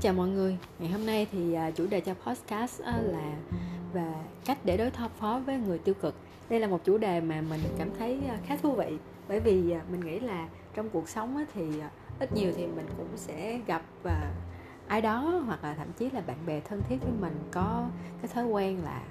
Xin 0.00 0.04
chào 0.04 0.14
mọi 0.14 0.28
người. 0.28 0.56
Ngày 0.78 0.90
hôm 0.90 1.06
nay 1.06 1.26
thì 1.32 1.54
à, 1.54 1.70
chủ 1.70 1.86
đề 1.86 2.00
cho 2.00 2.14
podcast 2.14 2.82
à, 2.82 3.00
là 3.02 3.36
về 3.92 4.12
cách 4.44 4.58
để 4.64 4.76
đối 4.76 4.90
phó 4.90 5.40
với 5.46 5.58
người 5.58 5.78
tiêu 5.78 5.94
cực. 5.94 6.14
Đây 6.48 6.60
là 6.60 6.66
một 6.66 6.80
chủ 6.84 6.98
đề 6.98 7.20
mà 7.20 7.40
mình 7.40 7.60
cảm 7.78 7.88
thấy 7.98 8.20
à, 8.28 8.38
khá 8.46 8.56
thú 8.56 8.72
vị 8.72 8.96
bởi 9.28 9.40
vì 9.40 9.74
mình 9.90 10.00
nghĩ 10.00 10.20
là 10.20 10.48
trong 10.74 10.90
cuộc 10.90 11.08
sống 11.08 11.44
thì 11.54 11.62
ít 12.18 12.32
nhiều 12.32 12.52
thì 12.56 12.66
mình 12.66 12.86
cũng 12.96 13.08
sẽ 13.16 13.60
gặp 13.66 13.82
và 14.02 14.32
ai 14.86 15.00
đó 15.00 15.42
hoặc 15.46 15.64
là 15.64 15.74
thậm 15.74 15.88
chí 15.98 16.10
là 16.10 16.20
bạn 16.20 16.36
bè 16.46 16.60
thân 16.60 16.82
thiết 16.88 16.96
với 17.02 17.12
mình 17.20 17.38
có 17.50 17.86
cái 18.22 18.30
thói 18.34 18.44
quen 18.44 18.78
là 18.84 19.02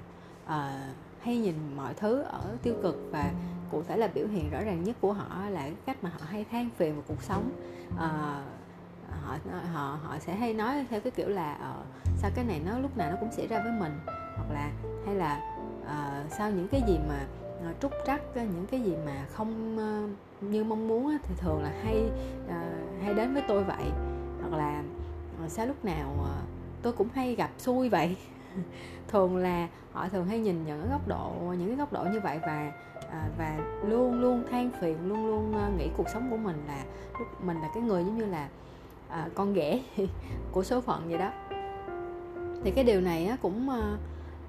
uh, 0.44 0.96
hay 1.20 1.38
nhìn 1.38 1.54
mọi 1.76 1.94
thứ 1.94 2.22
ở 2.22 2.56
tiêu 2.62 2.74
cực 2.82 3.08
và 3.10 3.32
cụ 3.70 3.82
thể 3.82 3.96
là 3.96 4.08
biểu 4.14 4.26
hiện 4.26 4.50
rõ 4.50 4.60
ràng 4.60 4.84
nhất 4.84 4.96
của 5.00 5.12
họ 5.12 5.48
là 5.48 5.60
cái 5.60 5.74
cách 5.86 6.04
mà 6.04 6.10
họ 6.10 6.26
hay 6.30 6.44
than 6.44 6.68
phiền 6.76 6.94
vào 6.94 7.04
cuộc 7.08 7.22
sống 7.22 7.50
uh, 7.94 8.59
họ 9.22 9.36
họ 9.72 9.98
họ 10.02 10.18
sẽ 10.18 10.34
hay 10.34 10.54
nói 10.54 10.86
theo 10.90 11.00
cái 11.00 11.10
kiểu 11.10 11.28
là 11.28 11.58
uh, 11.80 11.86
sao 12.16 12.30
cái 12.34 12.44
này 12.44 12.60
nó 12.66 12.78
lúc 12.78 12.96
nào 12.96 13.10
nó 13.10 13.16
cũng 13.20 13.32
xảy 13.32 13.46
ra 13.46 13.62
với 13.62 13.72
mình. 13.72 13.92
Hoặc 14.36 14.50
là 14.50 14.70
hay 15.06 15.14
là 15.14 15.40
uh, 15.82 16.32
sao 16.32 16.50
những 16.50 16.68
cái 16.68 16.82
gì 16.86 16.98
mà 17.08 17.26
uh, 17.70 17.80
trúc 17.80 17.92
trắc 18.06 18.20
những 18.34 18.66
cái 18.70 18.80
gì 18.80 18.96
mà 19.06 19.26
không 19.32 19.78
uh, 19.78 20.42
như 20.42 20.64
mong 20.64 20.88
muốn 20.88 21.16
thì 21.22 21.34
thường 21.38 21.62
là 21.62 21.72
hay 21.84 22.10
uh, 22.46 23.02
hay 23.02 23.14
đến 23.14 23.34
với 23.34 23.42
tôi 23.48 23.64
vậy. 23.64 23.84
Hoặc 24.40 24.56
là 24.58 24.82
uh, 25.44 25.50
sao 25.50 25.66
lúc 25.66 25.84
nào 25.84 26.14
uh, 26.20 26.48
tôi 26.82 26.92
cũng 26.92 27.08
hay 27.14 27.34
gặp 27.34 27.50
xui 27.58 27.88
vậy. 27.88 28.16
Thường 29.08 29.36
là 29.36 29.68
họ 29.92 30.08
thường 30.08 30.26
hay 30.26 30.38
nhìn 30.38 30.64
những 30.64 30.90
góc 30.90 31.08
độ 31.08 31.32
những 31.58 31.68
cái 31.68 31.76
góc 31.76 31.92
độ 31.92 32.04
như 32.04 32.20
vậy 32.20 32.38
và 32.42 32.72
à, 33.10 33.28
và 33.38 33.58
luôn 33.88 34.20
luôn 34.20 34.44
than 34.50 34.70
phiền 34.80 35.08
luôn 35.08 35.26
luôn 35.26 35.76
nghĩ 35.78 35.88
cuộc 35.96 36.08
sống 36.08 36.30
của 36.30 36.36
mình 36.36 36.64
là 36.66 36.84
mình 37.40 37.60
là 37.60 37.68
cái 37.74 37.82
người 37.82 38.04
giống 38.04 38.18
như 38.18 38.26
là 38.26 38.48
à, 39.10 39.28
con 39.34 39.52
ghẻ 39.52 39.80
của 40.52 40.62
số 40.62 40.80
phận 40.80 41.08
vậy 41.08 41.18
đó. 41.18 41.30
Thì 42.64 42.70
cái 42.70 42.84
điều 42.84 43.00
này 43.00 43.26
á, 43.26 43.36
cũng 43.42 43.70
à, 43.70 43.96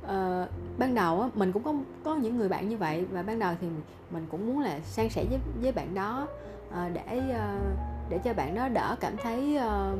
à, 0.07 0.47
ban 0.77 0.95
đầu 0.95 1.21
á, 1.21 1.29
mình 1.33 1.51
cũng 1.51 1.63
có 1.63 1.73
có 2.03 2.15
những 2.15 2.37
người 2.37 2.49
bạn 2.49 2.69
như 2.69 2.77
vậy 2.77 3.05
và 3.11 3.23
ban 3.23 3.39
đầu 3.39 3.53
thì 3.61 3.67
mình 4.11 4.25
cũng 4.31 4.47
muốn 4.47 4.59
là 4.59 4.79
san 4.79 5.09
sẻ 5.09 5.25
với 5.29 5.39
với 5.61 5.71
bạn 5.71 5.93
đó 5.93 6.27
à, 6.71 6.89
để 6.93 7.31
à, 7.33 7.57
để 8.09 8.17
cho 8.17 8.33
bạn 8.33 8.55
đó 8.55 8.67
đỡ 8.69 8.95
cảm 8.99 9.17
thấy 9.17 9.57
à, 9.57 9.93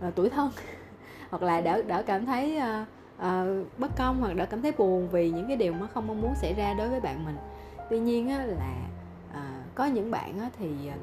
à, 0.00 0.10
tuổi 0.14 0.30
thân. 0.30 0.50
Hoặc 1.30 1.42
là 1.42 1.60
đỡ 1.60 1.82
đỡ 1.82 2.02
cảm 2.06 2.26
thấy 2.26 2.56
à, 2.56 2.86
à, 3.18 3.46
bất 3.78 3.96
công 3.96 4.20
hoặc 4.20 4.36
đỡ 4.36 4.46
cảm 4.46 4.62
thấy 4.62 4.72
buồn 4.72 5.08
vì 5.08 5.30
những 5.30 5.48
cái 5.48 5.56
điều 5.56 5.72
mà 5.72 5.86
không 5.86 6.06
mong 6.06 6.20
muốn 6.20 6.34
xảy 6.34 6.54
ra 6.54 6.74
đối 6.74 6.88
với 6.88 7.00
bạn 7.00 7.24
mình. 7.24 7.36
Tuy 7.90 7.98
nhiên 7.98 8.28
á, 8.28 8.44
là 8.44 8.74
à, 9.32 9.62
có 9.74 9.84
những 9.84 10.10
bạn 10.10 10.40
á, 10.40 10.50
thì 10.58 10.88
à, 10.88 10.96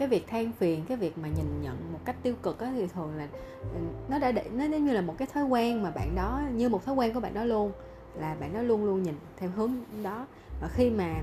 cái 0.00 0.08
việc 0.08 0.26
than 0.26 0.52
phiền 0.52 0.84
cái 0.88 0.96
việc 0.96 1.18
mà 1.18 1.28
nhìn 1.28 1.62
nhận 1.62 1.92
một 1.92 1.98
cách 2.04 2.16
tiêu 2.22 2.34
cực 2.42 2.58
á, 2.60 2.72
thì 2.76 2.86
thường 2.86 3.16
là 3.16 3.28
ừ, 3.62 3.80
nó 4.08 4.18
đã 4.18 4.32
để 4.32 4.44
nó 4.52 4.64
giống 4.64 4.84
như 4.84 4.92
là 4.92 5.00
một 5.00 5.14
cái 5.18 5.28
thói 5.32 5.44
quen 5.44 5.82
mà 5.82 5.90
bạn 5.90 6.14
đó 6.16 6.42
như 6.54 6.68
một 6.68 6.84
thói 6.84 6.94
quen 6.94 7.14
của 7.14 7.20
bạn 7.20 7.34
đó 7.34 7.44
luôn 7.44 7.72
là 8.14 8.36
bạn 8.40 8.54
đó 8.54 8.62
luôn 8.62 8.84
luôn 8.84 9.02
nhìn 9.02 9.14
theo 9.36 9.50
hướng 9.56 9.72
đó. 10.02 10.26
Và 10.60 10.68
khi 10.68 10.90
mà 10.90 11.14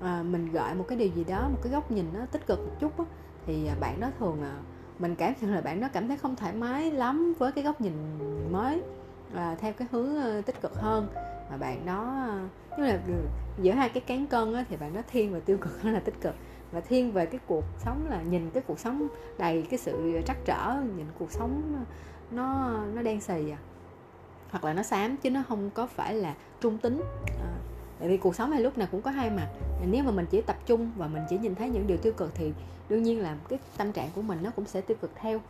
à, 0.00 0.22
mình 0.22 0.52
gọi 0.52 0.74
một 0.74 0.84
cái 0.88 0.98
điều 0.98 1.08
gì 1.08 1.24
đó 1.24 1.48
một 1.48 1.58
cái 1.62 1.72
góc 1.72 1.90
nhìn 1.90 2.04
nó 2.14 2.20
tích 2.32 2.46
cực 2.46 2.58
một 2.58 2.72
chút 2.80 2.98
á, 2.98 3.04
thì 3.46 3.66
ờ, 3.66 3.74
bạn 3.80 4.00
đó 4.00 4.10
thường 4.18 4.42
à, 4.42 4.54
mình 4.98 5.14
cảm 5.14 5.32
nhận 5.40 5.54
là 5.54 5.60
bạn 5.60 5.80
đó 5.80 5.88
cảm 5.92 6.08
thấy 6.08 6.16
không 6.16 6.36
thoải 6.36 6.52
mái 6.52 6.90
lắm 6.90 7.34
với 7.38 7.52
cái 7.52 7.64
góc 7.64 7.80
nhìn 7.80 7.92
mới 8.50 8.82
à, 9.34 9.56
theo 9.60 9.72
cái 9.72 9.88
hướng 9.90 10.16
à, 10.16 10.40
tích 10.46 10.60
cực 10.60 10.74
hơn. 10.74 11.08
Mà 11.50 11.56
bạn 11.56 11.86
đó 11.86 12.28
uh, 12.74 12.78
như 12.78 12.84
là 12.84 12.98
ừ, 13.06 13.12
giữa 13.62 13.72
hai 13.72 13.88
cái 13.88 14.00
cán 14.00 14.26
cân 14.26 14.54
á, 14.54 14.64
thì 14.68 14.76
bạn 14.76 14.94
đó 14.94 15.00
thiên 15.10 15.32
về 15.32 15.40
tiêu 15.40 15.58
cực 15.60 15.82
hơn 15.82 15.94
là 15.94 16.00
tích 16.00 16.20
cực 16.20 16.34
và 16.72 16.80
thiên 16.80 17.12
về 17.12 17.26
cái 17.26 17.40
cuộc 17.46 17.64
sống 17.84 18.06
là 18.10 18.22
nhìn 18.22 18.50
cái 18.50 18.62
cuộc 18.66 18.78
sống 18.78 19.08
đầy 19.38 19.66
cái 19.70 19.78
sự 19.78 20.20
trắc 20.26 20.36
trở 20.44 20.74
nhìn 20.96 21.06
cuộc 21.18 21.32
sống 21.32 21.84
nó 22.30 22.76
nó 22.94 23.02
đen 23.02 23.20
xì 23.20 23.50
à. 23.50 23.58
Hoặc 24.50 24.64
là 24.64 24.72
nó 24.72 24.82
xám 24.82 25.16
chứ 25.16 25.30
nó 25.30 25.42
không 25.48 25.70
có 25.70 25.86
phải 25.86 26.14
là 26.14 26.34
trung 26.60 26.78
tính. 26.78 27.02
À, 27.26 27.52
tại 27.98 28.08
vì 28.08 28.16
cuộc 28.16 28.36
sống 28.36 28.50
này 28.50 28.60
lúc 28.60 28.78
nào 28.78 28.88
cũng 28.90 29.02
có 29.02 29.10
hai 29.10 29.30
mặt. 29.30 29.48
Nếu 29.90 30.04
mà 30.04 30.10
mình 30.10 30.26
chỉ 30.30 30.40
tập 30.40 30.56
trung 30.66 30.90
và 30.96 31.08
mình 31.08 31.22
chỉ 31.30 31.38
nhìn 31.38 31.54
thấy 31.54 31.68
những 31.68 31.86
điều 31.86 31.96
tiêu 31.96 32.12
cực 32.16 32.34
thì 32.34 32.52
đương 32.88 33.02
nhiên 33.02 33.20
là 33.20 33.36
cái 33.48 33.58
tâm 33.76 33.92
trạng 33.92 34.10
của 34.14 34.22
mình 34.22 34.38
nó 34.42 34.50
cũng 34.56 34.64
sẽ 34.64 34.80
tiêu 34.80 34.96
cực 35.00 35.10
theo. 35.14 35.40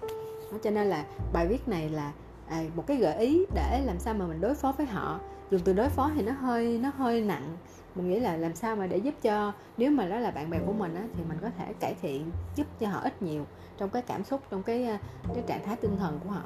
Cho 0.65 0.71
nên 0.71 0.87
là 0.87 1.05
bài 1.33 1.47
viết 1.47 1.69
này 1.69 1.89
là 1.89 2.13
à, 2.49 2.63
một 2.75 2.87
cái 2.87 2.97
gợi 2.97 3.19
ý 3.19 3.47
để 3.55 3.83
làm 3.85 3.99
sao 3.99 4.15
mà 4.15 4.27
mình 4.27 4.41
đối 4.41 4.55
phó 4.55 4.73
với 4.73 4.87
họ 4.87 5.21
dùng 5.51 5.61
từ 5.65 5.73
đối 5.73 5.89
phó 5.89 6.11
thì 6.15 6.23
nó 6.23 6.33
hơi 6.33 6.79
nó 6.83 6.91
hơi 6.97 7.21
nặng. 7.21 7.57
Mình 7.95 8.09
nghĩ 8.09 8.21
là 8.21 8.37
làm 8.37 8.55
sao 8.55 8.77
mà 8.77 8.87
để 8.87 8.97
giúp 8.97 9.15
cho 9.23 9.53
nếu 9.77 9.91
mà 9.91 10.09
đó 10.09 10.19
là 10.19 10.31
bạn 10.31 10.51
bè 10.51 10.59
của 10.67 10.73
mình 10.73 10.95
á, 10.95 11.05
thì 11.17 11.25
mình 11.29 11.39
có 11.43 11.51
thể 11.59 11.73
cải 11.81 11.95
thiện 12.03 12.31
giúp 12.57 12.67
cho 12.81 12.89
họ 12.89 13.01
ít 13.01 13.23
nhiều 13.23 13.45
trong 13.79 13.91
cái 13.91 14.03
cảm 14.03 14.25
xúc 14.25 14.41
trong 14.51 14.63
cái 14.63 14.87
ờ, 14.87 14.97
cái 15.35 15.45
trạng 15.47 15.67
thái 15.67 15.77
tinh 15.77 15.97
thần 15.99 16.21
của 16.25 16.31
họ 16.31 16.43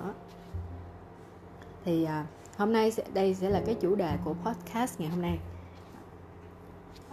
thì 1.85 2.05
à, 2.05 2.27
hôm 2.57 2.73
nay 2.73 2.91
sẽ, 2.91 3.03
đây 3.15 3.35
sẽ 3.35 3.51
là 3.51 3.63
cái 3.67 3.75
chủ 3.75 3.95
đề 3.95 4.17
của 4.25 4.35
podcast 4.45 5.01
ngày 5.01 5.09
hôm 5.09 5.23
nay. 5.23 5.39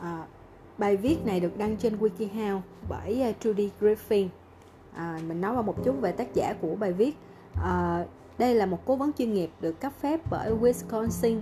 À, 0.01 0.25
bài 0.77 0.97
viết 0.97 1.17
này 1.25 1.39
được 1.39 1.57
đăng 1.57 1.77
trên 1.77 1.97
WikiHow 1.97 2.59
bởi 2.89 3.35
Trudy 3.39 3.69
Griffin. 3.79 4.27
À, 4.93 5.19
mình 5.27 5.41
nói 5.41 5.55
qua 5.55 5.61
một 5.61 5.83
chút 5.83 6.01
về 6.01 6.11
tác 6.11 6.33
giả 6.33 6.53
của 6.61 6.75
bài 6.75 6.93
viết. 6.93 7.17
À, 7.63 8.05
đây 8.37 8.55
là 8.55 8.65
một 8.65 8.85
cố 8.85 8.95
vấn 8.95 9.11
chuyên 9.17 9.33
nghiệp 9.33 9.49
được 9.61 9.79
cấp 9.79 9.93
phép 9.99 10.19
bởi 10.29 10.51
Wisconsin 10.61 11.39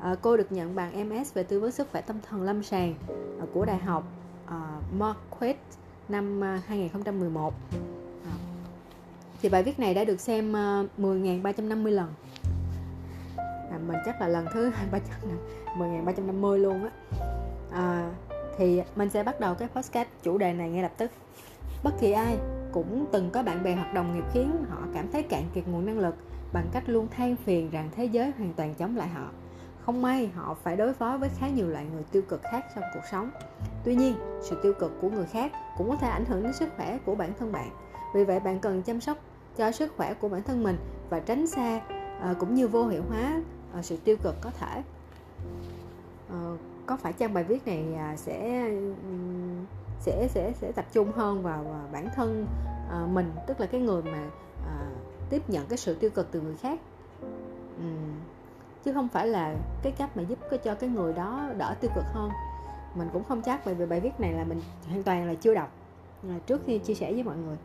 à, 0.00 0.16
cô 0.22 0.36
được 0.36 0.52
nhận 0.52 0.74
bằng 0.74 1.08
MS 1.08 1.34
về 1.34 1.42
tư 1.42 1.60
vấn 1.60 1.70
sức 1.70 1.88
khỏe 1.92 2.00
tâm 2.00 2.16
thần 2.28 2.42
lâm 2.42 2.62
sàng 2.62 2.94
à, 3.40 3.46
của 3.54 3.64
Đại 3.64 3.78
học 3.78 4.04
à, 4.46 4.80
Marquette 4.98 5.60
năm 6.08 6.42
2011 6.66 7.54
à, 8.24 8.32
thì 9.42 9.48
bài 9.48 9.62
viết 9.62 9.78
này 9.78 9.94
đã 9.94 10.04
được 10.04 10.20
xem 10.20 10.50
uh, 10.50 10.98
10.350 10.98 11.90
lần. 11.90 12.12
À, 13.70 13.78
mình 13.86 13.96
chắc 14.06 14.20
là 14.20 14.28
lần 14.28 14.46
thứ 14.54 14.72
10.350 15.76 16.56
luôn 16.56 16.84
á. 16.84 16.90
À, 17.72 18.10
thì 18.58 18.82
mình 18.96 19.10
sẽ 19.10 19.22
bắt 19.22 19.40
đầu 19.40 19.54
cái 19.54 19.68
podcast 19.68 20.08
chủ 20.22 20.38
đề 20.38 20.52
này 20.52 20.70
ngay 20.70 20.82
lập 20.82 20.92
tức. 20.96 21.10
Bất 21.84 21.90
kỳ 22.00 22.12
ai 22.12 22.38
cũng 22.72 23.06
từng 23.12 23.30
có 23.30 23.42
bạn 23.42 23.62
bè 23.62 23.74
hoặc 23.74 23.94
đồng 23.94 24.14
nghiệp 24.14 24.24
khiến 24.32 24.64
họ 24.68 24.78
cảm 24.94 25.10
thấy 25.12 25.22
cạn 25.22 25.42
kiệt 25.54 25.68
nguồn 25.68 25.86
năng 25.86 25.98
lực 25.98 26.14
bằng 26.52 26.66
cách 26.72 26.82
luôn 26.86 27.08
than 27.08 27.36
phiền 27.36 27.70
rằng 27.70 27.90
thế 27.96 28.04
giới 28.04 28.32
hoàn 28.38 28.52
toàn 28.52 28.74
chống 28.74 28.96
lại 28.96 29.08
họ 29.08 29.30
không 29.86 30.02
may, 30.02 30.26
họ 30.26 30.56
phải 30.62 30.76
đối 30.76 30.92
phó 30.92 31.16
với 31.16 31.28
khá 31.38 31.48
nhiều 31.48 31.68
loại 31.68 31.86
người 31.92 32.02
tiêu 32.12 32.22
cực 32.28 32.42
khác 32.42 32.64
trong 32.74 32.84
cuộc 32.94 33.00
sống. 33.10 33.30
Tuy 33.84 33.94
nhiên, 33.94 34.14
sự 34.42 34.60
tiêu 34.62 34.72
cực 34.78 34.92
của 35.00 35.10
người 35.10 35.26
khác 35.26 35.52
cũng 35.76 35.90
có 35.90 35.96
thể 35.96 36.08
ảnh 36.08 36.24
hưởng 36.24 36.42
đến 36.42 36.52
sức 36.52 36.68
khỏe 36.76 36.98
của 37.04 37.14
bản 37.14 37.32
thân 37.38 37.52
bạn. 37.52 37.70
Vì 38.14 38.24
vậy, 38.24 38.40
bạn 38.40 38.58
cần 38.58 38.82
chăm 38.82 39.00
sóc 39.00 39.18
cho 39.56 39.72
sức 39.72 39.92
khỏe 39.96 40.14
của 40.14 40.28
bản 40.28 40.42
thân 40.42 40.62
mình 40.62 40.76
và 41.10 41.20
tránh 41.20 41.46
xa 41.46 41.80
ờ, 42.20 42.34
cũng 42.38 42.54
như 42.54 42.68
vô 42.68 42.86
hiệu 42.86 43.02
hóa 43.08 43.42
ờ, 43.72 43.82
sự 43.82 43.96
tiêu 44.04 44.16
cực 44.22 44.34
có 44.40 44.50
thể. 44.50 44.82
Ờ, 46.30 46.56
có 46.86 46.96
phải 46.96 47.12
trang 47.12 47.34
bài 47.34 47.44
viết 47.44 47.66
này 47.66 47.94
à, 47.94 48.16
sẽ 48.16 48.70
sẽ 50.00 50.28
sẽ 50.28 50.52
sẽ 50.60 50.72
tập 50.72 50.84
trung 50.92 51.12
hơn 51.12 51.42
vào 51.42 51.64
bản 51.92 52.08
thân 52.16 52.46
mình, 53.14 53.32
tức 53.46 53.60
là 53.60 53.66
cái 53.66 53.80
người 53.80 54.02
mà 54.02 54.30
tiếp 55.30 55.50
nhận 55.50 55.66
cái 55.66 55.78
sự 55.78 55.94
tiêu 55.94 56.10
cực 56.10 56.28
từ 56.32 56.40
người 56.40 56.56
khác? 56.56 56.80
Chứ 58.84 58.92
không 58.92 59.08
phải 59.08 59.26
là 59.26 59.54
cái 59.82 59.92
cách 59.92 60.16
mà 60.16 60.22
giúp 60.22 60.38
cho 60.64 60.74
cái 60.74 60.90
người 60.90 61.12
đó 61.12 61.48
đỡ 61.58 61.74
tiêu 61.80 61.90
cực 61.94 62.04
hơn. 62.12 62.30
Mình 62.94 63.08
cũng 63.12 63.24
không 63.24 63.42
chắc 63.42 63.60
bởi 63.64 63.74
vì 63.74 63.86
bài 63.86 64.00
viết 64.00 64.20
này 64.20 64.32
là 64.32 64.44
mình 64.44 64.60
hoàn 64.88 65.02
toàn 65.02 65.26
là 65.26 65.34
chưa 65.34 65.54
đọc. 65.54 65.72
Trước 66.46 66.60
khi 66.66 66.78
chia 66.78 66.94
sẻ 66.94 67.12
với 67.12 67.22
mọi 67.22 67.36
người. 67.36 67.56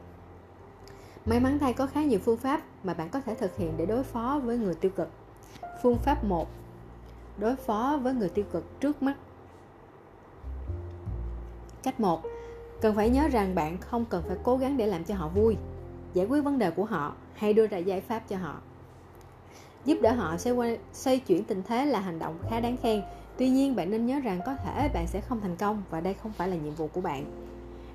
May 1.25 1.39
mắn 1.39 1.59
thay 1.59 1.73
có 1.73 1.87
khá 1.87 2.03
nhiều 2.03 2.19
phương 2.19 2.37
pháp 2.37 2.61
mà 2.83 2.93
bạn 2.93 3.09
có 3.09 3.21
thể 3.21 3.35
thực 3.35 3.57
hiện 3.57 3.73
để 3.77 3.85
đối 3.85 4.03
phó 4.03 4.41
với 4.43 4.57
người 4.57 4.75
tiêu 4.75 4.91
cực. 4.95 5.09
Phương 5.83 5.97
pháp 5.97 6.23
1 6.23 6.47
đối 7.37 7.55
phó 7.55 7.99
với 8.01 8.13
người 8.13 8.29
tiêu 8.29 8.45
cực 8.51 8.79
trước 8.79 9.03
mắt. 9.03 9.15
Cách 11.83 11.99
1 11.99 12.21
cần 12.81 12.95
phải 12.95 13.09
nhớ 13.09 13.27
rằng 13.27 13.55
bạn 13.55 13.77
không 13.77 14.05
cần 14.05 14.23
phải 14.27 14.37
cố 14.43 14.57
gắng 14.57 14.77
để 14.77 14.87
làm 14.87 15.03
cho 15.03 15.15
họ 15.15 15.27
vui. 15.27 15.57
Giải 16.13 16.25
quyết 16.25 16.41
vấn 16.41 16.59
đề 16.59 16.71
của 16.71 16.85
họ 16.85 17.15
hay 17.33 17.53
đưa 17.53 17.67
ra 17.67 17.77
giải 17.77 18.01
pháp 18.01 18.19
cho 18.27 18.37
họ 18.37 18.61
giúp 19.85 19.97
đỡ 20.01 20.11
họ 20.11 20.37
xoay, 20.37 20.77
xoay 20.93 21.19
chuyển 21.19 21.43
tình 21.43 21.61
thế 21.67 21.85
là 21.85 21.99
hành 21.99 22.19
động 22.19 22.37
khá 22.49 22.59
đáng 22.59 22.77
khen. 22.77 23.01
Tuy 23.37 23.49
nhiên 23.49 23.75
bạn 23.75 23.91
nên 23.91 24.05
nhớ 24.05 24.19
rằng 24.19 24.39
có 24.45 24.55
thể 24.55 24.89
bạn 24.93 25.07
sẽ 25.07 25.21
không 25.21 25.41
thành 25.41 25.55
công 25.55 25.83
và 25.89 26.01
đây 26.01 26.13
không 26.13 26.31
phải 26.31 26.47
là 26.47 26.55
nhiệm 26.55 26.73
vụ 26.73 26.87
của 26.87 27.01
bạn. 27.01 27.25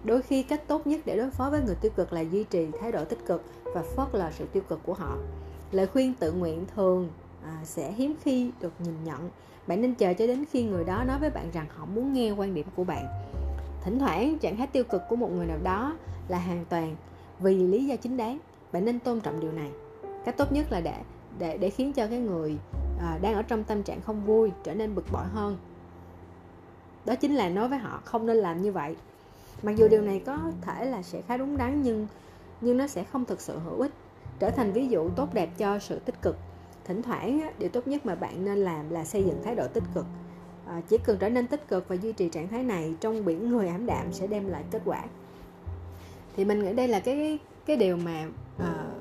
Đôi 0.05 0.23
khi 0.23 0.43
cách 0.43 0.69
tốt 0.69 0.87
nhất 0.87 1.01
để 1.05 1.17
đối 1.17 1.31
phó 1.31 1.51
với 1.51 1.61
người 1.67 1.75
tiêu 1.75 1.93
cực 1.97 2.13
là 2.13 2.21
duy 2.21 2.45
trì 2.45 2.67
thái 2.81 2.93
độ 2.93 3.05
tích 3.05 3.27
cực 3.27 3.45
và 3.65 3.83
phớt 3.97 4.09
lờ 4.13 4.31
sự 4.31 4.47
tiêu 4.53 4.63
cực 4.69 4.81
của 4.87 4.95
họ. 4.95 5.17
Lời 5.73 5.87
khuyên 5.87 6.15
tự 6.15 6.33
nguyện 6.33 6.65
thường 6.75 7.09
à, 7.45 7.61
sẽ 7.65 7.93
hiếm 7.93 8.15
khi 8.23 8.51
được 8.61 8.73
nhìn 8.79 8.95
nhận. 9.05 9.31
Bạn 9.67 9.83
nên 9.83 9.95
chờ 9.95 10.15
cho 10.15 10.27
đến 10.27 10.45
khi 10.51 10.63
người 10.63 10.85
đó 10.85 11.05
nói 11.05 11.19
với 11.21 11.31
bạn 11.31 11.51
rằng 11.53 11.67
họ 11.77 11.87
muốn 11.87 12.13
nghe 12.13 12.31
quan 12.31 12.55
điểm 12.55 12.67
của 12.77 12.85
bạn. 12.85 13.07
Thỉnh 13.85 13.99
thoảng 13.99 14.39
trạng 14.39 14.57
thái 14.57 14.67
tiêu 14.67 14.85
cực 14.85 15.03
của 15.09 15.17
một 15.17 15.31
người 15.33 15.47
nào 15.47 15.59
đó 15.63 15.97
là 16.29 16.39
hoàn 16.39 16.65
toàn 16.65 16.97
vì 17.39 17.55
lý 17.55 17.87
do 17.87 17.97
chính 17.97 18.17
đáng. 18.17 18.39
Bạn 18.73 18.85
nên 18.85 18.99
tôn 18.99 19.21
trọng 19.21 19.41
điều 19.41 19.53
này. 19.53 19.71
Cách 20.25 20.37
tốt 20.37 20.53
nhất 20.53 20.73
là 20.73 20.81
để 20.81 20.95
để 21.39 21.59
để 21.59 21.71
khiến 21.71 21.93
cho 21.93 22.07
cái 22.07 22.19
người 22.19 22.57
à, 23.01 23.19
đang 23.23 23.35
ở 23.35 23.43
trong 23.43 23.65
tâm 23.65 23.83
trạng 23.83 24.01
không 24.01 24.25
vui 24.25 24.51
trở 24.65 24.75
nên 24.75 24.95
bực 24.95 25.13
bội 25.13 25.25
hơn. 25.25 25.57
Đó 27.05 27.15
chính 27.15 27.35
là 27.35 27.49
nói 27.49 27.69
với 27.69 27.79
họ 27.79 28.01
không 28.05 28.27
nên 28.27 28.37
làm 28.37 28.63
như 28.63 28.73
vậy. 28.73 28.97
Mặc 29.63 29.77
dù 29.77 29.89
điều 29.89 30.03
này 30.03 30.23
có 30.27 30.39
thể 30.63 30.85
là 30.85 31.03
sẽ 31.03 31.23
khá 31.23 31.37
đúng 31.37 31.57
đắn 31.57 31.83
nhưng 31.83 32.07
nhưng 32.61 32.77
nó 32.77 32.87
sẽ 32.87 33.05
không 33.05 33.25
thực 33.25 33.41
sự 33.41 33.59
hữu 33.59 33.81
ích 33.81 33.93
trở 34.39 34.51
thành 34.51 34.73
ví 34.73 34.89
dụ 34.89 35.09
tốt 35.09 35.35
đẹp 35.35 35.51
cho 35.59 35.79
sự 35.79 35.99
tích 35.99 36.23
cực. 36.23 36.37
Thỉnh 36.85 37.03
thoảng 37.03 37.51
điều 37.59 37.69
tốt 37.69 37.89
nhất 37.89 38.07
mà 38.07 38.15
bạn 38.15 38.45
nên 38.45 38.59
làm 38.59 38.91
là 38.91 39.05
xây 39.05 39.25
dựng 39.25 39.43
thái 39.45 39.55
độ 39.55 39.67
tích 39.69 39.85
cực. 39.95 40.07
À, 40.67 40.81
chỉ 40.89 40.99
cần 40.99 41.17
trở 41.21 41.29
nên 41.29 41.47
tích 41.47 41.69
cực 41.69 41.89
và 41.89 41.97
duy 41.97 42.13
trì 42.13 42.29
trạng 42.29 42.49
thái 42.49 42.63
này 42.63 42.95
trong 43.01 43.25
biển 43.25 43.51
người 43.51 43.69
ảm 43.69 43.87
đạm 43.87 44.13
sẽ 44.13 44.27
đem 44.27 44.49
lại 44.49 44.65
kết 44.71 44.83
quả. 44.85 45.05
Thì 46.37 46.45
mình 46.45 46.63
nghĩ 46.63 46.73
đây 46.73 46.89
là 46.89 47.01
cái 47.01 47.39
cái 47.67 47.77
điều 47.77 47.97
mà 47.97 48.27
uh, 48.57 49.00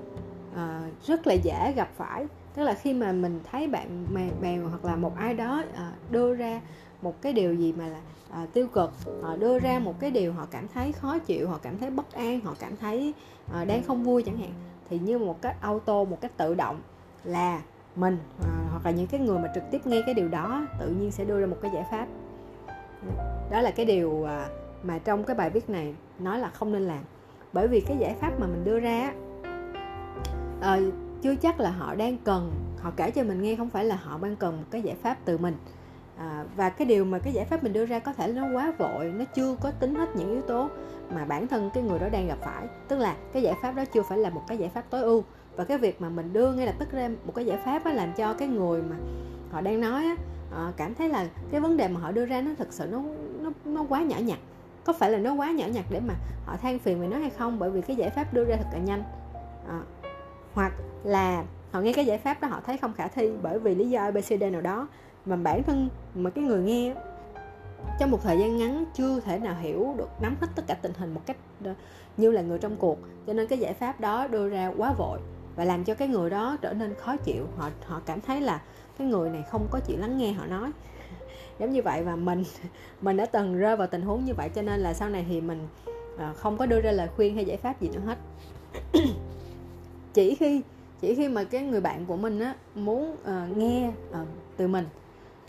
à, 0.56 0.82
rất 1.06 1.28
là 1.28 1.34
dễ 1.34 1.74
gặp 1.76 1.90
phải. 1.98 2.26
Tức 2.56 2.64
là 2.64 2.74
khi 2.74 2.94
mà 2.94 3.12
mình 3.12 3.40
thấy 3.52 3.68
bạn 3.68 4.06
bè 4.42 4.58
hoặc 4.58 4.86
là 4.86 4.96
một 4.96 5.16
ai 5.16 5.34
đó 5.34 5.64
à, 5.76 5.92
đưa 6.10 6.36
ra 6.36 6.62
một 7.02 7.22
cái 7.22 7.34
điều 7.34 7.54
gì 7.54 7.74
mà 7.78 7.88
là 7.88 8.00
à, 8.32 8.48
tiêu 8.54 8.68
cực 8.68 8.92
họ 9.22 9.36
đưa 9.36 9.60
ra 9.60 9.80
một 9.80 10.00
cái 10.00 10.12
điều 10.12 10.34
họ 10.34 10.48
cảm 10.52 10.68
thấy 10.74 10.92
khó 10.92 11.20
chịu 11.20 11.50
họ 11.50 11.60
cảm 11.62 11.78
thấy 11.78 11.90
bất 11.90 12.12
an 12.14 12.40
họ 12.40 12.56
cảm 12.60 12.78
thấy 12.78 13.14
à, 13.54 13.66
đang 13.66 13.84
không 13.84 14.04
vui 14.04 14.24
chẳng 14.24 14.38
hạn 14.38 14.52
thì 14.90 15.00
như 15.00 15.18
một 15.18 15.42
cách 15.42 15.56
auto 15.62 16.04
một 16.04 16.22
cách 16.22 16.32
tự 16.38 16.56
động 16.56 16.82
là 17.24 17.62
mình 17.96 18.18
à, 18.44 18.50
hoặc 18.72 18.86
là 18.86 18.92
những 18.92 19.08
cái 19.08 19.20
người 19.20 19.40
mà 19.40 19.52
trực 19.56 19.64
tiếp 19.72 19.88
nghe 19.88 20.02
cái 20.06 20.14
điều 20.14 20.28
đó 20.28 20.68
tự 20.80 20.90
nhiên 20.90 21.12
sẽ 21.12 21.26
đưa 21.26 21.40
ra 21.40 21.46
một 21.48 21.58
cái 21.62 21.72
giải 21.74 21.86
pháp. 21.92 22.08
Đó 23.52 23.62
là 23.62 23.72
cái 23.72 23.86
điều 23.86 24.24
à, 24.24 24.48
mà 24.84 25.00
trong 25.00 25.24
cái 25.24 25.36
bài 25.36 25.50
viết 25.50 25.70
này 25.70 25.96
nói 26.20 26.40
là 26.40 26.50
không 26.50 26.72
nên 26.72 26.82
làm. 26.82 27.04
Bởi 27.54 27.68
vì 27.68 27.82
cái 27.82 27.98
giải 27.98 28.16
pháp 28.22 28.40
mà 28.40 28.48
mình 28.48 28.64
đưa 28.64 28.80
ra 28.80 29.14
à, 30.62 30.80
chưa 31.22 31.36
chắc 31.36 31.60
là 31.60 31.70
họ 31.70 31.96
đang 31.96 32.18
cần 32.18 32.52
họ 32.80 32.92
kể 32.96 33.12
cho 33.12 33.24
mình 33.24 33.42
nghe 33.42 33.56
không 33.56 33.70
phải 33.70 33.86
là 33.86 33.96
họ 33.96 34.20
đang 34.22 34.36
cần 34.36 34.58
một 34.58 34.64
cái 34.72 34.82
giải 34.82 34.96
pháp 35.02 35.18
từ 35.26 35.38
mình. 35.38 35.56
À, 36.18 36.46
và 36.56 36.70
cái 36.70 36.88
điều 36.88 37.06
mà 37.06 37.20
cái 37.20 37.34
giải 37.34 37.46
pháp 37.46 37.64
mình 37.64 37.74
đưa 37.74 37.86
ra 37.86 38.00
có 38.00 38.14
thể 38.14 38.28
nó 38.28 38.44
quá 38.54 38.74
vội 38.78 39.14
nó 39.18 39.26
chưa 39.26 39.56
có 39.62 39.72
tính 39.72 39.96
hết 39.96 40.10
những 40.16 40.32
yếu 40.32 40.42
tố 40.42 40.70
mà 41.16 41.26
bản 41.26 41.48
thân 41.48 41.70
cái 41.74 41.84
người 41.84 42.00
đó 42.00 42.10
đang 42.10 42.28
gặp 42.28 42.38
phải. 42.42 42.68
Tức 42.88 42.98
là 42.98 43.16
cái 43.34 43.42
giải 43.44 43.56
pháp 43.62 43.76
đó 43.76 43.84
chưa 43.94 44.02
phải 44.02 44.18
là 44.18 44.30
một 44.30 44.42
cái 44.48 44.58
giải 44.58 44.70
pháp 44.70 44.84
tối 44.90 45.02
ưu. 45.02 45.24
Và 45.56 45.64
cái 45.64 45.78
việc 45.78 46.02
mà 46.02 46.10
mình 46.10 46.34
đưa 46.34 46.54
ngay 46.54 46.66
lập 46.66 46.76
tức 46.80 46.92
ra 46.92 47.10
một 47.26 47.36
cái 47.36 47.46
giải 47.46 47.58
pháp 47.66 47.84
á, 47.86 47.94
làm 47.94 48.14
cho 48.14 48.34
cái 48.34 48.48
người 48.48 48.82
mà 48.82 48.96
họ 49.52 49.62
đang 49.62 49.82
nói 49.82 50.04
á, 50.04 50.16
à, 50.56 50.72
cảm 50.78 50.96
thấy 50.96 51.10
là 51.10 51.28
cái 51.52 51.62
vấn 51.62 51.78
đề 51.78 51.88
mà 51.88 52.00
họ 52.00 52.12
đưa 52.12 52.26
ra 52.26 52.42
nó 52.42 52.52
thực 52.58 52.74
sự 52.74 52.88
nó 52.92 53.02
nó 53.42 53.52
nó 53.66 53.86
quá 53.90 54.02
nhỏ 54.02 54.18
nhặt. 54.18 54.40
Có 54.84 54.94
phải 54.94 55.12
là 55.12 55.18
nó 55.18 55.34
quá 55.34 55.52
nhỏ 55.52 55.66
nhặt 55.66 55.86
để 55.90 56.00
mà 56.00 56.14
họ 56.46 56.58
than 56.58 56.80
phiền 56.80 57.02
về 57.02 57.08
nó 57.08 57.18
hay 57.18 57.30
không? 57.30 57.60
Bởi 57.60 57.72
vì 57.72 57.82
cái 57.82 57.96
giải 57.96 58.10
pháp 58.10 58.34
đưa 58.34 58.46
ra 58.46 58.56
thật 58.56 58.70
là 58.74 58.80
nhanh. 58.80 59.04
À, 59.68 59.80
hoặc 60.54 60.74
là 61.04 61.44
họ 61.72 61.82
nghe 61.82 61.94
cái 61.94 62.06
giải 62.06 62.18
pháp 62.18 62.42
đó, 62.42 62.48
họ 62.48 62.62
thấy 62.66 62.78
không 62.78 62.94
khả 62.94 63.08
thi 63.08 63.32
bởi 63.42 63.60
vì 63.60 63.76
lý 63.76 63.90
do 63.90 64.02
abcd 64.02 64.44
nào 64.52 64.62
đó 64.62 64.88
mà 65.26 65.36
bản 65.36 65.64
thân 65.64 65.90
mà 66.16 66.30
cái 66.30 66.44
người 66.44 66.62
nghe 66.62 66.94
trong 68.00 68.12
một 68.12 68.24
thời 68.24 68.40
gian 68.40 68.58
ngắn 68.58 68.86
chưa 68.94 69.20
thể 69.20 69.40
nào 69.40 69.56
hiểu 69.62 69.96
được, 69.98 70.10
nắm 70.22 70.36
hết 70.42 70.48
tất 70.56 70.64
cả 70.68 70.74
tình 70.74 70.92
hình 70.98 71.14
một 71.14 71.22
cách 71.26 71.38
ờ, 71.64 71.74
như 72.18 72.32
là 72.32 72.42
người 72.42 72.60
trong 72.60 72.76
cuộc. 72.76 73.00
Cho 73.28 73.34
nên 73.34 73.48
cái 73.48 73.60
giải 73.60 73.74
pháp 73.74 74.00
đó 74.00 74.28
đưa 74.28 74.50
ra 74.50 74.72
quá 74.78 74.94
vội 74.94 75.20
và 75.56 75.66
làm 75.66 75.84
cho 75.84 75.94
cái 75.94 76.08
người 76.08 76.30
đó 76.30 76.58
trở 76.62 76.74
nên 76.74 76.96
khó 76.96 77.18
chịu. 77.18 77.48
Họ 77.58 77.70
họ 77.86 78.02
cảm 78.06 78.22
thấy 78.22 78.42
là 78.42 78.62
cái 78.98 79.08
người 79.08 79.30
này 79.30 79.44
không 79.50 79.68
có 79.72 79.80
chịu 79.80 79.98
lắng 79.98 80.18
nghe 80.18 80.32
họ 80.32 80.46
nói. 80.46 80.72
Giống 81.60 81.72
như 81.72 81.82
vậy 81.82 82.04
và 82.04 82.16
mình 82.16 82.44
mình 83.02 83.18
đã 83.18 83.26
từng 83.26 83.58
rơi 83.58 83.76
vào 83.76 83.88
tình 83.88 84.02
huống 84.02 84.26
như 84.26 84.34
vậy, 84.34 84.50
cho 84.56 84.62
nên 84.62 84.80
là 84.80 84.94
sau 84.94 85.10
này 85.10 85.26
thì 85.30 85.42
mình 85.42 85.68
ờ, 86.18 86.34
không 86.34 86.58
có 86.58 86.66
đưa 86.66 86.82
ra 86.82 86.92
lời 86.92 87.08
khuyên 87.16 87.36
hay 87.36 87.46
giải 87.46 87.58
pháp 87.58 87.82
gì 87.82 87.90
nữa 87.90 88.02
hết. 88.06 88.18
chỉ 90.14 90.36
khi 90.36 90.62
chỉ 91.02 91.16
khi 91.16 91.28
mà 91.28 91.44
cái 91.44 91.62
người 91.62 91.82
bạn 91.82 92.06
của 92.06 92.18
mình 92.18 92.40
á 92.40 92.56
muốn 92.76 93.12
uh, 93.12 93.58
nghe 93.58 93.92
uh, 94.12 94.28
từ 94.58 94.68
mình 94.68 94.86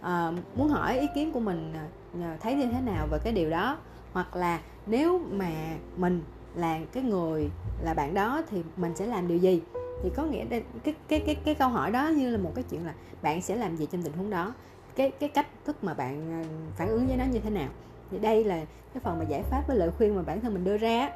uh, 0.00 0.34
muốn 0.56 0.68
hỏi 0.68 0.98
ý 0.98 1.06
kiến 1.14 1.32
của 1.32 1.40
mình 1.40 1.72
uh, 2.18 2.40
thấy 2.40 2.54
như 2.54 2.66
thế 2.66 2.80
nào 2.80 3.06
về 3.10 3.18
cái 3.24 3.32
điều 3.32 3.50
đó 3.50 3.78
hoặc 4.12 4.36
là 4.36 4.60
nếu 4.86 5.20
mà 5.30 5.50
mình 5.96 6.22
là 6.54 6.80
cái 6.92 7.02
người 7.02 7.50
là 7.82 7.94
bạn 7.94 8.14
đó 8.14 8.42
thì 8.50 8.62
mình 8.76 8.92
sẽ 8.96 9.06
làm 9.06 9.28
điều 9.28 9.38
gì? 9.38 9.60
Thì 10.02 10.10
có 10.16 10.24
nghĩa 10.24 10.44
đây 10.44 10.62
cái 10.84 10.94
cái 11.08 11.20
cái 11.26 11.34
cái 11.34 11.54
câu 11.54 11.68
hỏi 11.68 11.90
đó 11.90 12.08
như 12.08 12.30
là 12.30 12.38
một 12.38 12.52
cái 12.54 12.64
chuyện 12.70 12.86
là 12.86 12.94
bạn 13.22 13.42
sẽ 13.42 13.56
làm 13.56 13.76
gì 13.76 13.86
trong 13.86 14.02
tình 14.02 14.12
huống 14.12 14.30
đó? 14.30 14.54
Cái 14.96 15.10
cái 15.10 15.28
cách 15.28 15.46
thức 15.64 15.84
mà 15.84 15.94
bạn 15.94 16.44
phản 16.76 16.88
ứng 16.88 17.06
với 17.06 17.16
nó 17.16 17.24
như 17.24 17.38
thế 17.38 17.50
nào? 17.50 17.68
Thì 18.10 18.18
đây 18.18 18.44
là 18.44 18.64
cái 18.94 19.00
phần 19.02 19.18
mà 19.18 19.24
giải 19.24 19.42
pháp 19.42 19.62
với 19.68 19.76
lời 19.76 19.90
khuyên 19.98 20.16
mà 20.16 20.22
bản 20.22 20.40
thân 20.40 20.54
mình 20.54 20.64
đưa 20.64 20.76
ra 20.76 21.10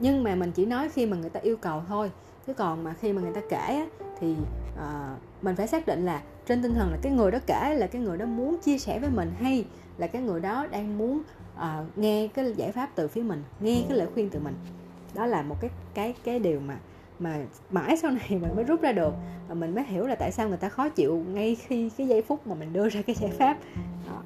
nhưng 0.00 0.24
mà 0.24 0.34
mình 0.34 0.52
chỉ 0.52 0.66
nói 0.66 0.88
khi 0.88 1.06
mà 1.06 1.16
người 1.16 1.30
ta 1.30 1.40
yêu 1.40 1.56
cầu 1.56 1.82
thôi 1.88 2.10
chứ 2.48 2.54
còn 2.54 2.84
mà 2.84 2.94
khi 3.00 3.12
mà 3.12 3.22
người 3.22 3.32
ta 3.32 3.40
kể 3.48 3.56
á, 3.56 3.86
thì 4.20 4.34
uh, 4.74 5.44
mình 5.44 5.56
phải 5.56 5.66
xác 5.66 5.86
định 5.86 6.06
là 6.06 6.22
trên 6.46 6.62
tinh 6.62 6.74
thần 6.74 6.90
là 6.90 6.98
cái 7.02 7.12
người 7.12 7.30
đó 7.30 7.38
kể 7.46 7.74
là 7.74 7.86
cái 7.86 8.02
người 8.02 8.18
đó 8.18 8.26
muốn 8.26 8.58
chia 8.58 8.78
sẻ 8.78 8.98
với 8.98 9.10
mình 9.10 9.32
hay 9.40 9.64
là 9.98 10.06
cái 10.06 10.22
người 10.22 10.40
đó 10.40 10.66
đang 10.70 10.98
muốn 10.98 11.22
uh, 11.56 11.98
nghe 11.98 12.28
cái 12.34 12.52
giải 12.56 12.72
pháp 12.72 12.90
từ 12.94 13.08
phía 13.08 13.22
mình 13.22 13.42
nghe 13.60 13.82
cái 13.88 13.98
lời 13.98 14.06
khuyên 14.14 14.30
từ 14.30 14.40
mình. 14.40 14.54
Đó 15.14 15.26
là 15.26 15.42
một 15.42 15.56
cái 15.60 15.70
cái 15.94 16.14
cái 16.24 16.38
điều 16.38 16.60
mà 16.60 16.78
mà 17.18 17.38
mãi 17.70 17.96
sau 17.96 18.10
này 18.10 18.28
mình 18.30 18.56
mới 18.56 18.64
rút 18.64 18.82
ra 18.82 18.92
được 18.92 19.14
và 19.48 19.54
mình 19.54 19.74
mới 19.74 19.84
hiểu 19.84 20.06
là 20.06 20.14
tại 20.14 20.32
sao 20.32 20.48
người 20.48 20.58
ta 20.58 20.68
khó 20.68 20.88
chịu 20.88 21.24
ngay 21.28 21.54
khi 21.54 21.90
cái 21.98 22.06
giây 22.06 22.22
phút 22.22 22.46
mà 22.46 22.54
mình 22.54 22.72
đưa 22.72 22.88
ra 22.88 23.02
cái 23.02 23.16
giải 23.16 23.30
pháp. 23.30 23.58
Đó. 24.06 24.22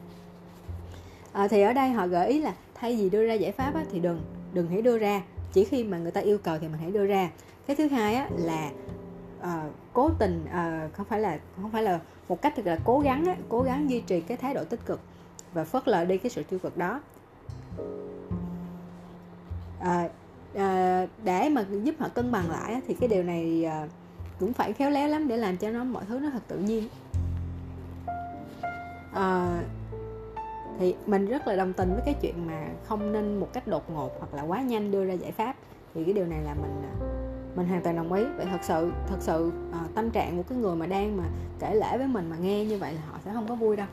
À, 1.32 1.48
thì 1.48 1.62
ở 1.62 1.72
đây 1.72 1.90
họ 1.90 2.06
gợi 2.06 2.28
ý 2.28 2.40
là 2.40 2.54
thay 2.74 2.96
vì 2.96 3.10
đưa 3.10 3.26
ra 3.26 3.34
giải 3.34 3.52
pháp 3.52 3.74
á, 3.74 3.84
thì 3.92 3.98
đừng 3.98 4.20
đừng 4.52 4.68
hãy 4.68 4.82
đưa 4.82 4.98
ra 4.98 5.22
chỉ 5.52 5.64
khi 5.64 5.84
mà 5.84 5.98
người 5.98 6.10
ta 6.10 6.20
yêu 6.20 6.38
cầu 6.38 6.58
thì 6.58 6.68
mình 6.68 6.80
hãy 6.80 6.90
đưa 6.90 7.06
ra. 7.06 7.30
Cái 7.66 7.76
thứ 7.76 7.88
hai 7.88 8.14
á, 8.14 8.28
là 8.36 8.70
uh, 9.40 9.72
cố 9.92 10.10
tình 10.18 10.44
uh, 10.44 10.94
không 10.94 11.06
phải 11.06 11.20
là 11.20 11.38
không 11.62 11.70
phải 11.70 11.82
là 11.82 12.00
một 12.28 12.42
cách 12.42 12.52
thực 12.56 12.66
là 12.66 12.78
cố 12.84 13.00
gắng 13.00 13.24
á, 13.24 13.36
cố 13.48 13.62
gắng 13.62 13.90
duy 13.90 14.00
trì 14.00 14.20
cái 14.20 14.36
thái 14.36 14.54
độ 14.54 14.64
tích 14.64 14.80
cực 14.86 15.00
và 15.52 15.64
phớt 15.64 15.88
lờ 15.88 16.04
đi 16.04 16.18
cái 16.18 16.30
sự 16.30 16.42
tiêu 16.42 16.58
cực 16.58 16.76
đó. 16.76 17.00
Uh, 19.80 20.10
uh, 20.54 21.08
để 21.24 21.48
mà 21.48 21.64
giúp 21.82 21.94
họ 21.98 22.08
cân 22.08 22.32
bằng 22.32 22.50
lại 22.50 22.80
thì 22.88 22.94
cái 22.94 23.08
điều 23.08 23.22
này 23.22 23.66
uh, 23.84 23.90
cũng 24.40 24.52
phải 24.52 24.72
khéo 24.72 24.90
léo 24.90 25.08
lắm 25.08 25.28
để 25.28 25.36
làm 25.36 25.56
cho 25.56 25.70
nó 25.70 25.84
mọi 25.84 26.04
thứ 26.08 26.18
nó 26.18 26.30
thật 26.30 26.42
tự 26.48 26.58
nhiên. 26.58 26.88
Uh, 29.10 29.64
thì 30.82 30.94
mình 31.06 31.26
rất 31.26 31.46
là 31.46 31.56
đồng 31.56 31.72
tình 31.72 31.92
với 31.92 32.02
cái 32.04 32.14
chuyện 32.20 32.46
mà 32.46 32.66
không 32.84 33.12
nên 33.12 33.40
một 33.40 33.48
cách 33.52 33.66
đột 33.66 33.90
ngột 33.90 34.10
hoặc 34.18 34.34
là 34.34 34.42
quá 34.42 34.62
nhanh 34.62 34.90
đưa 34.90 35.04
ra 35.04 35.14
giải 35.14 35.32
pháp. 35.32 35.56
Thì 35.94 36.04
cái 36.04 36.14
điều 36.14 36.26
này 36.26 36.42
là 36.42 36.54
mình 36.54 36.82
à, 36.82 36.92
mình 37.56 37.66
hoàn 37.66 37.82
toàn 37.82 37.96
đồng 37.96 38.12
ý. 38.12 38.24
Vậy 38.36 38.46
thật 38.50 38.58
sự 38.62 38.92
thật 39.08 39.16
sự 39.20 39.52
uh, 39.70 39.94
tâm 39.94 40.10
trạng 40.10 40.36
của 40.36 40.42
cái 40.48 40.58
người 40.58 40.76
mà 40.76 40.86
đang 40.86 41.16
mà 41.16 41.24
kể 41.58 41.74
lễ 41.74 41.98
với 41.98 42.06
mình 42.06 42.30
mà 42.30 42.36
nghe 42.36 42.64
như 42.64 42.78
vậy 42.78 42.92
là 42.94 43.00
họ 43.10 43.18
sẽ 43.24 43.32
không 43.32 43.48
có 43.48 43.54
vui 43.54 43.76
đâu. 43.76 43.86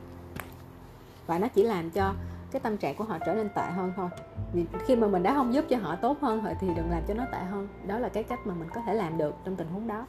Và 1.28 1.40
nó 1.40 1.48
chỉ 1.48 1.64
làm 1.64 1.90
cho 1.90 2.14
cái 2.52 2.60
tâm 2.60 2.78
trạng 2.78 2.96
của 2.96 3.04
họ 3.04 3.18
trở 3.26 3.34
nên 3.34 3.50
tệ 3.56 3.66
hơn 3.76 3.94
thôi. 3.96 4.10
Vì 4.54 4.66
khi 4.86 4.96
mà 4.96 5.08
mình 5.08 5.24
đã 5.24 5.34
không 5.34 5.54
giúp 5.54 5.66
cho 5.70 5.78
họ 5.78 5.96
tốt 5.96 6.18
hơn 6.22 6.44
rồi 6.44 6.54
thì 6.60 6.68
đừng 6.76 6.92
làm 6.92 7.04
cho 7.08 7.14
nó 7.14 7.26
tệ 7.32 7.40
hơn. 7.40 7.68
Đó 7.88 8.00
là 8.00 8.10
cái 8.10 8.24
cách 8.24 8.40
mà 8.46 8.54
mình 8.54 8.70
có 8.74 8.82
thể 8.86 8.94
làm 8.94 9.18
được 9.18 9.36
trong 9.46 9.56
tình 9.56 9.68
huống 9.68 9.88
đó. 9.88 10.06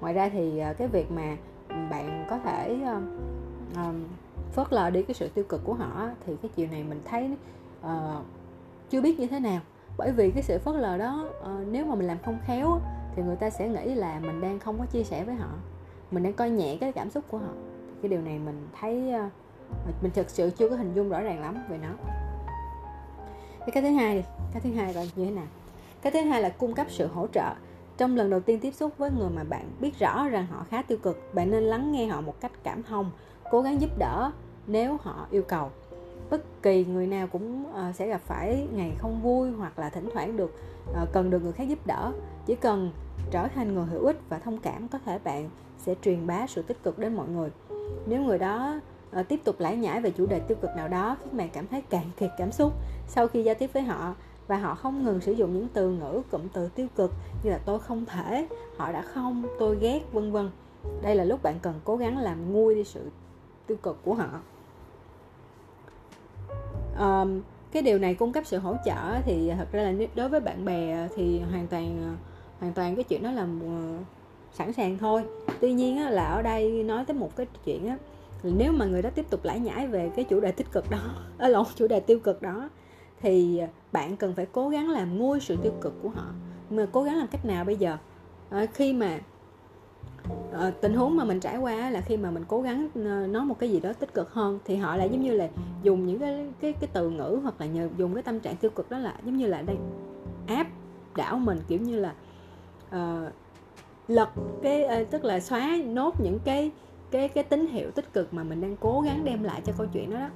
Ngoài 0.00 0.14
ra 0.14 0.28
thì 0.28 0.58
à, 0.58 0.72
cái 0.72 0.88
việc 0.88 1.12
mà 1.12 1.36
bạn 1.90 2.26
có 2.30 2.38
thể 2.38 2.78
uh, 3.72 3.94
phớt 4.52 4.72
lờ 4.72 4.90
đi 4.90 5.02
cái 5.02 5.14
sự 5.14 5.28
tiêu 5.28 5.44
cực 5.48 5.64
của 5.64 5.74
họ 5.74 6.08
thì 6.26 6.36
cái 6.42 6.50
chiều 6.56 6.66
này 6.70 6.84
mình 6.84 7.00
thấy 7.04 7.30
uh, 7.80 8.24
chưa 8.90 9.00
biết 9.00 9.20
như 9.20 9.26
thế 9.26 9.40
nào. 9.40 9.60
Bởi 9.96 10.12
vì 10.12 10.30
cái 10.30 10.42
sự 10.42 10.58
phớt 10.58 10.74
lờ 10.74 10.98
đó 10.98 11.26
uh, 11.40 11.68
nếu 11.70 11.86
mà 11.86 11.94
mình 11.94 12.06
làm 12.06 12.18
không 12.24 12.38
khéo 12.46 12.80
thì 13.16 13.22
người 13.22 13.36
ta 13.36 13.50
sẽ 13.50 13.68
nghĩ 13.68 13.94
là 13.94 14.20
mình 14.20 14.40
đang 14.40 14.58
không 14.58 14.78
có 14.78 14.86
chia 14.86 15.02
sẻ 15.02 15.24
với 15.24 15.34
họ. 15.34 15.48
Mình 16.10 16.22
đang 16.22 16.32
coi 16.32 16.50
nhẹ 16.50 16.76
cái 16.80 16.92
cảm 16.92 17.10
xúc 17.10 17.24
của 17.28 17.38
họ. 17.38 17.52
Cái 18.02 18.08
điều 18.08 18.20
này 18.20 18.38
mình 18.38 18.68
thấy 18.80 19.12
uh, 19.26 20.02
mình 20.02 20.12
thực 20.14 20.30
sự 20.30 20.50
chưa 20.50 20.68
có 20.68 20.76
hình 20.76 20.94
dung 20.94 21.08
rõ 21.08 21.20
ràng 21.20 21.40
lắm 21.40 21.56
về 21.68 21.78
nó. 21.78 21.88
Cái 23.72 23.82
thứ 23.82 23.88
hai 23.88 24.24
cái 24.52 24.60
thứ 24.60 24.72
hai 24.72 24.94
là 24.94 25.02
như 25.02 25.24
thế 25.24 25.30
nào? 25.30 25.46
Cái 26.02 26.12
thứ 26.12 26.20
hai 26.20 26.42
là 26.42 26.48
cung 26.48 26.74
cấp 26.74 26.86
sự 26.90 27.06
hỗ 27.06 27.26
trợ. 27.26 27.54
Trong 27.96 28.16
lần 28.16 28.30
đầu 28.30 28.40
tiên 28.40 28.60
tiếp 28.60 28.74
xúc 28.74 28.98
với 28.98 29.10
người 29.10 29.30
mà 29.30 29.44
bạn 29.44 29.70
biết 29.80 29.98
rõ 29.98 30.28
rằng 30.28 30.46
họ 30.50 30.64
khá 30.70 30.82
tiêu 30.82 30.98
cực 31.02 31.34
bạn 31.34 31.50
nên 31.50 31.62
lắng 31.62 31.92
nghe 31.92 32.06
họ 32.06 32.20
một 32.20 32.40
cách 32.40 32.52
cảm 32.62 32.82
thông 32.82 33.10
cố 33.50 33.62
gắng 33.62 33.80
giúp 33.80 33.90
đỡ 33.98 34.30
nếu 34.66 34.96
họ 35.02 35.26
yêu 35.30 35.42
cầu. 35.42 35.70
Bất 36.30 36.62
kỳ 36.62 36.84
người 36.84 37.06
nào 37.06 37.26
cũng 37.26 37.72
ờ, 37.74 37.92
sẽ 37.92 38.06
gặp 38.06 38.20
phải 38.24 38.66
ngày 38.72 38.92
không 38.98 39.22
vui 39.22 39.50
hoặc 39.50 39.78
là 39.78 39.90
thỉnh 39.90 40.08
thoảng 40.12 40.36
được 40.36 40.54
ờ, 40.94 41.06
cần 41.12 41.30
được 41.30 41.42
người 41.42 41.52
khác 41.52 41.68
giúp 41.68 41.86
đỡ. 41.86 42.12
Chỉ 42.46 42.54
cần 42.54 42.90
trở 43.30 43.48
thành 43.48 43.74
người 43.74 43.86
hữu 43.86 44.06
ích 44.06 44.16
và 44.28 44.38
thông 44.38 44.58
cảm, 44.58 44.88
có 44.88 44.98
thể 45.04 45.18
bạn 45.18 45.50
sẽ 45.78 45.94
truyền 46.02 46.26
bá 46.26 46.46
sự 46.46 46.62
tích 46.62 46.82
cực 46.82 46.98
đến 46.98 47.16
mọi 47.16 47.28
người. 47.28 47.50
Nếu 48.06 48.22
người 48.22 48.38
đó 48.38 48.80
ờ, 49.10 49.22
tiếp 49.22 49.40
tục 49.44 49.60
lải 49.60 49.76
nhải 49.76 50.00
về 50.00 50.10
chủ 50.10 50.26
đề 50.26 50.40
tiêu 50.40 50.58
cực 50.62 50.70
nào 50.76 50.88
đó, 50.88 51.16
khiến 51.20 51.36
bạn 51.36 51.48
cảm 51.52 51.66
thấy 51.66 51.82
cạn 51.82 52.04
kiệt 52.16 52.30
cảm 52.38 52.52
xúc 52.52 52.72
sau 53.08 53.28
khi 53.28 53.42
giao 53.42 53.54
tiếp 53.54 53.70
với 53.72 53.82
họ 53.82 54.14
và 54.46 54.56
họ 54.56 54.74
không 54.74 55.04
ngừng 55.04 55.20
sử 55.20 55.32
dụng 55.32 55.54
những 55.54 55.68
từ 55.72 55.90
ngữ, 55.90 56.22
cụm 56.30 56.48
từ 56.52 56.68
tiêu 56.68 56.86
cực 56.96 57.12
như 57.42 57.50
là 57.50 57.58
tôi 57.64 57.78
không 57.78 58.04
thể 58.06 58.48
họ 58.76 58.92
đã 58.92 59.02
không 59.02 59.46
tôi 59.58 59.76
ghét 59.80 60.00
vân 60.12 60.32
vân. 60.32 60.50
Đây 61.02 61.14
là 61.14 61.24
lúc 61.24 61.42
bạn 61.42 61.54
cần 61.62 61.74
cố 61.84 61.96
gắng 61.96 62.18
làm 62.18 62.52
nguôi 62.52 62.74
đi 62.74 62.84
sự 62.84 63.10
tiêu 63.70 63.76
cực 63.82 63.98
của 64.04 64.14
họ. 64.14 64.40
Um, 66.98 67.40
cái 67.72 67.82
điều 67.82 67.98
này 67.98 68.14
cung 68.14 68.32
cấp 68.32 68.46
sự 68.46 68.58
hỗ 68.58 68.76
trợ 68.84 69.20
thì 69.24 69.52
thật 69.58 69.68
ra 69.72 69.82
là 69.82 69.92
đối 70.14 70.28
với 70.28 70.40
bạn 70.40 70.64
bè 70.64 71.08
thì 71.16 71.40
hoàn 71.40 71.66
toàn 71.66 72.16
hoàn 72.60 72.72
toàn 72.72 72.94
cái 72.94 73.04
chuyện 73.04 73.22
đó 73.22 73.30
là 73.30 73.42
ờ, 73.42 73.98
sẵn 74.52 74.72
sàng 74.72 74.98
thôi. 74.98 75.22
Tuy 75.60 75.72
nhiên 75.72 75.98
là 75.98 76.24
ở 76.24 76.42
đây 76.42 76.84
nói 76.84 77.04
tới 77.04 77.14
một 77.14 77.36
cái 77.36 77.46
chuyện 77.64 77.86
á 77.86 77.96
nếu 78.42 78.72
mà 78.72 78.84
người 78.84 79.02
đó 79.02 79.10
tiếp 79.14 79.30
tục 79.30 79.44
lải 79.44 79.60
nhải 79.60 79.86
về 79.86 80.10
cái 80.16 80.24
chủ 80.24 80.40
đề 80.40 80.52
tích 80.52 80.72
cực 80.72 80.90
đó 80.90 80.98
ở 81.38 81.46
à, 81.46 81.48
lộn 81.48 81.64
chủ 81.74 81.86
đề 81.86 82.00
tiêu 82.00 82.18
cực 82.18 82.42
đó 82.42 82.68
thì 83.20 83.60
bạn 83.92 84.16
cần 84.16 84.34
phải 84.34 84.46
cố 84.52 84.68
gắng 84.68 84.90
làm 84.90 85.18
nguôi 85.18 85.40
sự 85.40 85.56
tiêu 85.62 85.72
cực 85.80 86.02
của 86.02 86.08
họ. 86.08 86.24
Mà 86.70 86.86
cố 86.92 87.02
gắng 87.02 87.16
làm 87.16 87.26
cách 87.26 87.44
nào 87.44 87.64
bây 87.64 87.76
giờ? 87.76 87.96
À, 88.50 88.66
khi 88.74 88.92
mà 88.92 89.18
à, 90.52 90.72
tình 90.80 90.94
huống 90.94 91.16
mà 91.16 91.24
mình 91.24 91.40
trải 91.40 91.56
qua 91.56 91.90
là 91.90 92.00
khi 92.00 92.16
mà 92.16 92.30
mình 92.30 92.44
cố 92.48 92.62
gắng 92.62 92.88
ờ, 92.94 93.26
nói 93.26 93.44
một 93.44 93.58
cái 93.58 93.70
gì 93.70 93.80
đó 93.80 93.92
tích 93.92 94.14
cực 94.14 94.32
hơn 94.32 94.58
thì 94.64 94.76
họ 94.76 94.96
lại 94.96 95.08
giống 95.12 95.22
như 95.22 95.32
là 95.32 95.48
dùng 95.82 96.06
những 96.06 96.18
cái 96.18 96.46
cái 96.60 96.72
cái 96.72 96.90
từ 96.92 97.10
ngữ 97.10 97.38
hoặc 97.42 97.54
là 97.58 97.66
nhờ 97.66 97.88
dùng 97.96 98.14
cái 98.14 98.22
tâm 98.22 98.40
trạng 98.40 98.56
tiêu 98.56 98.70
cực 98.70 98.90
đó 98.90 98.98
là 98.98 99.14
giống 99.24 99.36
như 99.36 99.46
là 99.46 99.62
đây 99.62 99.76
áp 100.46 100.66
đảo 101.16 101.38
mình 101.38 101.60
kiểu 101.68 101.80
như 101.80 101.96
là 102.00 102.14
uh, 102.88 103.32
lật 104.08 104.28
cái 104.62 105.02
uh, 105.02 105.10
tức 105.10 105.24
là 105.24 105.40
xóa 105.40 105.78
nốt 105.86 106.20
những 106.20 106.38
cái 106.44 106.70
cái 107.10 107.28
cái 107.28 107.44
tín 107.44 107.66
hiệu 107.66 107.90
tích 107.90 108.12
cực 108.12 108.34
mà 108.34 108.42
mình 108.42 108.60
đang 108.60 108.76
cố 108.76 109.00
gắng 109.00 109.24
đem 109.24 109.42
lại 109.42 109.62
cho 109.64 109.72
câu 109.78 109.86
chuyện 109.92 110.10
đó 110.10 110.18
đó. 110.18 110.28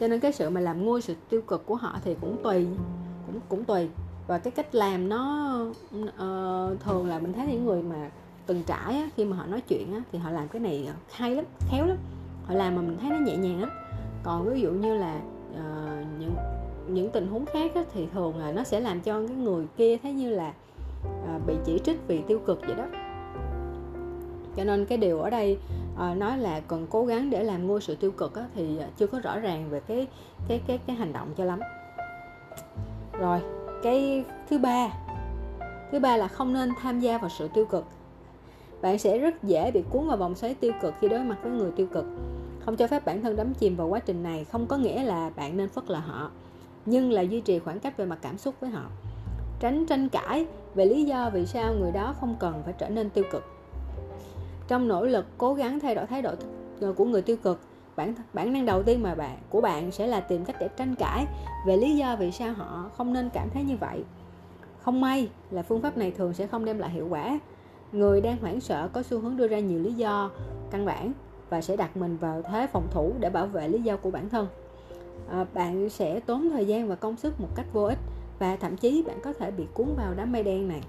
Cho 0.00 0.08
nên 0.08 0.20
cái 0.20 0.32
sự 0.32 0.50
mà 0.50 0.60
làm 0.60 0.84
nguôi 0.84 1.02
sự 1.02 1.14
tiêu 1.28 1.42
cực 1.42 1.66
của 1.66 1.74
họ 1.74 1.98
thì 2.04 2.16
cũng 2.20 2.36
tùy 2.42 2.66
cũng 3.26 3.40
cũng 3.48 3.64
tùy. 3.64 3.88
Và 4.26 4.38
cái 4.38 4.50
cách 4.50 4.74
làm 4.74 5.08
nó 5.08 5.56
uh, 5.98 6.80
thường 6.80 7.08
là 7.08 7.18
mình 7.18 7.32
thấy 7.32 7.46
những 7.46 7.64
người 7.64 7.82
mà 7.82 8.10
từng 8.50 8.62
trải 8.66 8.96
á, 8.96 9.08
khi 9.16 9.24
mà 9.24 9.36
họ 9.36 9.46
nói 9.46 9.60
chuyện 9.60 9.94
á, 9.94 10.00
thì 10.12 10.18
họ 10.18 10.30
làm 10.30 10.48
cái 10.48 10.60
này 10.60 10.88
hay 11.12 11.34
lắm 11.34 11.44
khéo 11.70 11.86
lắm. 11.86 11.96
Họ 12.44 12.54
làm 12.54 12.76
mà 12.76 12.82
mình 12.82 12.98
thấy 13.00 13.10
nó 13.10 13.16
nhẹ 13.16 13.36
nhàng 13.36 13.60
lắm. 13.60 13.70
Còn 14.22 14.54
ví 14.54 14.60
dụ 14.60 14.70
như 14.70 14.94
là 14.94 15.20
uh, 15.52 16.06
những 16.18 16.34
những 16.88 17.10
tình 17.10 17.26
huống 17.26 17.46
khác 17.46 17.74
á, 17.74 17.84
thì 17.94 18.06
thường 18.14 18.38
là 18.38 18.52
nó 18.52 18.64
sẽ 18.64 18.80
làm 18.80 19.00
cho 19.00 19.26
cái 19.26 19.36
người 19.36 19.66
kia 19.76 19.96
thấy 20.02 20.12
như 20.12 20.30
là 20.30 20.52
uh, 21.04 21.46
bị 21.46 21.54
chỉ 21.64 21.80
trích 21.84 22.00
vì 22.06 22.22
tiêu 22.22 22.38
cực 22.46 22.60
vậy 22.66 22.74
đó. 22.76 22.84
Cho 24.56 24.64
nên 24.64 24.86
cái 24.86 24.98
điều 24.98 25.20
ở 25.20 25.30
đây 25.30 25.58
uh, 25.94 26.16
nói 26.16 26.38
là 26.38 26.60
cần 26.60 26.86
cố 26.90 27.04
gắng 27.04 27.30
để 27.30 27.44
làm 27.44 27.66
nguôi 27.66 27.80
sự 27.80 27.94
tiêu 27.94 28.10
cực 28.10 28.34
á, 28.34 28.44
thì 28.54 28.78
chưa 28.96 29.06
có 29.06 29.20
rõ 29.20 29.38
ràng 29.38 29.70
về 29.70 29.80
cái 29.80 30.06
cái 30.48 30.60
cái 30.66 30.78
cái 30.86 30.96
hành 30.96 31.12
động 31.12 31.28
cho 31.36 31.44
lắm. 31.44 31.60
Rồi 33.18 33.40
cái 33.82 34.24
thứ 34.50 34.58
ba. 34.58 34.88
Thứ 35.92 35.98
ba 35.98 36.16
là 36.16 36.28
không 36.28 36.52
nên 36.52 36.70
tham 36.82 37.00
gia 37.00 37.18
vào 37.18 37.30
sự 37.30 37.48
tiêu 37.54 37.64
cực 37.64 37.84
bạn 38.82 38.98
sẽ 38.98 39.18
rất 39.18 39.42
dễ 39.42 39.70
bị 39.70 39.82
cuốn 39.90 40.06
vào 40.06 40.16
vòng 40.16 40.34
xoáy 40.34 40.54
tiêu 40.54 40.72
cực 40.82 40.94
khi 41.00 41.08
đối 41.08 41.20
mặt 41.20 41.36
với 41.42 41.52
người 41.52 41.70
tiêu 41.76 41.86
cực. 41.86 42.04
Không 42.64 42.76
cho 42.76 42.86
phép 42.86 43.04
bản 43.04 43.22
thân 43.22 43.36
đắm 43.36 43.54
chìm 43.54 43.76
vào 43.76 43.88
quá 43.88 43.98
trình 43.98 44.22
này, 44.22 44.44
không 44.44 44.66
có 44.66 44.76
nghĩa 44.76 45.04
là 45.04 45.30
bạn 45.36 45.56
nên 45.56 45.68
phớt 45.68 45.90
lờ 45.90 45.98
họ, 45.98 46.30
nhưng 46.86 47.12
là 47.12 47.22
duy 47.22 47.40
trì 47.40 47.58
khoảng 47.58 47.80
cách 47.80 47.96
về 47.96 48.06
mặt 48.06 48.18
cảm 48.22 48.38
xúc 48.38 48.54
với 48.60 48.70
họ. 48.70 48.90
Tránh 49.60 49.86
tranh 49.86 50.08
cãi 50.08 50.46
về 50.74 50.86
lý 50.86 51.04
do 51.04 51.30
vì 51.30 51.46
sao 51.46 51.74
người 51.74 51.92
đó 51.92 52.14
không 52.20 52.36
cần 52.40 52.62
phải 52.64 52.74
trở 52.78 52.88
nên 52.88 53.10
tiêu 53.10 53.24
cực. 53.30 53.44
Trong 54.68 54.88
nỗ 54.88 55.04
lực 55.04 55.26
cố 55.38 55.54
gắng 55.54 55.80
thay 55.80 55.94
đổi 55.94 56.06
thái 56.06 56.22
độ 56.22 56.30
ờ, 56.80 56.92
của 56.92 57.04
người 57.04 57.22
tiêu 57.22 57.36
cực, 57.42 57.60
bản 57.96 58.14
bản 58.32 58.52
năng 58.52 58.66
đầu 58.66 58.82
tiên 58.82 59.02
mà 59.02 59.14
bạn, 59.14 59.38
của 59.50 59.60
bạn 59.60 59.90
sẽ 59.90 60.06
là 60.06 60.20
tìm 60.20 60.44
cách 60.44 60.56
để 60.60 60.68
tranh 60.76 60.94
cãi 60.94 61.26
về 61.66 61.76
lý 61.76 61.96
do 61.96 62.16
vì 62.16 62.30
sao 62.30 62.52
họ 62.52 62.90
không 62.96 63.12
nên 63.12 63.30
cảm 63.30 63.50
thấy 63.50 63.62
như 63.62 63.76
vậy. 63.80 64.04
Không 64.80 65.00
may 65.00 65.28
là 65.50 65.62
phương 65.62 65.80
pháp 65.80 65.96
này 65.96 66.10
thường 66.10 66.34
sẽ 66.34 66.46
không 66.46 66.64
đem 66.64 66.78
lại 66.78 66.90
hiệu 66.90 67.06
quả 67.10 67.38
người 67.92 68.20
đang 68.20 68.36
hoảng 68.36 68.60
sợ 68.60 68.88
có 68.92 69.02
xu 69.02 69.20
hướng 69.20 69.36
đưa 69.36 69.48
ra 69.48 69.58
nhiều 69.58 69.78
lý 69.78 69.92
do 69.92 70.30
căn 70.70 70.84
bản 70.86 71.12
và 71.50 71.60
sẽ 71.60 71.76
đặt 71.76 71.96
mình 71.96 72.16
vào 72.16 72.42
thế 72.42 72.66
phòng 72.72 72.88
thủ 72.90 73.12
để 73.20 73.30
bảo 73.30 73.46
vệ 73.46 73.68
lý 73.68 73.82
do 73.82 73.96
của 73.96 74.10
bản 74.10 74.28
thân. 74.28 74.46
À, 75.30 75.46
bạn 75.54 75.90
sẽ 75.90 76.20
tốn 76.20 76.50
thời 76.50 76.66
gian 76.66 76.88
và 76.88 76.94
công 76.94 77.16
sức 77.16 77.40
một 77.40 77.48
cách 77.54 77.66
vô 77.72 77.84
ích 77.84 77.98
và 78.38 78.56
thậm 78.56 78.76
chí 78.76 79.04
bạn 79.06 79.18
có 79.22 79.32
thể 79.32 79.50
bị 79.50 79.66
cuốn 79.74 79.86
vào 79.96 80.14
đám 80.16 80.32
mây 80.32 80.42
đen 80.42 80.68
này. 80.68 80.82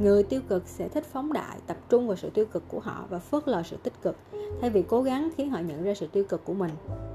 Người 0.00 0.22
tiêu 0.22 0.40
cực 0.48 0.68
sẽ 0.68 0.88
thích 0.88 1.04
phóng 1.04 1.32
đại 1.32 1.58
tập 1.66 1.76
trung 1.88 2.06
vào 2.06 2.16
sự 2.16 2.30
tiêu 2.30 2.46
cực 2.46 2.62
của 2.68 2.80
họ 2.80 3.04
và 3.10 3.18
phớt 3.18 3.48
lờ 3.48 3.62
sự 3.62 3.76
tích 3.82 4.02
cực 4.02 4.16
thay 4.60 4.70
vì 4.70 4.82
cố 4.82 5.02
gắng 5.02 5.30
khiến 5.36 5.50
họ 5.50 5.58
nhận 5.58 5.82
ra 5.82 5.94
sự 5.94 6.06
tiêu 6.06 6.24
cực 6.28 6.44
của 6.44 6.54
mình. 6.54 6.70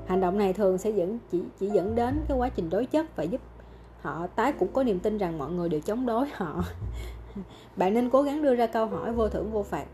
Hành 0.08 0.22
động 0.22 0.38
này 0.38 0.54
thường 0.54 0.78
sẽ 0.78 0.90
dẫn 0.90 1.20
chỉ 1.32 1.42
chỉ 1.60 1.70
dẫn 1.70 1.96
đến 1.96 2.22
cái 2.28 2.38
quá 2.38 2.50
trình 2.50 2.70
đối 2.70 2.86
chất 2.86 3.16
và 3.16 3.24
giúp 3.24 3.42
họ 4.02 4.28
tái 4.28 4.52
củng 4.52 4.74
có 4.74 4.84
niềm 4.84 5.00
tin 5.00 5.18
rằng 5.18 5.38
mọi 5.38 5.52
người 5.52 5.70
đều 5.70 5.82
chống 5.82 6.06
đối 6.06 6.28
họ 6.34 6.64
bạn 7.76 7.94
nên 7.94 8.10
cố 8.10 8.22
gắng 8.22 8.42
đưa 8.42 8.56
ra 8.56 8.68
câu 8.68 8.86
hỏi 8.86 9.14
vô 9.14 9.30
thưởng 9.30 9.52
vô 9.52 9.64
phạt 9.64 9.86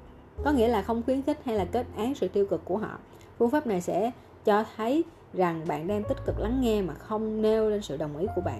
có 0.43 0.51
nghĩa 0.51 0.67
là 0.67 0.81
không 0.81 1.03
khuyến 1.03 1.21
khích 1.21 1.37
hay 1.45 1.55
là 1.55 1.65
kết 1.65 1.85
án 1.97 2.15
sự 2.15 2.27
tiêu 2.27 2.45
cực 2.45 2.65
của 2.65 2.77
họ. 2.77 2.97
Phương 3.37 3.49
pháp 3.49 3.67
này 3.67 3.81
sẽ 3.81 4.11
cho 4.45 4.63
thấy 4.75 5.03
rằng 5.33 5.61
bạn 5.67 5.87
đang 5.87 6.03
tích 6.03 6.17
cực 6.25 6.39
lắng 6.39 6.61
nghe 6.61 6.81
mà 6.81 6.93
không 6.93 7.41
nêu 7.41 7.69
lên 7.69 7.81
sự 7.81 7.97
đồng 7.97 8.17
ý 8.17 8.27
của 8.35 8.41
bạn. 8.41 8.59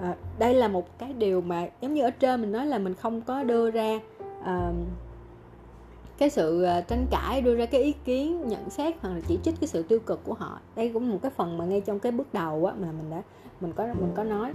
À, 0.00 0.14
đây 0.38 0.54
là 0.54 0.68
một 0.68 0.98
cái 0.98 1.12
điều 1.12 1.40
mà 1.40 1.68
giống 1.80 1.94
như 1.94 2.02
ở 2.02 2.10
trên 2.10 2.40
mình 2.40 2.52
nói 2.52 2.66
là 2.66 2.78
mình 2.78 2.94
không 2.94 3.20
có 3.20 3.42
đưa 3.42 3.70
ra 3.70 4.00
uh, 4.40 4.74
cái 6.18 6.30
sự 6.30 6.62
ờ, 6.62 6.80
tranh 6.80 7.06
cãi 7.10 7.40
đưa 7.40 7.56
ra 7.56 7.66
cái 7.66 7.82
ý 7.82 7.94
kiến 8.04 8.48
nhận 8.48 8.70
xét 8.70 8.94
hoặc 9.00 9.10
là 9.10 9.20
chỉ 9.26 9.38
trích 9.42 9.54
cái 9.60 9.68
sự 9.68 9.82
tiêu 9.82 9.98
cực 9.98 10.24
của 10.24 10.34
họ. 10.34 10.60
Đây 10.76 10.90
cũng 10.94 11.06
là 11.06 11.12
một 11.12 11.18
cái 11.22 11.30
phần 11.30 11.58
mà 11.58 11.64
ngay 11.64 11.80
trong 11.80 11.98
cái 11.98 12.12
bước 12.12 12.34
đầu 12.34 12.66
á 12.66 12.74
mà 12.80 12.92
mình 12.92 13.10
đã 13.10 13.22
mình 13.60 13.72
có 13.72 13.86
mình 13.86 14.12
có 14.14 14.24
nói 14.24 14.52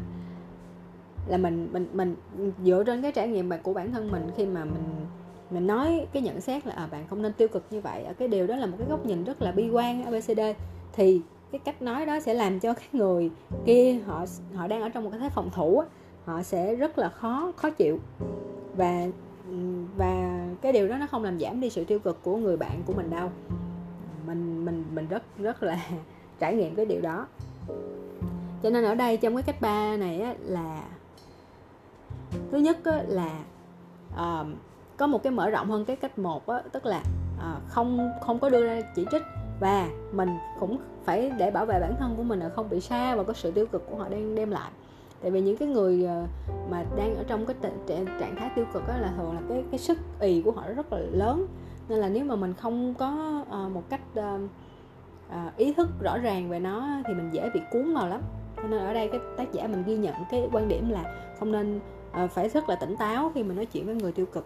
là 1.28 1.38
mình 1.38 1.70
mình 1.72 1.88
mình 1.94 2.16
dựa 2.64 2.84
trên 2.84 3.02
cái 3.02 3.12
trải 3.12 3.28
nghiệm 3.28 3.50
của 3.64 3.74
bản 3.74 3.92
thân 3.92 4.12
mình 4.12 4.28
khi 4.38 4.46
mà 4.46 4.66
mình 4.66 4.84
mình 5.50 5.68
nói 5.68 6.08
cái 6.14 6.22
nhận 6.22 6.42
xét 6.42 6.68
là 6.68 6.74
à, 6.74 6.88
bạn 6.92 7.08
không 7.08 7.22
nên 7.22 7.34
tiêu 7.34 7.48
cực 7.48 7.64
như 7.70 7.82
vậy. 7.82 8.06
Cái 8.20 8.28
điều 8.28 8.48
đó 8.48 8.56
là 8.56 8.66
một 8.66 8.76
cái 8.80 8.88
góc 8.90 9.06
nhìn 9.06 9.24
rất 9.24 9.42
là 9.42 9.52
bi 9.52 9.70
quan 9.70 10.04
abcd 10.04 10.40
thì 10.94 11.22
cái 11.52 11.60
cách 11.60 11.82
nói 11.82 12.06
đó 12.06 12.20
sẽ 12.20 12.34
làm 12.34 12.60
cho 12.60 12.74
cái 12.74 12.88
người 12.92 13.32
kia 13.66 14.00
họ 14.06 14.26
họ 14.54 14.68
đang 14.68 14.82
ở 14.82 14.90
trong 14.90 15.04
một 15.04 15.10
cái 15.10 15.20
thế 15.20 15.30
phòng 15.30 15.50
thủ 15.54 15.84
họ 16.26 16.44
sẽ 16.44 16.76
rất 16.76 16.98
là 16.98 17.10
khó 17.10 17.52
khó 17.56 17.70
chịu. 17.70 18.00
Và 18.76 19.08
và 19.98 20.46
cái 20.62 20.74
điều 20.74 20.88
đó 20.88 20.98
nó 20.98 21.08
không 21.08 21.24
làm 21.24 21.40
giảm 21.40 21.60
đi 21.60 21.70
sự 21.70 21.84
tiêu 21.84 22.00
cực 22.00 22.24
của 22.24 22.38
người 22.38 22.58
bạn 22.58 22.82
của 22.86 22.94
mình 22.94 23.10
đâu. 23.10 23.30
Mình 24.28 24.66
mình 24.66 24.84
mình 24.94 25.08
rất 25.08 25.24
rất 25.38 25.64
là 25.64 25.80
trải 26.40 26.56
nghiệm 26.56 26.76
cái 26.76 26.86
điều 26.86 27.02
đó. 27.02 27.28
Cho 28.64 28.70
nên 28.70 28.84
ở 28.84 28.96
đây 28.96 29.18
trong 29.18 29.36
cái 29.36 29.44
cách 29.44 29.62
ba 29.62 29.98
này 29.98 30.22
á, 30.22 30.36
là 30.44 30.84
thứ 32.52 32.58
nhất 32.58 32.78
là 33.08 33.40
uh, 34.14 34.48
có 34.98 35.08
một 35.08 35.24
cái 35.24 35.32
mở 35.32 35.50
rộng 35.50 35.72
hơn 35.72 35.86
cái 35.86 35.96
cách 35.96 36.20
một 36.20 36.48
á, 36.48 36.62
tức 36.72 36.86
là 36.86 37.02
uh, 37.38 37.62
không 37.68 38.10
không 38.22 38.40
có 38.40 38.50
đưa 38.50 38.66
ra 38.66 38.82
chỉ 38.96 39.06
trích 39.12 39.24
và 39.60 39.90
mình 40.12 40.30
cũng 40.60 40.78
phải 41.04 41.32
để 41.38 41.52
bảo 41.52 41.66
vệ 41.66 41.80
bản 41.80 41.96
thân 42.00 42.14
của 42.18 42.24
mình 42.24 42.40
là 42.40 42.50
không 42.50 42.70
bị 42.70 42.82
xa 42.82 43.16
vào 43.16 43.26
cái 43.26 43.36
sự 43.36 43.52
tiêu 43.52 43.66
cực 43.66 43.90
của 43.90 43.98
họ 43.98 44.10
đang 44.10 44.36
đem 44.36 44.52
lại. 44.52 44.72
Tại 45.22 45.32
vì 45.32 45.42
những 45.42 45.58
cái 45.58 45.68
người 45.68 46.06
ờ, 46.06 46.26
mà 46.70 46.86
đang 46.98 47.16
ở 47.16 47.24
trong 47.28 47.46
cái 47.46 47.56
trạng 48.20 48.36
thái 48.36 48.50
tiêu 48.56 48.66
cực 48.74 48.88
đó 48.88 48.94
là 48.98 49.14
thường 49.18 49.36
là 49.36 49.42
cái 49.50 49.64
cái 49.72 49.80
sức 49.80 49.98
ì 50.20 50.42
của 50.42 50.52
họ 50.52 50.64
rất 50.76 50.94
là 50.94 51.00
lớn. 51.00 51.48
Nên 51.90 52.00
là 52.00 52.10
nếu 52.10 52.26
mà 52.26 52.36
mình 52.36 52.54
không 52.54 52.94
có 52.94 53.10
một 53.74 53.84
cách 53.90 54.02
ý 55.58 55.74
thức 55.74 55.88
rõ 56.02 56.18
ràng 56.18 56.50
về 56.50 56.60
nó 56.60 56.88
thì 57.08 57.14
mình 57.14 57.30
dễ 57.32 57.50
bị 57.54 57.62
cuốn 57.72 57.94
vào 57.94 58.08
lắm. 58.08 58.22
Cho 58.56 58.64
nên 58.64 58.80
ở 58.80 58.94
đây 58.94 59.08
cái 59.08 59.20
tác 59.38 59.54
giả 59.54 59.68
mình 59.68 59.84
ghi 59.86 59.98
nhận 59.98 60.16
cái 60.32 60.50
quan 60.52 60.68
điểm 60.68 60.90
là 60.90 61.16
không 61.40 61.52
nên 61.52 61.80
Ờ, 62.16 62.28
phải 62.28 62.50
rất 62.50 62.70
là 62.70 62.76
tỉnh 62.76 62.98
táo 62.98 63.32
khi 63.36 63.44
mà 63.44 63.54
nói 63.54 63.66
chuyện 63.66 63.86
với 63.86 63.96
người 63.96 64.12
tiêu 64.12 64.26
cực 64.26 64.46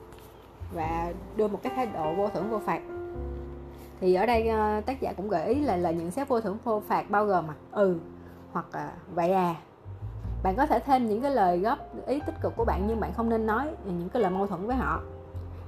và 0.74 1.14
đưa 1.36 1.48
một 1.48 1.60
cái 1.64 1.74
thái 1.76 1.86
độ 1.86 2.14
vô 2.14 2.30
thưởng 2.30 2.50
vô 2.50 2.60
phạt. 2.60 2.82
Thì 4.02 4.14
ở 4.14 4.26
đây 4.26 4.48
ờ, 4.48 4.82
tác 4.86 5.02
giả 5.02 5.14
cũng 5.14 5.30
gợi 5.30 5.46
ý 5.46 5.56
là 5.56 5.78
lời 5.78 5.94
nhận 5.94 6.12
xét 6.12 6.28
vô 6.28 6.42
thưởng 6.42 6.58
vô 6.64 6.82
phạt 6.88 7.10
bao 7.10 7.26
gồm 7.26 7.48
mà 7.48 7.54
ừ 7.72 7.98
hoặc 8.52 8.66
uh, 8.70 9.16
vậy 9.16 9.32
à. 9.32 9.56
Bạn 10.44 10.56
có 10.56 10.66
thể 10.66 10.80
thêm 10.80 11.10
những 11.10 11.22
cái 11.22 11.32
lời 11.32 11.60
góp 11.60 11.80
ý 12.08 12.20
tích 12.26 12.36
cực 12.42 12.54
của 12.56 12.66
bạn 12.66 12.86
nhưng 12.88 13.00
bạn 13.00 13.14
không 13.14 13.30
nên 13.30 13.46
nói 13.46 13.68
những 13.86 14.10
cái 14.10 14.22
lời 14.22 14.32
mâu 14.32 14.48
thuẫn 14.48 14.68
với 14.68 14.76
họ. 14.76 15.02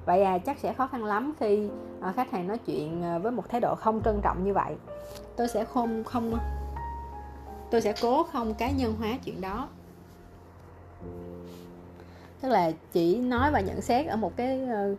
Vậy 0.06 0.24
à 0.24 0.38
chắc 0.38 0.60
sẽ 0.60 0.74
khó 0.74 0.88
khăn 0.88 1.06
lắm 1.06 1.34
khi 1.40 1.70
ờ, 2.02 2.12
khách 2.16 2.32
hàng 2.32 2.48
nói 2.48 2.58
chuyện 2.58 3.04
với 3.22 3.32
một 3.32 3.50
thái 3.50 3.62
độ 3.62 3.76
không 3.76 4.02
trân 4.04 4.22
trọng 4.22 4.44
như 4.44 4.54
vậy. 4.54 4.76
Tôi 5.36 5.48
sẽ 5.48 5.66
không 5.66 6.04
không 6.04 6.38
tôi 7.72 7.82
sẽ 7.82 7.94
cố 8.02 8.24
không 8.24 8.54
cá 8.54 8.72
nhân 8.72 8.96
hóa 9.00 9.10
chuyện 9.26 9.42
đó 9.42 9.68
tức 12.42 12.50
là 12.50 12.72
chỉ 12.92 13.20
nói 13.20 13.52
và 13.52 13.60
nhận 13.60 13.82
xét 13.82 14.08
ở 14.08 14.16
một 14.16 14.36
cái 14.36 14.62
ờ, 14.64 14.96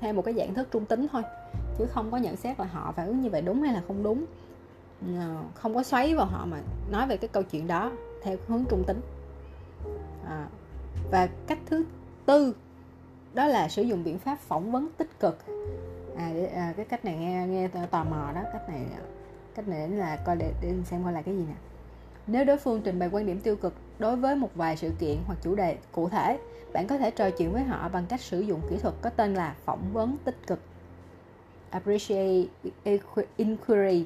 theo 0.00 0.12
một 0.12 0.24
cái 0.24 0.34
dạng 0.34 0.54
thức 0.54 0.68
trung 0.70 0.86
tính 0.86 1.06
thôi. 1.12 1.22
Chứ 1.78 1.86
không 1.86 2.10
có 2.10 2.16
nhận 2.16 2.36
xét 2.36 2.60
là 2.60 2.66
họ 2.66 2.92
phản 2.96 3.06
ứng 3.06 3.20
như 3.20 3.30
vậy 3.30 3.42
đúng 3.42 3.62
hay 3.62 3.74
là 3.74 3.82
không 3.88 4.02
đúng. 4.02 4.24
Ờ, 5.06 5.42
không 5.54 5.74
có 5.74 5.82
xoáy 5.82 6.14
vào 6.14 6.26
họ 6.26 6.46
mà 6.46 6.60
nói 6.90 7.06
về 7.06 7.16
cái 7.16 7.28
câu 7.28 7.42
chuyện 7.42 7.66
đó 7.66 7.92
theo 8.22 8.36
hướng 8.46 8.64
trung 8.68 8.84
tính. 8.86 9.00
À, 10.26 10.46
và 11.10 11.28
cách 11.46 11.58
thứ 11.66 11.84
tư 12.26 12.54
đó 13.34 13.46
là 13.46 13.68
sử 13.68 13.82
dụng 13.82 14.04
biện 14.04 14.18
pháp 14.18 14.38
phỏng 14.38 14.72
vấn 14.72 14.88
tích 14.96 15.20
cực. 15.20 15.38
À, 16.16 16.32
à 16.54 16.74
cái 16.76 16.86
cách 16.86 17.04
này 17.04 17.16
nghe 17.16 17.46
nghe 17.46 17.68
tò 17.90 18.04
mò 18.04 18.32
đó 18.34 18.40
cách 18.52 18.68
này 18.68 18.86
cách 19.54 19.68
này 19.68 19.88
là 19.88 20.16
coi 20.16 20.36
để, 20.36 20.52
để 20.62 20.74
xem 20.84 21.04
coi 21.04 21.12
là 21.12 21.22
cái 21.22 21.36
gì 21.36 21.44
nè. 21.48 21.54
Nếu 22.26 22.44
đối 22.44 22.56
phương 22.56 22.80
trình 22.84 22.98
bày 22.98 23.08
quan 23.12 23.26
điểm 23.26 23.40
tiêu 23.40 23.56
cực 23.56 23.74
đối 24.00 24.16
với 24.16 24.36
một 24.36 24.50
vài 24.54 24.76
sự 24.76 24.90
kiện 24.98 25.16
hoặc 25.26 25.38
chủ 25.42 25.54
đề 25.54 25.76
cụ 25.92 26.08
thể. 26.08 26.38
Bạn 26.72 26.86
có 26.86 26.98
thể 26.98 27.10
trò 27.10 27.30
chuyện 27.30 27.52
với 27.52 27.62
họ 27.62 27.88
bằng 27.88 28.06
cách 28.08 28.20
sử 28.20 28.40
dụng 28.40 28.60
kỹ 28.70 28.76
thuật 28.82 28.94
có 29.02 29.10
tên 29.10 29.34
là 29.34 29.54
phỏng 29.64 29.92
vấn 29.92 30.16
tích 30.24 30.46
cực. 30.46 30.58
Appreciate 31.70 32.48
inquiry. 33.36 34.04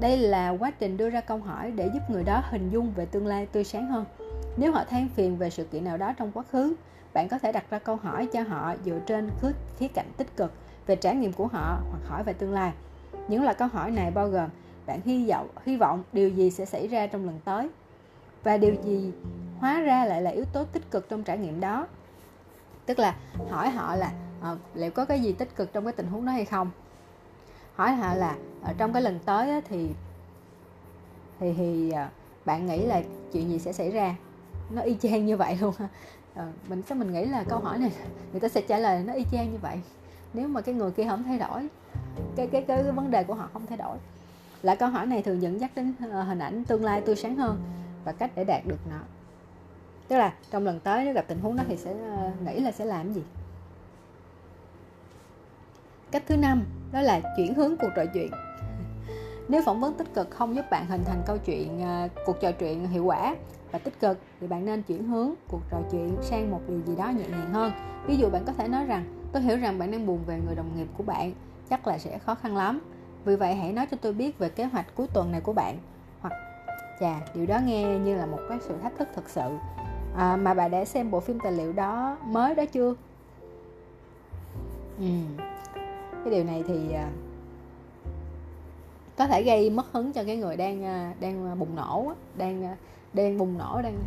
Đây 0.00 0.18
là 0.18 0.50
quá 0.50 0.70
trình 0.70 0.96
đưa 0.96 1.10
ra 1.10 1.20
câu 1.20 1.38
hỏi 1.38 1.70
để 1.70 1.90
giúp 1.94 2.00
người 2.08 2.24
đó 2.24 2.42
hình 2.50 2.70
dung 2.70 2.92
về 2.96 3.06
tương 3.06 3.26
lai 3.26 3.46
tươi 3.46 3.64
sáng 3.64 3.86
hơn. 3.86 4.04
Nếu 4.56 4.72
họ 4.72 4.84
than 4.84 5.08
phiền 5.08 5.36
về 5.36 5.50
sự 5.50 5.64
kiện 5.64 5.84
nào 5.84 5.96
đó 5.96 6.12
trong 6.18 6.32
quá 6.32 6.42
khứ, 6.52 6.74
bạn 7.14 7.28
có 7.28 7.38
thể 7.38 7.52
đặt 7.52 7.64
ra 7.70 7.78
câu 7.78 7.96
hỏi 7.96 8.28
cho 8.32 8.42
họ 8.42 8.74
dựa 8.84 8.98
trên 9.06 9.30
khía 9.78 9.88
cạnh 9.88 10.12
tích 10.16 10.36
cực 10.36 10.52
về 10.86 10.96
trải 10.96 11.14
nghiệm 11.14 11.32
của 11.32 11.46
họ 11.46 11.80
hoặc 11.90 12.00
hỏi 12.06 12.22
về 12.24 12.32
tương 12.32 12.52
lai. 12.52 12.72
Những 13.28 13.42
loại 13.42 13.54
câu 13.54 13.68
hỏi 13.68 13.90
này 13.90 14.10
bao 14.10 14.28
gồm, 14.28 14.48
bạn 14.86 15.00
hy 15.04 15.26
vọng 15.28 15.48
hy 15.64 15.76
vọng 15.76 16.02
điều 16.12 16.28
gì 16.28 16.50
sẽ 16.50 16.64
xảy 16.64 16.88
ra 16.88 17.06
trong 17.06 17.26
lần 17.26 17.40
tới? 17.44 17.68
Và 18.42 18.56
điều 18.56 18.74
gì 18.84 19.12
hóa 19.58 19.80
ra 19.80 20.04
lại 20.04 20.22
là 20.22 20.30
yếu 20.30 20.44
tố 20.44 20.64
tích 20.64 20.90
cực 20.90 21.08
trong 21.08 21.22
trải 21.22 21.38
nghiệm 21.38 21.60
đó? 21.60 21.86
Tức 22.86 22.98
là 22.98 23.16
hỏi 23.50 23.70
họ 23.70 23.96
là 23.96 24.12
à, 24.42 24.56
liệu 24.74 24.90
có 24.90 25.04
cái 25.04 25.20
gì 25.20 25.32
tích 25.32 25.56
cực 25.56 25.72
trong 25.72 25.84
cái 25.84 25.92
tình 25.92 26.06
huống 26.06 26.24
đó 26.26 26.32
hay 26.32 26.44
không? 26.44 26.70
Hỏi 27.74 27.92
họ 27.92 28.14
là 28.14 28.36
ở 28.62 28.72
trong 28.78 28.92
cái 28.92 29.02
lần 29.02 29.18
tới 29.24 29.50
á, 29.50 29.60
thì 29.68 29.88
thì 31.40 31.52
thì 31.56 31.90
à, 31.90 32.10
bạn 32.44 32.66
nghĩ 32.66 32.86
là 32.86 33.02
chuyện 33.32 33.50
gì 33.50 33.58
sẽ 33.58 33.72
xảy 33.72 33.90
ra? 33.90 34.14
Nó 34.70 34.82
y 34.82 34.96
chang 35.02 35.26
như 35.26 35.36
vậy 35.36 35.58
luôn 35.60 35.74
à, 36.34 36.46
mình 36.68 36.82
sao 36.88 36.98
mình 36.98 37.12
nghĩ 37.12 37.24
là 37.24 37.44
câu 37.48 37.58
hỏi 37.58 37.78
này 37.78 37.92
người 38.32 38.40
ta 38.40 38.48
sẽ 38.48 38.60
trả 38.60 38.78
lời 38.78 39.02
nó 39.06 39.12
y 39.12 39.24
chang 39.32 39.52
như 39.52 39.58
vậy. 39.62 39.80
Nếu 40.34 40.48
mà 40.48 40.60
cái 40.60 40.74
người 40.74 40.90
kia 40.90 41.04
không 41.08 41.22
thay 41.22 41.38
đổi 41.38 41.68
cái 42.36 42.46
cái 42.46 42.62
cái, 42.62 42.82
cái 42.82 42.92
vấn 42.92 43.10
đề 43.10 43.24
của 43.24 43.34
họ 43.34 43.48
không 43.52 43.66
thay 43.66 43.78
đổi. 43.78 43.96
Là 44.62 44.74
câu 44.74 44.88
hỏi 44.88 45.06
này 45.06 45.22
thường 45.22 45.42
dẫn 45.42 45.60
dắt 45.60 45.70
đến 45.74 45.94
hình 46.26 46.38
ảnh 46.38 46.64
tương 46.64 46.84
lai 46.84 47.00
tươi 47.00 47.16
sáng 47.16 47.36
hơn 47.36 47.81
và 48.04 48.12
cách 48.12 48.30
để 48.34 48.44
đạt 48.44 48.66
được 48.66 48.78
nó. 48.90 48.98
Tức 50.08 50.16
là 50.16 50.34
trong 50.50 50.64
lần 50.64 50.80
tới 50.80 51.04
nếu 51.04 51.14
gặp 51.14 51.24
tình 51.28 51.40
huống 51.40 51.56
đó 51.56 51.64
thì 51.68 51.76
sẽ 51.76 51.94
ờ, 52.16 52.30
nghĩ 52.46 52.60
là 52.60 52.72
sẽ 52.72 52.84
làm 52.84 53.12
gì? 53.12 53.22
Cách 56.10 56.22
thứ 56.26 56.36
năm, 56.36 56.64
đó 56.92 57.00
là 57.00 57.20
chuyển 57.36 57.54
hướng 57.54 57.76
cuộc 57.76 57.90
trò 57.96 58.04
chuyện. 58.14 58.30
Nếu 59.48 59.62
phỏng 59.64 59.80
vấn 59.80 59.94
tích 59.94 60.14
cực 60.14 60.30
không 60.30 60.56
giúp 60.56 60.64
bạn 60.70 60.86
hình 60.86 61.04
thành 61.04 61.22
câu 61.26 61.38
chuyện 61.38 61.80
ờ, 61.82 62.08
cuộc 62.26 62.40
trò 62.40 62.52
chuyện 62.52 62.88
hiệu 62.88 63.04
quả 63.04 63.36
và 63.72 63.78
tích 63.78 64.00
cực 64.00 64.18
thì 64.40 64.46
bạn 64.46 64.64
nên 64.64 64.82
chuyển 64.82 65.04
hướng 65.04 65.34
cuộc 65.48 65.60
trò 65.70 65.78
chuyện 65.90 66.16
sang 66.22 66.50
một 66.50 66.60
điều 66.68 66.80
gì 66.86 66.96
đó 66.96 67.08
nhẹ 67.08 67.24
nhàng 67.28 67.52
hơn. 67.52 67.72
Ví 68.06 68.16
dụ 68.16 68.30
bạn 68.30 68.44
có 68.44 68.52
thể 68.52 68.68
nói 68.68 68.84
rằng, 68.84 69.28
tôi 69.32 69.42
hiểu 69.42 69.56
rằng 69.56 69.78
bạn 69.78 69.90
đang 69.90 70.06
buồn 70.06 70.20
về 70.26 70.40
người 70.46 70.54
đồng 70.54 70.76
nghiệp 70.76 70.86
của 70.96 71.02
bạn, 71.02 71.32
chắc 71.70 71.86
là 71.86 71.98
sẽ 71.98 72.18
khó 72.18 72.34
khăn 72.34 72.56
lắm. 72.56 72.80
Vì 73.24 73.36
vậy 73.36 73.54
hãy 73.54 73.72
nói 73.72 73.86
cho 73.90 73.96
tôi 74.00 74.12
biết 74.12 74.38
về 74.38 74.48
kế 74.48 74.64
hoạch 74.64 74.94
cuối 74.94 75.06
tuần 75.14 75.32
này 75.32 75.40
của 75.40 75.52
bạn 75.52 75.78
chà 77.02 77.20
điều 77.34 77.46
đó 77.46 77.58
nghe 77.64 77.98
như 77.98 78.16
là 78.16 78.26
một 78.26 78.38
cái 78.48 78.58
sự 78.60 78.74
thách 78.82 78.98
thức 78.98 79.08
thực 79.14 79.28
sự. 79.28 79.50
À, 80.16 80.36
mà 80.36 80.54
bà 80.54 80.68
đã 80.68 80.84
xem 80.84 81.10
bộ 81.10 81.20
phim 81.20 81.38
tài 81.40 81.52
liệu 81.52 81.72
đó 81.72 82.16
mới 82.24 82.54
đó 82.54 82.64
chưa? 82.72 82.94
Ừ. 84.98 85.06
cái 86.24 86.30
điều 86.30 86.44
này 86.44 86.64
thì 86.68 86.92
à, 86.92 87.10
có 89.16 89.26
thể 89.26 89.42
gây 89.42 89.70
mất 89.70 89.86
hứng 89.92 90.12
cho 90.12 90.24
cái 90.24 90.36
người 90.36 90.56
đang 90.56 90.84
à, 90.84 91.14
đang 91.20 91.58
bùng 91.58 91.76
nổ 91.76 92.12
đang 92.36 92.64
à, 92.64 92.76
đang 93.12 93.38
bùng 93.38 93.58
nổ 93.58 93.80
đang 93.82 93.98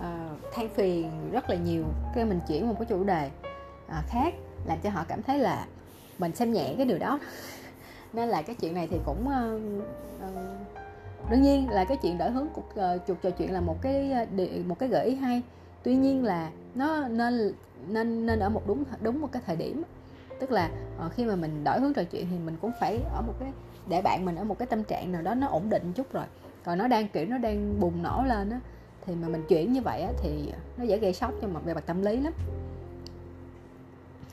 à, 0.00 0.28
than 0.52 0.68
phiền 0.68 1.10
rất 1.32 1.50
là 1.50 1.56
nhiều 1.56 1.84
khi 2.14 2.24
mình 2.24 2.40
chuyển 2.48 2.68
một 2.68 2.74
cái 2.78 2.86
chủ 2.86 3.04
đề 3.04 3.30
à, 3.88 4.02
khác 4.08 4.34
làm 4.66 4.78
cho 4.82 4.90
họ 4.90 5.04
cảm 5.08 5.22
thấy 5.22 5.38
là 5.38 5.66
mình 6.18 6.34
xem 6.34 6.52
nhẹ 6.52 6.74
cái 6.76 6.86
điều 6.86 6.98
đó. 6.98 7.18
Nên 8.12 8.28
là 8.28 8.42
cái 8.42 8.56
chuyện 8.60 8.74
này 8.74 8.88
thì 8.90 8.98
cũng 9.06 9.26
uh, 9.26 9.62
uh, 10.24 10.83
đương 11.30 11.42
nhiên 11.42 11.70
là 11.70 11.84
cái 11.84 11.96
chuyện 11.96 12.18
đổi 12.18 12.30
hướng 12.30 12.48
cuộc 12.54 12.68
uh, 12.68 13.20
trò 13.22 13.30
chuyện 13.30 13.52
là 13.52 13.60
một 13.60 13.82
cái 13.82 14.12
ờ, 14.12 14.26
một 14.66 14.78
cái 14.78 14.88
gợi 14.88 15.06
ý 15.06 15.14
hay. 15.14 15.42
Tuy 15.82 15.96
nhiên 15.96 16.24
là 16.24 16.50
nó 16.74 17.08
nên 17.08 17.52
nên 17.88 18.26
nên 18.26 18.38
ở 18.38 18.48
một 18.48 18.62
đúng 18.66 18.84
đúng 19.00 19.20
một 19.20 19.28
cái 19.32 19.42
thời 19.46 19.56
điểm. 19.56 19.82
Tức 20.40 20.50
là 20.50 20.70
uh, 21.06 21.12
khi 21.12 21.24
mà 21.24 21.36
mình 21.36 21.64
đổi 21.64 21.80
hướng 21.80 21.94
trò 21.94 22.02
chuyện 22.04 22.26
thì 22.30 22.38
mình 22.38 22.56
cũng 22.60 22.72
phải 22.80 23.00
ở 23.14 23.22
một 23.22 23.34
cái 23.40 23.52
để 23.88 24.02
bạn 24.02 24.24
mình 24.24 24.36
ở 24.36 24.44
một 24.44 24.58
cái 24.58 24.66
tâm 24.66 24.84
trạng 24.84 25.12
nào 25.12 25.22
đó 25.22 25.34
nó 25.34 25.46
ổn 25.46 25.70
định 25.70 25.92
chút 25.94 26.12
rồi. 26.12 26.24
Còn 26.64 26.78
nó 26.78 26.88
đang 26.88 27.08
kiểu 27.08 27.26
nó 27.26 27.38
đang 27.38 27.80
bùng 27.80 28.02
nổ 28.02 28.24
lên 28.26 28.50
á 28.50 28.60
thì 29.06 29.14
mà 29.14 29.28
mình 29.28 29.42
chuyển 29.48 29.72
như 29.72 29.80
vậy 29.80 30.02
á, 30.02 30.12
thì 30.22 30.52
nó 30.76 30.84
dễ 30.84 30.98
gây 30.98 31.12
sốc 31.12 31.32
cho 31.42 31.48
mặt 31.48 31.60
về 31.64 31.74
mặt 31.74 31.84
tâm 31.86 32.02
lý 32.02 32.16
lắm. 32.16 32.32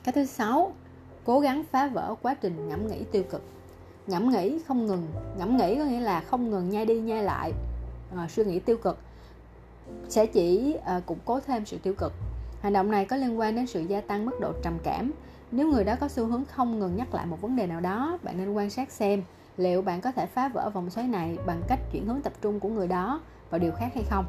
Cái 0.03 0.13
thứ 0.13 0.25
sáu 0.25 0.73
cố 1.23 1.39
gắng 1.39 1.63
phá 1.71 1.87
vỡ 1.87 2.15
quá 2.21 2.33
trình 2.33 2.69
ngẫm 2.69 2.87
nghĩ 2.87 3.03
tiêu 3.11 3.23
cực 3.31 3.41
nhẩm 4.07 4.29
nghĩ 4.29 4.59
không 4.67 4.85
ngừng. 4.85 5.07
Ngẫm 5.37 5.57
nghĩ 5.57 5.75
có 5.77 5.83
nghĩa 5.83 5.99
là 5.99 6.21
không 6.21 6.49
ngừng 6.49 6.69
nhai 6.69 6.85
đi 6.85 6.99
nhai 6.99 7.23
lại. 7.23 7.53
À, 8.15 8.27
suy 8.29 8.43
nghĩ 8.45 8.59
tiêu 8.59 8.77
cực. 8.77 8.97
Sẽ 10.09 10.25
chỉ 10.25 10.75
à, 10.85 11.01
củng 11.05 11.19
cố 11.25 11.39
thêm 11.39 11.65
sự 11.65 11.77
tiêu 11.83 11.93
cực. 11.97 12.13
Hành 12.61 12.73
động 12.73 12.91
này 12.91 13.05
có 13.05 13.15
liên 13.15 13.39
quan 13.39 13.55
đến 13.55 13.67
sự 13.67 13.81
gia 13.81 14.01
tăng 14.01 14.25
mức 14.25 14.39
độ 14.39 14.51
trầm 14.63 14.77
cảm. 14.83 15.11
Nếu 15.51 15.67
người 15.67 15.83
đó 15.83 15.95
có 15.99 16.07
xu 16.07 16.25
hướng 16.25 16.43
không 16.45 16.79
ngừng 16.79 16.95
nhắc 16.95 17.13
lại 17.13 17.25
một 17.25 17.41
vấn 17.41 17.55
đề 17.55 17.67
nào 17.67 17.81
đó 17.81 18.17
bạn 18.23 18.37
nên 18.37 18.53
quan 18.53 18.69
sát 18.69 18.91
xem 18.91 19.23
liệu 19.57 19.81
bạn 19.81 20.01
có 20.01 20.11
thể 20.11 20.25
phá 20.25 20.49
vỡ 20.49 20.69
vòng 20.69 20.89
xoáy 20.89 21.07
này 21.07 21.37
bằng 21.45 21.61
cách 21.67 21.79
chuyển 21.91 22.05
hướng 22.05 22.21
tập 22.21 22.33
trung 22.41 22.59
của 22.59 22.69
người 22.69 22.87
đó 22.87 23.21
vào 23.49 23.59
điều 23.59 23.71
khác 23.71 23.87
hay 23.93 24.03
không. 24.09 24.25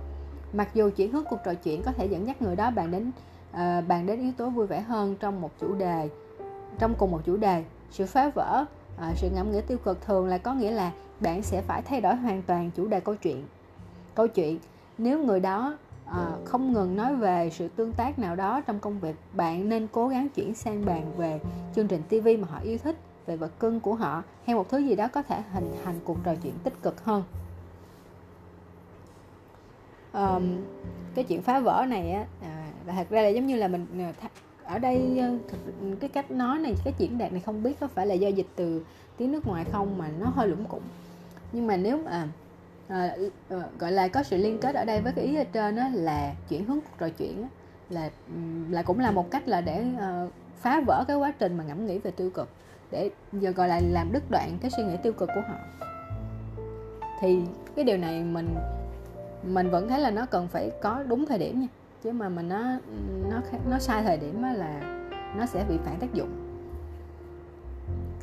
Mặc 0.53 0.69
dù 0.75 0.91
chuyển 0.97 1.13
hướng 1.13 1.25
cuộc 1.25 1.39
trò 1.45 1.55
chuyện 1.55 1.83
có 1.83 1.93
thể 1.93 2.07
dẫn 2.07 2.27
dắt 2.27 2.43
người 2.43 2.57
đó 2.57 2.71
bạn 2.71 2.91
đến 2.91 3.11
uh, 3.51 3.89
bạn 3.89 4.07
đến 4.07 4.21
yếu 4.21 4.33
tố 4.37 4.51
vui 4.51 4.67
vẻ 4.67 4.81
hơn 4.81 5.17
trong 5.21 5.41
một 5.41 5.51
chủ 5.61 5.75
đề 5.75 6.09
trong 6.79 6.95
cùng 6.99 7.11
một 7.11 7.21
chủ 7.25 7.37
đề. 7.37 7.65
Sự 7.91 8.07
phá 8.07 8.31
vỡ 8.35 8.65
à, 8.97 9.15
sự 9.17 9.31
ngẫm 9.31 9.53
nghĩ 9.53 9.61
tiêu 9.67 9.79
cực 9.79 10.01
thường 10.01 10.27
là 10.27 10.39
có 10.39 10.55
nghĩa 10.55 10.71
là 10.71 10.93
bạn 11.21 11.43
sẽ 11.43 11.63
phải 11.63 11.83
thay 11.83 12.01
đổi 12.01 12.15
hoàn 12.15 12.43
toàn 12.43 12.71
chủ 12.77 12.89
đề 12.89 13.01
câu 13.01 13.15
chuyện. 13.17 13.45
Câu 14.15 14.29
chuyện 14.29 14.59
nếu 14.99 15.25
người 15.25 15.41
đó 15.41 15.79
à, 16.07 16.27
không 16.45 16.73
ngừng 16.73 16.97
nói 16.97 17.17
về 17.17 17.51
sự 17.51 17.69
tương 17.69 17.93
tác 17.93 18.19
nào 18.19 18.37
đó 18.37 18.61
trong 18.61 18.81
công 18.81 19.01
việc 19.01 19.17
bạn 19.33 19.69
nên 19.69 19.89
cố 19.93 20.09
gắng 20.09 20.29
chuyển 20.29 20.55
sang 20.55 20.85
bàn 20.85 21.13
về 21.17 21.41
chương 21.75 21.89
trình 21.89 22.03
tv 22.09 22.29
mà 22.41 22.49
họ 22.51 22.61
yêu 22.63 22.79
thích 22.79 22.97
về 23.27 23.37
vật 23.37 23.59
cưng 23.59 23.81
của 23.81 23.95
họ 23.95 24.23
hay 24.47 24.57
một 24.57 24.69
thứ 24.69 24.79
gì 24.79 24.97
đó 24.97 25.09
có 25.13 25.23
thể 25.23 25.43
hình 25.53 25.75
thành 25.85 26.01
cuộc 26.05 26.17
trò 26.25 26.35
chuyện 26.43 26.55
tích 26.65 26.83
cực 26.83 27.05
hơn. 27.05 27.23
Um, 30.13 30.43
cái 31.15 31.25
chuyện 31.25 31.43
phá 31.43 31.61
vỡ 31.61 31.87
này 31.89 32.13
á 32.13 32.27
à, 32.43 32.67
là 32.87 32.93
thật 32.93 33.07
ra 33.11 33.23
là 33.23 33.29
giống 33.29 33.47
như 33.47 33.57
là 33.57 33.69
mình 33.69 33.87
à, 33.99 34.13
ở 34.65 34.79
đây 34.79 35.19
ờ, 35.19 35.37
cái 36.01 36.11
cách 36.11 36.31
nói 36.31 36.59
này 36.59 36.75
cái 36.85 36.95
diễn 36.99 37.19
đạt 37.19 37.33
này 37.33 37.41
không 37.41 37.63
biết 37.63 37.81
có 37.81 37.89
phải 37.89 38.07
là 38.07 38.15
do 38.15 38.29
dịch 38.29 38.47
từ 38.57 38.85
tiếng 39.17 39.33
nước 39.33 39.47
ngoài 39.47 39.65
không 39.73 39.99
mà 39.99 40.09
nó 40.21 40.27
hơi 40.27 40.49
lủng 40.49 40.65
củng 40.65 40.83
nhưng 41.53 41.67
mà 41.67 41.77
nếu 41.77 41.99
mà 42.05 42.29
à, 42.89 43.17
à, 43.49 43.57
gọi 43.79 43.93
là 43.93 44.09
có 44.09 44.23
sự 44.23 44.37
liên 44.37 44.59
kết 44.59 44.75
ở 44.75 44.85
đây 44.85 45.01
với 45.01 45.13
cái 45.13 45.25
ý 45.25 45.37
ở 45.37 45.45
trên 45.45 45.77
đó 45.77 45.89
là 45.93 46.35
chuyển 46.49 46.65
hướng 46.65 46.81
cuộc 46.81 46.99
trò 46.99 47.09
chuyện 47.09 47.47
là 47.91 48.11
là 48.71 48.83
cũng 48.83 49.01
là 49.01 49.11
một 49.11 49.31
cách 49.31 49.49
là 49.49 49.61
để 49.61 49.85
à, 49.99 50.27
phá 50.57 50.81
vỡ 50.87 51.05
cái 51.09 51.17
quá 51.17 51.33
trình 51.39 51.57
mà 51.57 51.65
ngẫm 51.65 51.87
nghĩ 51.87 51.99
về 51.99 52.11
tiêu 52.11 52.31
cực 52.31 52.49
để 52.91 53.11
giờ 53.33 53.51
gọi 53.51 53.69
là 53.69 53.81
làm 53.85 54.13
đứt 54.13 54.31
đoạn 54.31 54.59
cái 54.63 54.71
suy 54.71 54.83
nghĩ 54.85 54.97
tiêu 55.03 55.13
cực 55.13 55.29
của 55.35 55.43
họ. 55.49 55.55
Thì 57.21 57.39
cái 57.77 57.85
điều 57.85 57.97
này 57.97 58.23
mình 58.23 58.55
mình 59.43 59.71
vẫn 59.71 59.89
thấy 59.89 60.01
là 60.01 60.11
nó 60.11 60.27
cần 60.27 60.49
phải 60.49 60.71
có 60.83 61.03
đúng 61.09 61.27
thời 61.27 61.39
điểm 61.39 61.61
nha 61.61 61.67
chứ 62.03 62.13
mà 62.13 62.29
mình 62.29 62.49
nó 62.49 62.63
nó 63.31 63.41
nó 63.71 63.79
sai 63.79 64.03
thời 64.03 64.19
điểm 64.19 64.43
là 64.43 64.81
nó 65.37 65.47
sẽ 65.47 65.65
bị 65.69 65.79
phản 65.85 65.99
tác 66.01 66.15
dụng. 66.15 66.29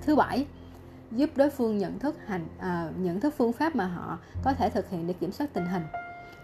Thứ 0.02 0.16
bảy 0.16 0.46
giúp 1.12 1.30
đối 1.36 1.50
phương 1.50 1.78
nhận 1.78 2.00
thức 2.00 2.16
hành 2.26 2.48
à, 2.60 2.92
nhận 2.98 3.20
thức 3.20 3.34
phương 3.38 3.54
pháp 3.54 3.76
mà 3.76 3.86
họ 3.86 4.18
có 4.44 4.54
thể 4.54 4.70
thực 4.70 4.90
hiện 4.90 5.08
để 5.08 5.14
kiểm 5.14 5.32
soát 5.32 5.54
tình 5.54 5.66
hình. 5.66 5.84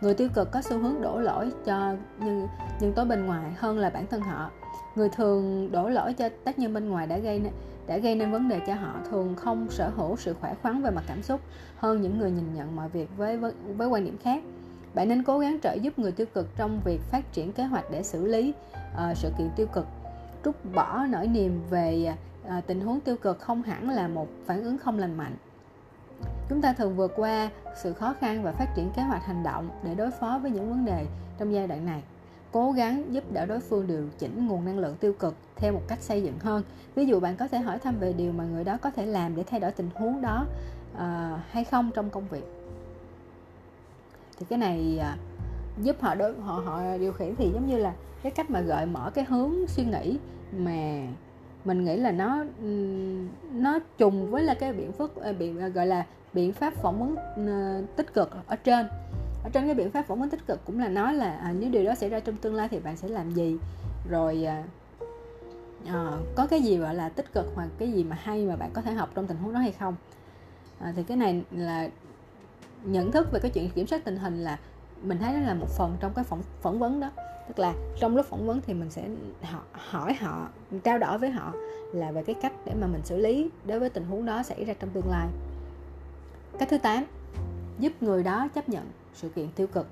Người 0.01 0.13
tiêu 0.13 0.29
cực 0.35 0.51
có 0.51 0.61
xu 0.61 0.77
hướng 0.77 1.01
đổ 1.01 1.19
lỗi 1.19 1.51
cho 1.65 1.95
nhân 2.19 2.47
nhân 2.79 2.93
tố 2.93 3.05
bên 3.05 3.25
ngoài 3.25 3.53
hơn 3.57 3.77
là 3.77 3.89
bản 3.89 4.07
thân 4.07 4.21
họ. 4.21 4.51
Người 4.95 5.09
thường 5.09 5.71
đổ 5.71 5.89
lỗi 5.89 6.13
cho 6.13 6.29
tác 6.43 6.59
nhân 6.59 6.73
bên 6.73 6.89
ngoài 6.89 7.07
đã 7.07 7.17
gây 7.17 7.41
đã 7.87 7.97
gây 7.97 8.15
nên 8.15 8.31
vấn 8.31 8.49
đề 8.49 8.59
cho 8.67 8.73
họ 8.73 8.93
thường 9.09 9.35
không 9.35 9.67
sở 9.69 9.89
hữu 9.89 10.15
sự 10.15 10.35
khỏe 10.41 10.55
khoắn 10.61 10.81
về 10.81 10.91
mặt 10.91 11.03
cảm 11.07 11.23
xúc 11.23 11.41
hơn 11.77 12.01
những 12.01 12.19
người 12.19 12.31
nhìn 12.31 12.53
nhận 12.53 12.75
mọi 12.75 12.89
việc 12.89 13.09
với 13.17 13.37
với, 13.37 13.51
với 13.77 13.87
quan 13.87 14.05
điểm 14.05 14.17
khác 14.17 14.43
bạn 14.95 15.09
nên 15.09 15.23
cố 15.23 15.39
gắng 15.39 15.57
trợ 15.63 15.73
giúp 15.73 15.99
người 15.99 16.11
tiêu 16.11 16.27
cực 16.33 16.47
trong 16.57 16.81
việc 16.85 17.01
phát 17.01 17.33
triển 17.33 17.51
kế 17.51 17.63
hoạch 17.63 17.85
để 17.91 18.03
xử 18.03 18.25
lý 18.25 18.53
uh, 18.93 19.17
sự 19.17 19.31
kiện 19.37 19.49
tiêu 19.55 19.67
cực. 19.73 19.85
Trút 20.45 20.55
bỏ 20.73 21.05
nỗi 21.09 21.27
niềm 21.27 21.61
về 21.69 22.13
uh, 22.47 22.67
tình 22.67 22.81
huống 22.81 22.99
tiêu 22.99 23.15
cực 23.17 23.39
không 23.39 23.63
hẳn 23.63 23.89
là 23.89 24.07
một 24.07 24.27
phản 24.45 24.63
ứng 24.63 24.77
không 24.77 24.99
lành 24.99 25.17
mạnh. 25.17 25.35
Chúng 26.49 26.61
ta 26.61 26.73
thường 26.73 26.95
vượt 26.95 27.13
qua 27.15 27.49
sự 27.75 27.93
khó 27.93 28.13
khăn 28.19 28.43
và 28.43 28.51
phát 28.51 28.75
triển 28.75 28.89
kế 28.95 29.01
hoạch 29.01 29.23
hành 29.23 29.43
động 29.43 29.69
để 29.83 29.95
đối 29.95 30.11
phó 30.11 30.39
với 30.41 30.51
những 30.51 30.69
vấn 30.69 30.85
đề 30.85 31.05
trong 31.37 31.53
giai 31.53 31.67
đoạn 31.67 31.85
này. 31.85 32.03
Cố 32.51 32.71
gắng 32.71 33.13
giúp 33.13 33.23
đỡ 33.31 33.45
đối 33.45 33.59
phương 33.59 33.87
điều 33.87 34.09
chỉnh 34.17 34.47
nguồn 34.47 34.65
năng 34.65 34.79
lượng 34.79 34.95
tiêu 34.99 35.13
cực 35.13 35.35
theo 35.55 35.73
một 35.73 35.81
cách 35.87 36.01
xây 36.01 36.23
dựng 36.23 36.39
hơn. 36.39 36.63
Ví 36.95 37.05
dụ 37.05 37.19
bạn 37.19 37.35
có 37.35 37.47
thể 37.47 37.57
hỏi 37.57 37.79
thăm 37.79 37.95
về 37.99 38.13
điều 38.13 38.31
mà 38.31 38.43
người 38.43 38.63
đó 38.63 38.77
có 38.81 38.91
thể 38.91 39.05
làm 39.05 39.35
để 39.35 39.43
thay 39.43 39.59
đổi 39.59 39.71
tình 39.71 39.89
huống 39.95 40.21
đó 40.21 40.45
uh, 40.93 41.01
hay 41.49 41.63
không 41.63 41.91
trong 41.95 42.09
công 42.09 42.27
việc 42.27 42.43
thì 44.39 44.45
cái 44.49 44.59
này 44.59 44.97
à, 44.99 45.17
giúp 45.83 45.95
họ 46.01 46.15
đối 46.15 46.33
họ 46.41 46.53
họ 46.65 46.97
điều 46.97 47.13
khiển 47.13 47.35
thì 47.35 47.51
giống 47.53 47.67
như 47.67 47.77
là 47.77 47.93
cái 48.23 48.31
cách 48.31 48.49
mà 48.49 48.61
gợi 48.61 48.85
mở 48.85 49.11
cái 49.13 49.25
hướng 49.25 49.67
suy 49.67 49.83
nghĩ 49.83 50.17
mà 50.57 51.07
mình 51.65 51.85
nghĩ 51.85 51.95
là 51.95 52.11
nó 52.11 52.45
nó 53.51 53.79
trùng 53.97 54.31
với 54.31 54.43
là 54.43 54.53
cái 54.53 54.73
biện 54.73 54.91
pháp 54.91 55.09
à, 55.21 55.31
biện 55.31 55.59
à, 55.59 55.67
gọi 55.67 55.87
là 55.87 56.05
biện 56.33 56.53
pháp 56.53 56.73
phỏng 56.73 56.99
vấn 56.99 57.15
ờ, 57.47 57.81
tích 57.95 58.13
cực 58.13 58.29
ở 58.47 58.55
trên. 58.55 58.87
Ở 59.43 59.49
trên 59.53 59.65
cái 59.65 59.75
biện 59.75 59.91
pháp 59.91 60.01
phỏng 60.01 60.19
vấn 60.19 60.29
tích 60.29 60.47
cực 60.47 60.65
cũng 60.65 60.79
là 60.79 60.87
nói 60.87 61.13
là 61.13 61.37
à, 61.37 61.53
nếu 61.59 61.69
điều 61.69 61.83
đó 61.83 61.95
xảy 61.95 62.09
ra 62.09 62.19
trong 62.19 62.37
tương 62.37 62.55
lai 62.55 62.67
thì 62.71 62.79
bạn 62.79 62.97
sẽ 62.97 63.07
làm 63.07 63.33
gì? 63.33 63.57
Rồi 64.09 64.43
à, 64.45 64.63
à, 65.87 66.11
có 66.35 66.47
cái 66.47 66.61
gì 66.61 66.77
gọi 66.77 66.95
là 66.95 67.09
tích 67.09 67.33
cực 67.33 67.45
hoặc 67.55 67.69
cái 67.77 67.91
gì 67.91 68.03
mà 68.03 68.17
hay 68.21 68.45
mà 68.45 68.55
bạn 68.55 68.69
có 68.73 68.81
thể 68.81 68.93
học 68.93 69.09
trong 69.15 69.27
tình 69.27 69.37
huống 69.37 69.53
đó 69.53 69.59
hay 69.59 69.71
không? 69.71 69.95
À, 70.79 70.93
thì 70.95 71.03
cái 71.03 71.17
này 71.17 71.43
là 71.51 71.89
nhận 72.85 73.11
thức 73.11 73.31
về 73.31 73.39
cái 73.39 73.51
chuyện 73.51 73.69
kiểm 73.69 73.87
soát 73.87 74.01
tình 74.05 74.17
hình 74.17 74.43
là 74.43 74.59
mình 75.01 75.17
thấy 75.17 75.33
nó 75.33 75.39
là 75.39 75.53
một 75.53 75.69
phần 75.69 75.97
trong 75.99 76.13
cái 76.13 76.23
phỏng 76.23 76.41
phỏng 76.61 76.79
vấn 76.79 76.99
đó. 76.99 77.09
Tức 77.47 77.59
là 77.59 77.73
trong 77.99 78.15
lúc 78.15 78.25
phỏng 78.25 78.47
vấn 78.47 78.61
thì 78.61 78.73
mình 78.73 78.89
sẽ 78.89 79.07
họ, 79.43 79.63
hỏi 79.71 80.13
họ 80.13 80.49
trao 80.83 80.97
đổi 80.97 81.17
với 81.17 81.29
họ 81.29 81.53
là 81.93 82.11
về 82.11 82.23
cái 82.23 82.35
cách 82.41 82.53
để 82.65 82.73
mà 82.81 82.87
mình 82.87 83.01
xử 83.03 83.17
lý 83.17 83.49
đối 83.65 83.79
với 83.79 83.89
tình 83.89 84.05
huống 84.05 84.25
đó 84.25 84.43
xảy 84.43 84.65
ra 84.65 84.73
trong 84.79 84.89
tương 84.89 85.09
lai. 85.09 85.27
Cách 86.59 86.67
thứ 86.71 86.77
tám 86.77 87.05
giúp 87.79 87.93
người 88.01 88.23
đó 88.23 88.47
chấp 88.55 88.69
nhận 88.69 88.83
sự 89.13 89.29
kiện 89.29 89.47
tiêu 89.51 89.67
cực. 89.67 89.87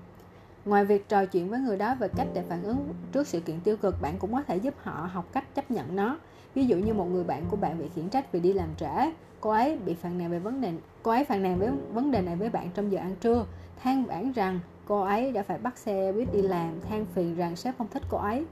Ngoài 0.66 0.86
việc 0.86 1.10
trò 1.10 1.26
chuyện 1.26 1.50
với 1.50 1.60
người 1.60 1.78
đó 1.78 1.96
về 1.96 2.08
cách 2.08 2.28
để 2.34 2.44
phản 2.50 2.64
ứng 2.64 2.94
trước 3.12 3.28
sự 3.28 3.40
kiện 3.40 3.60
tiêu 3.60 3.78
cực 3.78 4.02
bạn 4.02 4.18
cũng 4.20 4.34
có 4.34 4.44
thể 4.48 4.58
giúp 4.58 4.74
họ 4.84 5.10
học 5.14 5.26
cách 5.34 5.56
chấp 5.56 5.72
nhận 5.72 5.96
nó 5.96 6.18
ví 6.56 6.66
dụ 6.66 6.78
như 6.78 6.94
một 6.94 7.06
người 7.12 7.24
bạn 7.24 7.44
của 7.50 7.58
bạn 7.58 7.80
bị 7.80 7.86
khiển 7.96 8.10
trách 8.10 8.32
vì 8.32 8.40
đi 8.40 8.54
làm 8.54 8.70
trễ, 8.78 9.12
cô 9.42 9.50
ấy 9.50 9.78
bị 9.86 9.94
phàn 9.94 10.18
nàn 10.18 10.32
về 10.32 10.40
vấn 10.40 10.62
đề, 10.62 10.74
cô 11.04 11.12
ấy 11.12 11.24
phàn 11.24 11.44
nàn 11.44 11.60
với 11.60 11.70
vấn 11.94 12.12
đề 12.12 12.22
này 12.22 12.36
với 12.36 12.50
bạn 12.50 12.70
trong 12.74 12.92
giờ 12.92 13.00
ăn 13.00 13.16
trưa, 13.22 13.46
than 13.84 14.06
vãn 14.06 14.32
rằng 14.32 14.60
cô 14.86 15.02
ấy 15.02 15.32
đã 15.32 15.44
phải 15.44 15.58
bắt 15.58 15.78
xe 15.78 16.12
buýt 16.12 16.34
đi 16.34 16.42
làm, 16.42 16.82
than 16.90 17.06
phiền 17.06 17.36
rằng 17.36 17.56
sếp 17.56 17.78
không 17.78 17.88
thích 17.92 18.04
cô 18.10 18.18
ấy, 18.18 18.46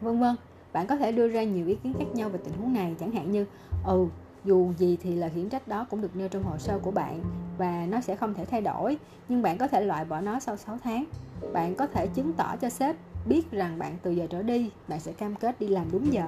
vân 0.00 0.20
vân. 0.20 0.36
Bạn 0.72 0.86
có 0.86 0.96
thể 0.96 1.12
đưa 1.12 1.28
ra 1.28 1.42
nhiều 1.42 1.66
ý 1.66 1.74
kiến 1.74 1.94
khác 1.98 2.04
nhau 2.14 2.28
về 2.28 2.38
tình 2.44 2.54
huống 2.54 2.72
này, 2.72 2.94
chẳng 3.00 3.12
hạn 3.12 3.30
như 3.30 3.46
ừ 3.86 4.06
dù 4.44 4.72
gì 4.78 4.98
thì 5.02 5.14
lời 5.14 5.30
khiển 5.34 5.48
trách 5.48 5.68
đó 5.68 5.86
cũng 5.90 6.00
được 6.00 6.16
nêu 6.16 6.28
trong 6.28 6.42
hồ 6.42 6.58
sơ 6.58 6.78
của 6.78 6.90
bạn 6.90 7.20
và 7.58 7.86
nó 7.88 8.00
sẽ 8.00 8.16
không 8.16 8.34
thể 8.34 8.44
thay 8.44 8.60
đổi, 8.60 8.98
nhưng 9.28 9.42
bạn 9.42 9.58
có 9.58 9.68
thể 9.68 9.80
loại 9.80 10.04
bỏ 10.04 10.20
nó 10.20 10.40
sau 10.40 10.56
6 10.56 10.78
tháng. 10.84 11.04
Bạn 11.52 11.74
có 11.74 11.86
thể 11.86 12.06
chứng 12.06 12.32
tỏ 12.32 12.56
cho 12.56 12.68
sếp 12.68 12.96
biết 13.26 13.50
rằng 13.50 13.78
bạn 13.78 13.96
từ 14.02 14.10
giờ 14.10 14.26
trở 14.30 14.42
đi, 14.42 14.70
bạn 14.88 15.00
sẽ 15.00 15.12
cam 15.12 15.34
kết 15.34 15.60
đi 15.60 15.68
làm 15.68 15.86
đúng 15.92 16.12
giờ 16.12 16.24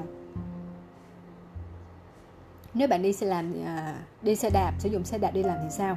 nếu 2.75 2.89
bạn 2.89 3.03
đi 3.03 3.13
xe 3.13 3.27
làm 3.27 3.53
à, 3.65 3.95
đi 4.23 4.37
xe 4.37 4.51
đạp 4.51 4.73
sử 4.79 4.89
dụng 4.89 5.05
xe 5.05 5.19
đạp 5.19 5.31
đi 5.31 5.43
làm 5.43 5.59
thì 5.63 5.71
sao? 5.71 5.97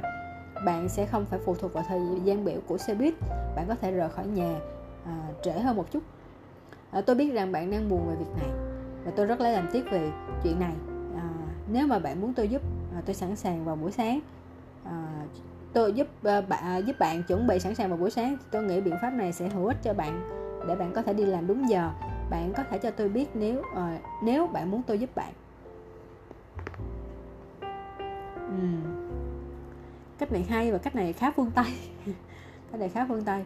Bạn 0.64 0.88
sẽ 0.88 1.06
không 1.06 1.26
phải 1.30 1.38
phụ 1.44 1.54
thuộc 1.54 1.72
vào 1.72 1.84
thời 1.88 2.00
gian 2.24 2.44
biểu 2.44 2.60
của 2.66 2.78
xe 2.78 2.94
buýt. 2.94 3.14
Bạn 3.56 3.64
có 3.68 3.74
thể 3.74 3.90
rời 3.90 4.08
khỏi 4.08 4.26
nhà 4.26 4.60
à, 5.04 5.16
trễ 5.42 5.52
hơn 5.52 5.76
một 5.76 5.90
chút. 5.90 6.02
À, 6.90 7.00
tôi 7.00 7.16
biết 7.16 7.32
rằng 7.32 7.52
bạn 7.52 7.70
đang 7.70 7.88
buồn 7.88 8.08
về 8.08 8.16
việc 8.16 8.30
này 8.36 8.50
và 9.04 9.12
tôi 9.16 9.26
rất 9.26 9.40
lấy 9.40 9.52
làm 9.52 9.68
tiếc 9.72 9.90
về 9.90 10.10
chuyện 10.42 10.60
này. 10.60 10.72
À, 11.16 11.28
nếu 11.68 11.86
mà 11.86 11.98
bạn 11.98 12.20
muốn 12.20 12.34
tôi 12.34 12.48
giúp 12.48 12.62
à, 12.94 13.02
tôi 13.06 13.14
sẵn 13.14 13.36
sàng 13.36 13.64
vào 13.64 13.76
buổi 13.76 13.92
sáng. 13.92 14.20
À, 14.84 15.04
tôi 15.72 15.92
giúp 15.92 16.06
à, 16.24 16.40
bạn 16.40 16.64
à, 16.64 16.76
giúp 16.76 16.96
bạn 16.98 17.22
chuẩn 17.22 17.46
bị 17.46 17.58
sẵn 17.58 17.74
sàng 17.74 17.88
vào 17.88 17.98
buổi 17.98 18.10
sáng 18.10 18.36
tôi 18.50 18.64
nghĩ 18.64 18.80
biện 18.80 18.94
pháp 19.02 19.10
này 19.10 19.32
sẽ 19.32 19.48
hữu 19.48 19.66
ích 19.66 19.76
cho 19.82 19.94
bạn 19.94 20.30
để 20.68 20.76
bạn 20.76 20.92
có 20.92 21.02
thể 21.02 21.12
đi 21.12 21.24
làm 21.24 21.46
đúng 21.46 21.68
giờ. 21.68 21.90
Bạn 22.30 22.52
có 22.56 22.62
thể 22.70 22.78
cho 22.78 22.90
tôi 22.90 23.08
biết 23.08 23.28
nếu 23.34 23.62
à, 23.74 23.98
nếu 24.22 24.46
bạn 24.46 24.70
muốn 24.70 24.82
tôi 24.82 24.98
giúp 24.98 25.10
bạn. 25.14 25.32
Ừ. 28.58 28.64
cách 30.18 30.32
này 30.32 30.42
hay 30.42 30.72
và 30.72 30.78
cách 30.78 30.96
này 30.96 31.12
khá 31.12 31.30
phương 31.30 31.50
tây. 31.50 31.66
Cách 32.70 32.80
này 32.80 32.88
khá 32.88 33.06
phương 33.08 33.24
tây. 33.24 33.44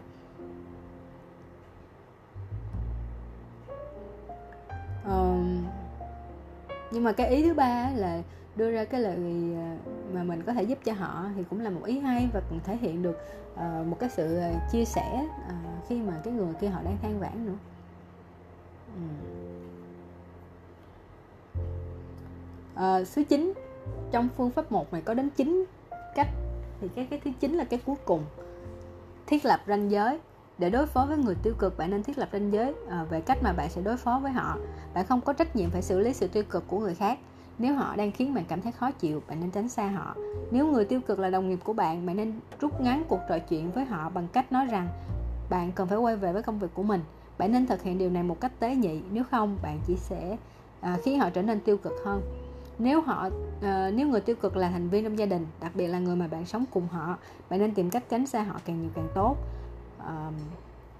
Ờ, 5.05 5.37
nhưng 6.90 7.05
mà 7.05 7.12
cái 7.12 7.29
ý 7.29 7.42
thứ 7.42 7.55
ba 7.55 7.90
là 7.94 8.22
đưa 8.57 8.70
ra 8.70 8.85
cái 8.85 9.01
lời 9.01 9.16
ờ, 9.57 9.90
mà 10.12 10.25
mình 10.25 10.42
có 10.46 10.53
thể 10.53 10.62
giúp 10.62 10.79
cho 10.85 10.92
họ 10.92 11.27
thì 11.37 11.44
cũng 11.51 11.61
là 11.61 11.70
một 11.70 11.85
ý 11.85 11.98
hay 11.98 12.29
và 12.33 12.40
cũng 12.48 12.61
thể 12.64 12.77
hiện 12.77 13.03
được 13.03 13.18
uh, 13.55 13.87
một 13.87 13.96
cái 14.01 14.11
sự 14.11 14.37
ờ, 14.37 14.53
chia 14.72 14.85
sẻ 14.85 15.27
uh, 15.48 15.88
khi 15.88 16.03
mà 16.03 16.20
cái 16.25 16.35
người 16.35 16.55
kia 16.61 16.68
họ 16.68 16.83
đang 16.83 16.98
than 17.03 17.20
vãn 17.20 17.46
nữa. 17.46 17.59
Uh, 22.75 23.07
số 23.09 23.22
9 23.29 23.53
trong 24.10 24.28
phương 24.36 24.50
pháp 24.50 24.72
một 24.72 24.92
này 24.92 25.02
có 25.02 25.14
đến 25.14 25.30
9 25.30 25.64
cách. 26.14 26.28
Thì 26.80 26.88
cái 26.94 27.06
cái 27.10 27.20
thứ 27.24 27.30
chín 27.40 27.52
là 27.52 27.64
cái 27.64 27.80
cuối 27.86 27.96
cùng. 28.04 28.24
Thiết 29.26 29.44
lập 29.44 29.60
ranh 29.66 29.90
giới. 29.90 30.18
Để 30.58 30.70
đối 30.70 30.86
phó 30.86 31.06
với 31.06 31.16
người 31.16 31.34
tiêu 31.42 31.54
cực 31.58 31.78
bạn 31.78 31.90
nên 31.90 32.02
thiết 32.02 32.18
lập 32.18 32.28
ranh 32.32 32.52
giới 32.52 32.74
à, 32.88 33.04
về 33.10 33.20
cách 33.20 33.38
mà 33.42 33.52
bạn 33.52 33.70
sẽ 33.70 33.82
đối 33.82 33.96
phó 33.96 34.18
với 34.22 34.32
họ. 34.32 34.56
Bạn 34.94 35.06
không 35.06 35.20
có 35.20 35.32
trách 35.32 35.56
nhiệm 35.56 35.70
phải 35.70 35.82
xử 35.82 35.98
lý 35.98 36.14
sự 36.14 36.28
tiêu 36.28 36.42
cực 36.50 36.64
của 36.68 36.78
người 36.78 36.94
khác. 36.94 37.18
Nếu 37.58 37.74
họ 37.74 37.96
đang 37.96 38.12
khiến 38.12 38.34
bạn 38.34 38.44
cảm 38.48 38.62
thấy 38.62 38.72
khó 38.72 38.90
chịu 38.90 39.22
bạn 39.28 39.40
nên 39.40 39.50
tránh 39.50 39.68
xa 39.68 39.86
họ. 39.88 40.16
Nếu 40.50 40.66
người 40.66 40.84
tiêu 40.84 41.00
cực 41.00 41.18
là 41.18 41.30
đồng 41.30 41.48
nghiệp 41.48 41.58
của 41.64 41.72
bạn 41.72 42.06
bạn 42.06 42.16
nên 42.16 42.32
rút 42.60 42.80
ngắn 42.80 43.04
cuộc 43.08 43.20
trò 43.28 43.38
chuyện 43.38 43.70
với 43.70 43.84
họ 43.84 44.10
bằng 44.10 44.28
cách 44.32 44.52
nói 44.52 44.66
rằng 44.66 44.88
bạn 45.50 45.72
cần 45.72 45.88
phải 45.88 45.98
quay 45.98 46.16
về 46.16 46.32
với 46.32 46.42
công 46.42 46.58
việc 46.58 46.70
của 46.74 46.82
mình. 46.82 47.00
Bạn 47.38 47.52
nên 47.52 47.66
thực 47.66 47.82
hiện 47.82 47.98
điều 47.98 48.10
này 48.10 48.22
một 48.22 48.40
cách 48.40 48.52
tế 48.58 48.74
nhị. 48.74 49.00
Nếu 49.10 49.24
không 49.30 49.58
bạn 49.62 49.80
chỉ 49.86 49.96
sẽ 49.96 50.36
à, 50.80 50.98
khiến 51.04 51.20
họ 51.20 51.30
trở 51.30 51.42
nên 51.42 51.60
tiêu 51.60 51.76
cực 51.76 51.92
hơn 52.04 52.22
nếu 52.78 53.00
họ 53.00 53.26
uh, 53.26 53.62
nếu 53.94 54.08
người 54.08 54.20
tiêu 54.20 54.37
cực 54.37 54.56
là 54.56 54.70
thành 54.70 54.88
viên 54.88 55.04
trong 55.04 55.18
gia 55.18 55.26
đình 55.26 55.46
đặc 55.61 55.72
biệt 55.74 55.87
là 55.87 55.98
người 55.98 56.16
mà 56.16 56.26
bạn 56.26 56.46
sống 56.46 56.64
cùng 56.70 56.88
họ 56.88 57.16
bạn 57.50 57.61
nên 57.61 57.74
tìm 57.74 57.90
cách 57.90 58.04
tránh 58.08 58.26
xa 58.26 58.42
họ 58.42 58.61
càng 58.64 58.80
nhiều 58.80 58.90
càng 58.94 59.08
tốt. 59.14 59.37
Uh, 59.98 60.35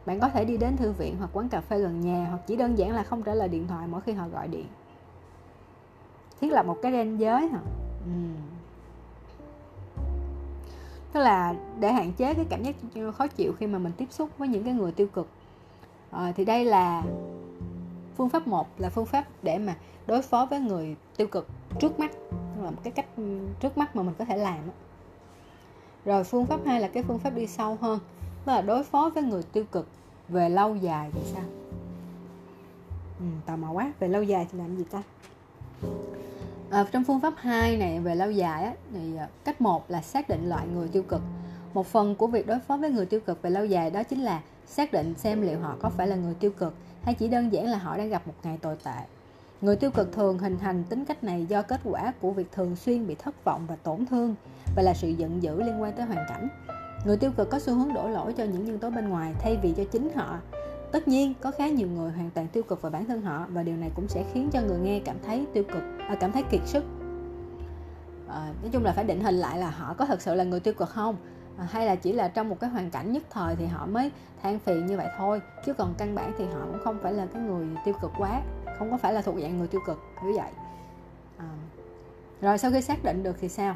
bạn 0.07 0.21
có 0.21 0.29
thể 0.29 0.45
đi 0.45 0.57
đến 0.57 0.77
thư 0.77 0.93
viện 0.93 1.17
hoặc 1.19 1.31
quán 1.33 1.49
cà 1.49 1.61
phê 1.61 1.79
gần 1.79 2.01
nhà 2.01 2.27
hoặc 2.31 2.41
chỉ 2.47 2.57
đơn 2.57 2.79
giản 2.79 2.91
là 2.91 3.03
không 3.03 3.23
trả 3.23 3.35
lời 3.35 3.49
điện 3.49 3.67
thoại 3.69 3.87
mỗi 3.91 4.01
khi 4.01 4.13
họ 4.13 4.29
gọi 4.29 4.49
điện. 4.49 4.67
Thiết 6.41 6.53
lập 6.53 6.67
một 6.67 6.77
cái 6.83 6.93
ranh 6.93 7.21
giới 7.21 7.49
hả? 7.49 7.59
Uhm. 8.05 8.37
tức 11.13 11.21
là 11.21 11.55
để 11.81 11.93
hạn 11.93 12.13
chế 12.13 12.35
cái 12.35 12.45
cảm 12.51 12.63
giác 12.63 12.77
khó 13.15 13.27
chịu 13.27 13.53
khi 13.59 13.67
mà 13.67 13.79
mình 13.79 13.93
tiếp 13.97 14.07
xúc 14.11 14.31
với 14.39 14.49
những 14.49 14.65
cái 14.65 14.75
người 14.75 14.93
tiêu 14.93 15.07
cực. 15.07 15.29
À, 16.11 16.33
thì 16.37 16.45
đây 16.45 16.65
là 16.65 17.03
phương 18.17 18.29
pháp 18.29 18.47
một 18.47 18.69
là 18.79 18.89
phương 18.89 19.07
pháp 19.07 19.25
để 19.43 19.59
mà 19.59 19.77
đối 20.07 20.23
phó 20.23 20.47
với 20.51 20.61
người 20.61 20.97
tiêu 21.17 21.27
cực 21.27 21.49
trước 21.79 21.99
mắt 21.99 22.11
là 22.63 22.71
một 22.71 22.77
cái 22.83 22.93
cách 22.93 23.07
trước 23.61 23.79
mắt 23.79 23.97
mà 23.97 24.03
mình 24.03 24.15
có 24.19 24.25
thể 24.25 24.37
làm 24.37 24.59
rồi 26.05 26.25
phương 26.25 26.47
pháp 26.47 26.61
hai 26.67 26.81
là 26.81 26.89
cái 26.89 27.03
phương 27.03 27.19
pháp 27.19 27.31
đi 27.31 27.47
sâu 27.47 27.79
hơn 27.81 27.99
đó 28.47 28.55
là 28.55 28.63
đối 28.63 28.85
phó 28.85 29.11
với 29.15 29.23
người 29.23 29.43
tiêu 29.43 29.65
cực 29.73 29.89
về 30.29 30.49
lâu 30.49 30.77
dài 30.77 31.11
thì 31.15 31.21
sao? 31.35 31.45
Ừ, 33.21 33.25
tò 33.47 33.57
mò 33.57 33.71
quá 33.71 33.93
về 33.99 34.09
lâu 34.09 34.23
dài 34.23 34.47
thì 34.53 34.59
làm 34.59 34.77
gì 34.77 34.85
ta? 34.85 35.03
À, 36.71 36.87
trong 36.93 37.05
phương 37.05 37.21
pháp 37.21 37.35
2 37.37 37.77
này 37.77 38.01
về 38.01 38.15
lâu 38.15 38.31
dài 38.31 38.65
á, 38.65 38.75
thì 38.93 39.17
à, 39.17 39.29
cách 39.45 39.61
một 39.61 39.91
là 39.91 40.03
xác 40.03 40.29
định 40.29 40.49
loại 40.49 40.67
người 40.75 40.89
tiêu 40.89 41.03
cực. 41.03 41.21
Một 41.75 41.87
phần 41.87 42.15
của 42.15 42.27
việc 42.27 42.47
đối 42.47 42.61
phó 42.61 42.77
với 42.77 42.91
người 42.91 43.07
tiêu 43.07 43.21
cực 43.21 43.43
về 43.43 43.51
lâu 43.51 43.65
dài 43.65 43.91
đó 43.91 44.03
chính 44.03 44.21
là 44.21 44.43
xác 44.67 44.93
định 44.93 45.15
xem 45.15 45.43
liệu 45.43 45.59
họ 45.59 45.77
có 45.81 45.89
phải 45.89 46.07
là 46.07 46.17
người 46.17 46.35
tiêu 46.35 46.51
cực 46.51 46.75
hay 47.03 47.15
chỉ 47.15 47.29
đơn 47.29 47.53
giản 47.53 47.67
là 47.67 47.79
họ 47.79 47.97
đang 47.97 48.09
gặp 48.09 48.27
một 48.27 48.35
ngày 48.43 48.59
tồi 48.63 48.77
tệ 48.85 49.07
người 49.63 49.77
tiêu 49.77 49.91
cực 49.91 50.13
thường 50.13 50.39
hình 50.39 50.59
thành 50.59 50.85
tính 50.85 51.05
cách 51.05 51.25
này 51.25 51.47
do 51.47 51.63
kết 51.63 51.81
quả 51.85 52.13
của 52.21 52.31
việc 52.31 52.53
thường 52.53 52.77
xuyên 52.77 53.07
bị 53.07 53.15
thất 53.15 53.45
vọng 53.45 53.65
và 53.67 53.77
tổn 53.77 54.07
thương 54.07 54.35
và 54.77 54.83
là 54.83 54.95
sự 54.95 55.09
giận 55.09 55.43
dữ 55.43 55.63
liên 55.63 55.83
quan 55.83 55.93
tới 55.93 56.07
hoàn 56.07 56.27
cảnh. 56.29 56.49
Người 57.05 57.17
tiêu 57.17 57.31
cực 57.37 57.51
có 57.51 57.59
xu 57.59 57.75
hướng 57.75 57.95
đổ 57.95 58.09
lỗi 58.09 58.33
cho 58.33 58.45
những 58.45 58.65
nhân 58.65 58.79
tố 58.79 58.91
bên 58.91 59.09
ngoài 59.09 59.35
thay 59.39 59.59
vì 59.63 59.75
cho 59.77 59.85
chính 59.93 60.11
họ. 60.15 60.39
Tất 60.93 61.09
nhiên 61.09 61.35
có 61.41 61.51
khá 61.51 61.69
nhiều 61.69 61.89
người 61.89 62.11
hoàn 62.11 62.31
toàn 62.31 62.49
tiêu 62.49 62.63
cực 62.63 62.83
vào 62.83 62.93
bản 62.93 63.05
thân 63.05 63.23
họ 63.23 63.47
và 63.49 63.63
điều 63.63 63.77
này 63.77 63.91
cũng 63.95 64.09
sẽ 64.09 64.25
khiến 64.33 64.49
cho 64.53 64.61
người 64.61 64.79
nghe 64.79 65.01
cảm 65.05 65.17
thấy 65.27 65.47
tiêu 65.53 65.65
cực 65.65 65.83
à, 66.09 66.17
cảm 66.21 66.33
thấy 66.33 66.43
kiệt 66.43 66.61
sức. 66.65 66.85
À, 68.29 68.53
nói 68.63 68.71
chung 68.73 68.85
là 68.85 68.93
phải 68.93 69.05
định 69.05 69.21
hình 69.21 69.35
lại 69.35 69.59
là 69.59 69.71
họ 69.71 69.95
có 69.95 70.07
thật 70.07 70.23
sự 70.23 70.35
là 70.35 70.45
người 70.45 70.61
tiêu 70.61 70.75
cực 70.75 70.89
không? 70.89 71.17
À, 71.59 71.69
hay 71.71 71.87
là 71.87 71.97
chỉ 71.97 72.13
là 72.13 72.29
trong 72.29 72.49
một 72.49 72.61
cái 72.61 72.71
hoàn 72.71 72.91
cảnh 72.91 73.13
nhất 73.13 73.23
thời 73.31 73.57
thì 73.57 73.67
họ 73.67 73.87
mới 73.87 74.11
than 74.43 74.59
phiền 74.59 74.87
như 74.87 74.97
vậy 74.97 75.09
thôi 75.19 75.41
chứ 75.67 75.75
còn 75.75 75.95
căn 75.99 76.15
bản 76.15 76.33
thì 76.39 76.45
họ 76.45 76.61
cũng 76.73 76.81
không 76.85 76.99
phải 77.03 77.13
là 77.13 77.27
cái 77.27 77.43
người 77.43 77.67
tiêu 77.85 77.95
cực 78.03 78.11
quá 78.19 78.43
không 78.83 78.91
có 78.91 78.97
phải 78.97 79.13
là 79.13 79.23
thuộc 79.23 79.35
dạng 79.41 79.59
người 79.59 79.69
tiêu 79.69 79.81
cực 79.87 79.99
như 80.25 80.33
vậy. 80.37 80.51
À, 81.37 81.49
rồi 82.41 82.59
sau 82.59 82.71
khi 82.71 82.83
xác 82.83 83.05
định 83.05 83.23
được 83.23 83.37
thì 83.41 83.49
sao? 83.49 83.75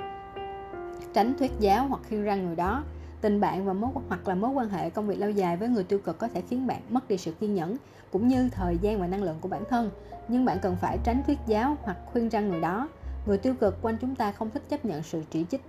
Tránh 1.13 1.35
thuyết 1.39 1.53
giáo 1.61 1.87
hoặc 1.89 2.01
khiêu 2.09 2.23
răng 2.23 2.47
người 2.47 2.57
đó. 2.57 2.85
Tình 3.21 3.41
bạn 3.41 3.67
và 3.67 3.73
mối 3.73 3.91
hoặc 4.09 4.29
là 4.29 4.35
mối 4.35 4.51
quan 4.51 4.69
hệ 4.69 4.91
công 4.91 5.07
việc 5.07 5.17
lâu 5.17 5.31
dài 5.31 5.57
với 5.57 5.69
người 5.69 5.85
tiêu 5.85 5.99
cực 5.99 6.19
có 6.19 6.29
thể 6.29 6.41
khiến 6.41 6.67
bạn 6.67 6.81
mất 6.89 7.09
đi 7.09 7.17
sự 7.17 7.33
kiên 7.33 7.55
nhẫn 7.55 7.77
cũng 8.13 8.29
như 8.29 8.49
thời 8.49 8.79
gian 8.79 9.01
và 9.01 9.07
năng 9.07 9.23
lượng 9.23 9.37
của 9.41 9.49
bản 9.49 9.63
thân. 9.71 9.91
Nhưng 10.29 10.45
bạn 10.45 10.59
cần 10.63 10.77
phải 10.77 10.99
tránh 11.05 11.23
thuyết 11.27 11.39
giáo 11.47 11.77
hoặc 11.83 11.97
khuyên 12.13 12.29
răng 12.29 12.49
người 12.49 12.61
đó. 12.61 12.89
Người 13.27 13.39
tiêu 13.39 13.55
cực 13.61 13.83
quanh 13.83 13.97
chúng 14.01 14.15
ta 14.15 14.33
không 14.33 14.51
thích 14.51 14.63
chấp 14.69 14.85
nhận 14.85 15.03
sự 15.03 15.23
chỉ 15.31 15.47
trích. 15.51 15.63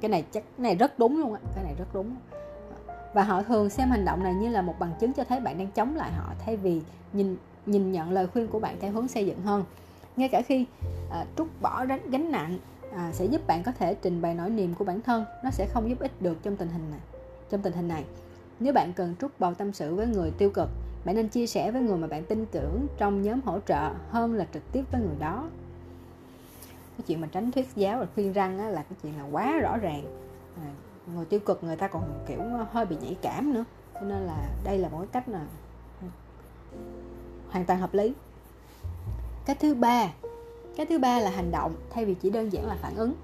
Cái 0.00 0.08
này 0.08 0.24
chắc 0.32 0.44
cái 0.56 0.62
này 0.62 0.74
rất 0.74 0.98
đúng 0.98 1.20
luôn 1.20 1.34
á 1.34 1.40
cái 1.54 1.64
này 1.64 1.74
rất 1.78 1.94
đúng. 1.94 2.16
Và 3.14 3.22
họ 3.22 3.42
thường 3.42 3.70
xem 3.70 3.90
hành 3.90 4.04
động 4.04 4.22
này 4.22 4.34
như 4.34 4.48
là 4.48 4.62
một 4.62 4.74
bằng 4.78 4.92
chứng 5.00 5.12
cho 5.12 5.24
thấy 5.24 5.40
bạn 5.40 5.58
đang 5.58 5.70
chống 5.70 5.96
lại 5.96 6.12
họ 6.12 6.32
thay 6.44 6.56
vì 6.56 6.80
nhìn 7.12 7.36
nhìn 7.66 7.92
nhận 7.92 8.10
lời 8.10 8.26
khuyên 8.26 8.48
của 8.48 8.58
bạn 8.58 8.76
theo 8.80 8.92
hướng 8.92 9.08
xây 9.08 9.26
dựng 9.26 9.42
hơn. 9.42 9.64
Ngay 10.16 10.28
cả 10.28 10.42
khi 10.42 10.66
à, 11.10 11.26
trút 11.36 11.48
bỏ 11.60 11.86
gánh 11.86 12.30
nặng 12.30 12.58
à, 12.94 13.10
sẽ 13.12 13.24
giúp 13.24 13.46
bạn 13.46 13.62
có 13.62 13.72
thể 13.72 13.94
trình 13.94 14.22
bày 14.22 14.34
nỗi 14.34 14.50
niềm 14.50 14.74
của 14.74 14.84
bản 14.84 15.00
thân. 15.00 15.24
Nó 15.44 15.50
sẽ 15.50 15.66
không 15.66 15.88
giúp 15.88 15.98
ích 15.98 16.22
được 16.22 16.38
trong 16.42 16.56
tình 16.56 16.68
hình 16.68 16.90
này 16.90 17.00
trong 17.50 17.62
tình 17.62 17.72
hình 17.72 17.88
này. 17.88 18.04
Nếu 18.60 18.72
bạn 18.72 18.92
cần 18.92 19.14
trút 19.20 19.32
bầu 19.38 19.54
tâm 19.54 19.72
sự 19.72 19.94
với 19.94 20.06
người 20.06 20.30
tiêu 20.30 20.50
cực 20.54 20.68
bạn 21.04 21.14
nên 21.16 21.28
chia 21.28 21.46
sẻ 21.46 21.70
với 21.70 21.82
người 21.82 21.98
mà 21.98 22.06
bạn 22.06 22.24
tin 22.24 22.46
tưởng 22.46 22.86
trong 22.98 23.22
nhóm 23.22 23.40
hỗ 23.40 23.58
trợ 23.60 23.90
hơn 24.10 24.34
là 24.34 24.46
trực 24.54 24.72
tiếp 24.72 24.84
với 24.92 25.00
người 25.00 25.16
đó. 25.18 25.48
Cái 26.98 27.04
chuyện 27.06 27.20
mà 27.20 27.28
tránh 27.32 27.50
thuyết 27.50 27.68
giáo 27.74 27.98
và 27.98 28.06
khuyên 28.14 28.32
răng 28.32 28.58
á, 28.58 28.68
là 28.68 28.82
cái 28.82 28.98
chuyện 29.02 29.18
là 29.18 29.24
quá 29.30 29.58
rõ 29.60 29.76
ràng. 29.76 30.02
À, 30.56 30.66
người 31.14 31.24
tiêu 31.24 31.40
cực 31.40 31.64
người 31.64 31.76
ta 31.76 31.88
còn 31.88 32.24
kiểu 32.28 32.40
hơi 32.72 32.86
bị 32.86 32.96
nhạy 33.02 33.16
cảm 33.22 33.52
nữa. 33.52 33.64
Cho 33.94 34.00
nên 34.00 34.22
là 34.22 34.48
đây 34.64 34.78
là 34.78 34.88
một 34.88 34.98
cái 34.98 35.08
cách 35.12 35.28
là 35.28 35.46
hoàn 37.50 37.64
toàn 37.64 37.80
hợp 37.80 37.94
lý. 37.94 38.12
Cái 39.46 39.56
thứ 39.56 39.74
ba, 39.74 40.08
cái 40.76 40.86
thứ 40.86 40.98
ba 40.98 41.20
là 41.20 41.30
hành 41.30 41.50
động, 41.50 41.74
thay 41.90 42.04
vì 42.04 42.14
chỉ 42.14 42.30
đơn 42.30 42.52
giản 42.52 42.66
là 42.66 42.76
phản 42.82 42.96
ứng. 42.96 43.14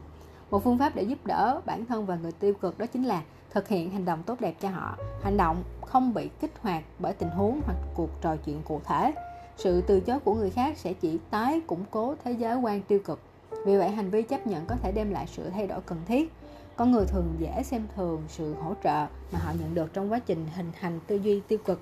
Một 0.50 0.64
phương 0.64 0.78
pháp 0.78 0.94
để 0.94 1.02
giúp 1.02 1.26
đỡ 1.26 1.60
bản 1.66 1.86
thân 1.86 2.06
và 2.06 2.16
người 2.16 2.32
tiêu 2.32 2.54
cực 2.54 2.78
đó 2.78 2.86
chính 2.86 3.04
là 3.04 3.22
thực 3.50 3.68
hiện 3.68 3.90
hành 3.90 4.04
động 4.04 4.22
tốt 4.26 4.40
đẹp 4.40 4.54
cho 4.60 4.68
họ. 4.68 4.96
Hành 5.22 5.36
động 5.36 5.62
không 5.86 6.14
bị 6.14 6.28
kích 6.40 6.52
hoạt 6.60 6.84
bởi 6.98 7.12
tình 7.12 7.30
huống 7.30 7.60
hoặc 7.64 7.76
cuộc 7.94 8.10
trò 8.20 8.36
chuyện 8.36 8.62
cụ 8.64 8.80
thể. 8.84 9.12
Sự 9.56 9.80
từ 9.80 10.00
chối 10.00 10.18
của 10.20 10.34
người 10.34 10.50
khác 10.50 10.78
sẽ 10.78 10.92
chỉ 10.92 11.18
tái 11.30 11.60
củng 11.66 11.84
cố 11.90 12.14
thế 12.24 12.32
giới 12.32 12.56
quan 12.56 12.82
tiêu 12.82 12.98
cực. 13.04 13.20
Vì 13.66 13.76
vậy, 13.76 13.90
hành 13.90 14.10
vi 14.10 14.22
chấp 14.22 14.46
nhận 14.46 14.66
có 14.66 14.76
thể 14.82 14.92
đem 14.92 15.10
lại 15.10 15.26
sự 15.26 15.50
thay 15.50 15.66
đổi 15.66 15.80
cần 15.80 15.98
thiết. 16.06 16.32
Con 16.76 16.92
người 16.92 17.06
thường 17.06 17.34
dễ 17.38 17.62
xem 17.62 17.86
thường 17.96 18.22
sự 18.28 18.54
hỗ 18.54 18.74
trợ 18.84 19.06
mà 19.32 19.38
họ 19.38 19.52
nhận 19.60 19.74
được 19.74 19.92
trong 19.92 20.12
quá 20.12 20.18
trình 20.18 20.46
hình 20.54 20.72
thành 20.80 21.00
tư 21.06 21.16
duy 21.16 21.40
tiêu 21.48 21.58
cực 21.64 21.80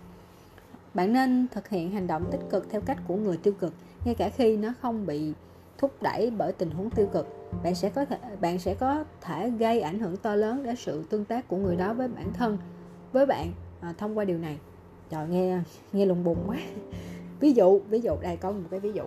bạn 0.95 1.13
nên 1.13 1.47
thực 1.53 1.69
hiện 1.69 1.91
hành 1.91 2.07
động 2.07 2.25
tích 2.31 2.41
cực 2.51 2.71
theo 2.71 2.81
cách 2.81 2.99
của 3.09 3.17
người 3.17 3.37
tiêu 3.37 3.55
cực 3.61 3.73
ngay 4.05 4.15
cả 4.15 4.29
khi 4.29 4.57
nó 4.57 4.73
không 4.81 5.07
bị 5.07 5.33
thúc 5.79 6.03
đẩy 6.03 6.31
bởi 6.31 6.53
tình 6.53 6.71
huống 6.71 6.91
tiêu 6.91 7.09
cực. 7.13 7.27
Bạn 7.63 7.75
sẽ 7.75 7.91
có 7.91 8.05
thể 8.05 8.17
bạn 8.41 8.59
sẽ 8.59 8.75
có 8.75 9.05
thể 9.21 9.51
gây 9.51 9.81
ảnh 9.81 9.99
hưởng 9.99 10.17
to 10.17 10.35
lớn 10.35 10.63
đến 10.63 10.77
sự 10.77 11.05
tương 11.11 11.25
tác 11.25 11.49
của 11.49 11.57
người 11.57 11.77
đó 11.77 11.95
với 11.95 12.09
bản 12.09 12.33
thân 12.33 12.59
với 13.13 13.27
bạn 13.27 13.53
à, 13.81 13.95
thông 13.99 14.19
qua 14.19 14.25
điều 14.25 14.39
này. 14.39 14.59
Trời 15.11 15.29
nghe 15.29 15.59
nghe 15.93 16.07
lùng 16.07 16.25
bùng 16.25 16.39
quá. 16.47 16.57
Ví 17.41 17.53
dụ 17.53 17.81
ví 17.89 18.01
dụ 18.01 18.17
đây 18.23 18.37
có 18.37 18.53
một 18.53 18.69
cái 18.71 18.81
ví 18.81 18.93
dụ. 18.93 19.03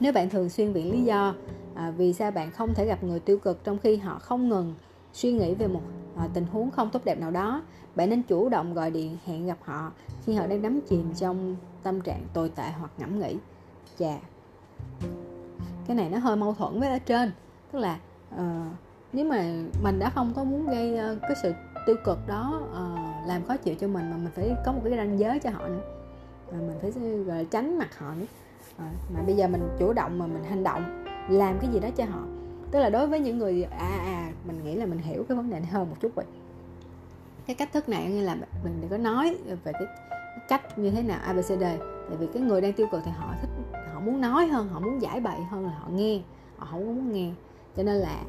Nếu 0.00 0.12
bạn 0.12 0.30
thường 0.30 0.48
xuyên 0.48 0.72
viện 0.72 0.92
lý 0.92 1.02
do 1.02 1.34
à, 1.74 1.90
vì 1.96 2.12
sao 2.12 2.30
bạn 2.30 2.50
không 2.50 2.74
thể 2.74 2.86
gặp 2.86 3.04
người 3.04 3.20
tiêu 3.20 3.38
cực 3.38 3.64
trong 3.64 3.78
khi 3.78 3.96
họ 3.96 4.18
không 4.18 4.48
ngừng 4.48 4.74
suy 5.12 5.32
nghĩ 5.32 5.54
về 5.54 5.66
một 5.66 5.82
à, 6.16 6.28
tình 6.34 6.44
huống 6.52 6.70
không 6.70 6.90
tốt 6.90 7.04
đẹp 7.04 7.20
nào 7.20 7.30
đó 7.30 7.62
bạn 7.94 8.10
nên 8.10 8.22
chủ 8.22 8.48
động 8.48 8.74
gọi 8.74 8.90
điện 8.90 9.16
hẹn 9.26 9.46
gặp 9.46 9.58
họ 9.62 9.92
khi 10.24 10.34
họ 10.34 10.46
đang 10.46 10.62
đắm 10.62 10.80
chìm 10.80 11.14
trong 11.14 11.56
tâm 11.82 12.00
trạng 12.00 12.22
tồi 12.32 12.48
tệ 12.48 12.70
hoặc 12.78 12.90
ngẫm 12.98 13.18
nghĩ. 13.18 13.36
Chà 13.98 14.18
cái 15.86 15.96
này 15.96 16.10
nó 16.10 16.18
hơi 16.18 16.36
mâu 16.36 16.54
thuẫn 16.54 16.80
với 16.80 16.88
ở 16.88 16.98
trên. 16.98 17.32
Tức 17.72 17.78
là 17.78 17.98
uh, 18.34 18.40
nếu 19.12 19.24
mà 19.24 19.54
mình 19.82 19.98
đã 19.98 20.10
không 20.10 20.32
có 20.36 20.44
muốn 20.44 20.66
gây 20.66 20.94
uh, 20.94 21.18
cái 21.22 21.34
sự 21.42 21.52
tiêu 21.86 21.96
cực 22.04 22.18
đó 22.26 22.62
uh, 22.72 23.28
làm 23.28 23.44
khó 23.44 23.56
chịu 23.56 23.74
cho 23.74 23.88
mình 23.88 24.10
mà 24.10 24.16
mình 24.16 24.32
phải 24.34 24.54
có 24.66 24.72
một 24.72 24.80
cái 24.84 24.96
ranh 24.96 25.18
giới 25.18 25.38
cho 25.38 25.50
họ 25.50 25.68
nữa 25.68 25.82
mà 26.52 26.58
mình 26.58 26.76
phải 26.80 26.90
gọi 27.00 27.38
là 27.38 27.44
tránh 27.50 27.78
mặt 27.78 27.98
họ 27.98 28.14
nữa. 28.14 28.26
À, 28.78 28.90
mà 29.14 29.22
bây 29.22 29.36
giờ 29.36 29.48
mình 29.48 29.68
chủ 29.78 29.92
động 29.92 30.18
mà 30.18 30.26
mình 30.26 30.44
hành 30.44 30.64
động 30.64 31.04
làm 31.28 31.58
cái 31.60 31.70
gì 31.72 31.80
đó 31.80 31.88
cho 31.96 32.04
họ. 32.04 32.20
Tức 32.70 32.80
là 32.80 32.90
đối 32.90 33.06
với 33.06 33.20
những 33.20 33.38
người 33.38 33.62
à 33.62 33.98
à 34.04 34.32
mình 34.46 34.64
nghĩ 34.64 34.74
là 34.74 34.86
mình 34.86 34.98
hiểu 34.98 35.24
cái 35.28 35.36
vấn 35.36 35.50
đề 35.50 35.60
này 35.60 35.68
hơn 35.68 35.90
một 35.90 35.96
chút 36.00 36.16
rồi 36.16 36.24
cái 37.46 37.56
cách 37.56 37.72
thức 37.72 37.88
này 37.88 38.10
như 38.10 38.22
là 38.22 38.36
mình 38.64 38.78
đừng 38.80 38.90
có 38.90 38.98
nói 38.98 39.36
về 39.64 39.72
cái 39.72 39.86
cách 40.48 40.78
như 40.78 40.90
thế 40.90 41.02
nào 41.02 41.18
abcd 41.22 41.62
tại 42.08 42.16
vì 42.18 42.26
cái 42.34 42.42
người 42.42 42.60
đang 42.60 42.72
tiêu 42.72 42.86
cực 42.92 43.00
thì 43.04 43.10
họ 43.10 43.34
thích 43.40 43.50
họ 43.94 44.00
muốn 44.00 44.20
nói 44.20 44.46
hơn 44.46 44.68
họ 44.68 44.80
muốn 44.80 45.02
giải 45.02 45.20
bày 45.20 45.42
hơn 45.50 45.64
là 45.64 45.72
họ 45.78 45.88
nghe 45.88 46.20
họ 46.60 46.66
không 46.70 46.86
muốn 46.86 47.12
nghe. 47.12 47.30
Cho 47.76 47.82
nên 47.82 47.96
là 47.96 48.22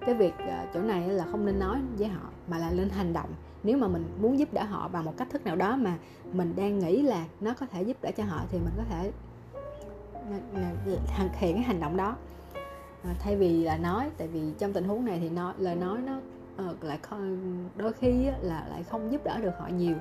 cái 0.00 0.14
việc 0.14 0.34
ờ, 0.38 0.66
chỗ 0.74 0.80
này 0.82 1.08
là 1.08 1.24
không 1.30 1.46
nên 1.46 1.58
nói 1.58 1.78
với 1.98 2.08
họ 2.08 2.28
mà 2.48 2.58
là 2.58 2.70
lên 2.70 2.88
hành 2.88 3.12
động. 3.12 3.28
Nếu 3.62 3.78
mà 3.78 3.88
mình 3.88 4.04
muốn 4.20 4.38
giúp 4.38 4.52
đỡ 4.52 4.64
họ 4.64 4.88
bằng 4.88 5.04
một 5.04 5.14
cách 5.16 5.28
thức 5.30 5.44
nào 5.44 5.56
đó 5.56 5.76
mà 5.76 5.98
mình 6.32 6.52
đang 6.56 6.78
nghĩ 6.78 7.02
là 7.02 7.24
nó 7.40 7.54
có 7.60 7.66
thể 7.66 7.82
giúp 7.82 7.96
đỡ 8.02 8.10
cho 8.16 8.24
họ 8.24 8.40
thì 8.50 8.58
mình 8.58 8.72
có 8.76 8.82
thể 8.90 9.12
ờ, 10.14 10.38
ờ, 10.54 10.96
thực 11.18 11.36
hiện 11.36 11.54
cái 11.54 11.62
hành 11.62 11.80
động 11.80 11.96
đó. 11.96 12.16
À, 13.04 13.14
thay 13.18 13.36
vì 13.36 13.64
là 13.64 13.76
nói 13.76 14.10
tại 14.16 14.28
vì 14.28 14.40
trong 14.58 14.72
tình 14.72 14.84
huống 14.84 15.04
này 15.04 15.18
thì 15.20 15.28
nói 15.28 15.54
lời 15.58 15.76
nói 15.76 15.98
nó 16.06 16.20
Ờ, 16.66 16.74
lại 16.82 16.98
đôi 17.76 17.92
khi 17.92 18.26
là 18.40 18.66
lại 18.70 18.82
không 18.82 19.12
giúp 19.12 19.24
đỡ 19.24 19.38
được 19.42 19.52
họ 19.58 19.68
nhiều. 19.68 19.96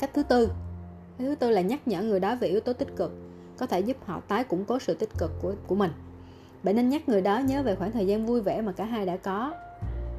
Cách 0.00 0.10
thứ 0.14 0.22
tư 0.22 0.46
cách 1.18 1.26
thứ 1.26 1.34
tư 1.34 1.50
là 1.50 1.60
nhắc 1.60 1.88
nhở 1.88 2.02
người 2.02 2.20
đó 2.20 2.34
về 2.34 2.48
yếu 2.48 2.60
tố 2.60 2.72
tích 2.72 2.96
cực 2.96 3.12
có 3.58 3.66
thể 3.66 3.80
giúp 3.80 3.96
họ 4.04 4.20
tái 4.28 4.44
củng 4.44 4.64
cố 4.64 4.78
sự 4.78 4.94
tích 4.94 5.08
cực 5.18 5.30
của 5.42 5.54
của 5.66 5.74
mình. 5.74 5.90
Bạn 6.62 6.76
nên 6.76 6.88
nhắc 6.88 7.08
người 7.08 7.20
đó 7.20 7.38
nhớ 7.38 7.62
về 7.62 7.74
khoảng 7.74 7.92
thời 7.92 8.06
gian 8.06 8.26
vui 8.26 8.40
vẻ 8.40 8.62
mà 8.62 8.72
cả 8.72 8.84
hai 8.84 9.06
đã 9.06 9.16
có 9.16 9.52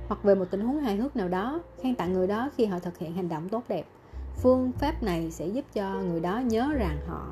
hoặc 0.08 0.24
về 0.24 0.36
một 0.36 0.46
tình 0.52 0.62
huống 0.62 0.80
hài 0.80 0.96
hước 0.96 1.16
nào 1.16 1.28
đó 1.28 1.62
khen 1.84 1.96
tặng 1.96 2.14
người 2.14 2.28
đó 2.28 2.50
khi 2.58 2.66
họ 2.66 2.80
thực 2.80 2.98
hiện 2.98 3.14
hành 3.14 3.30
động 3.30 3.50
tốt 3.50 3.64
đẹp. 3.68 3.86
Phương 4.36 4.72
pháp 4.72 5.04
này 5.04 5.32
sẽ 5.32 5.48
giúp 5.48 5.66
cho 5.74 6.02
người 6.02 6.20
đó 6.20 6.40
nhớ 6.40 6.74
rằng 6.80 6.98
họ 7.08 7.28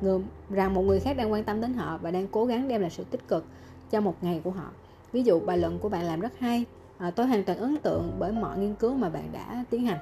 người, 0.00 0.20
rằng 0.50 0.74
một 0.74 0.82
người 0.82 1.00
khác 1.00 1.16
đang 1.16 1.32
quan 1.32 1.44
tâm 1.44 1.60
đến 1.60 1.74
họ 1.74 1.98
và 2.02 2.10
đang 2.10 2.28
cố 2.28 2.44
gắng 2.44 2.68
đem 2.68 2.80
lại 2.80 2.90
sự 2.90 3.04
tích 3.04 3.28
cực 3.28 3.44
cho 3.90 4.00
một 4.00 4.14
ngày 4.22 4.40
của 4.44 4.50
họ 4.50 4.70
ví 5.12 5.22
dụ 5.22 5.40
bài 5.40 5.58
luận 5.58 5.78
của 5.78 5.88
bạn 5.88 6.04
làm 6.04 6.20
rất 6.20 6.32
hay 6.38 6.64
à, 6.98 7.10
tôi 7.10 7.26
hoàn 7.26 7.44
toàn 7.44 7.58
ấn 7.58 7.76
tượng 7.76 8.12
bởi 8.18 8.32
mọi 8.32 8.58
nghiên 8.58 8.74
cứu 8.74 8.94
mà 8.94 9.08
bạn 9.08 9.28
đã 9.32 9.64
tiến 9.70 9.86
hành. 9.86 9.98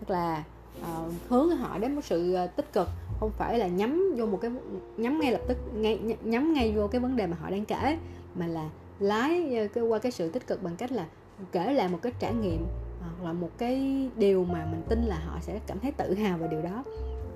Tức 0.00 0.10
là 0.10 0.44
à, 0.82 0.98
hướng 1.28 1.50
họ 1.50 1.78
đến 1.78 1.94
một 1.94 2.04
sự 2.04 2.34
à, 2.34 2.46
tích 2.46 2.72
cực 2.72 2.88
không 3.20 3.30
phải 3.30 3.58
là 3.58 3.66
nhắm 3.66 4.14
vô 4.16 4.26
một 4.26 4.38
cái 4.42 4.50
nhắm 4.96 5.20
ngay 5.20 5.32
lập 5.32 5.40
tức 5.48 5.56
ngay 5.74 6.16
nhắm 6.22 6.52
ngay 6.52 6.72
vô 6.72 6.88
cái 6.88 7.00
vấn 7.00 7.16
đề 7.16 7.26
mà 7.26 7.36
họ 7.40 7.50
đang 7.50 7.64
kể 7.64 7.98
mà 8.34 8.46
là 8.46 8.70
lái 8.98 9.56
à, 9.56 9.66
cái 9.66 9.84
qua 9.84 9.98
cái 9.98 10.12
sự 10.12 10.30
tích 10.30 10.46
cực 10.46 10.62
bằng 10.62 10.76
cách 10.76 10.92
là 10.92 11.06
kể 11.52 11.72
lại 11.72 11.88
một 11.88 11.98
cái 12.02 12.12
trải 12.18 12.34
nghiệm 12.34 12.66
à, 13.02 13.08
hoặc 13.18 13.26
là 13.26 13.32
một 13.32 13.50
cái 13.58 14.08
điều 14.16 14.44
mà 14.44 14.66
mình 14.70 14.82
tin 14.88 15.02
là 15.02 15.18
họ 15.26 15.38
sẽ 15.40 15.60
cảm 15.66 15.78
thấy 15.80 15.92
tự 15.92 16.14
hào 16.14 16.38
về 16.38 16.48
điều 16.50 16.62
đó. 16.62 16.84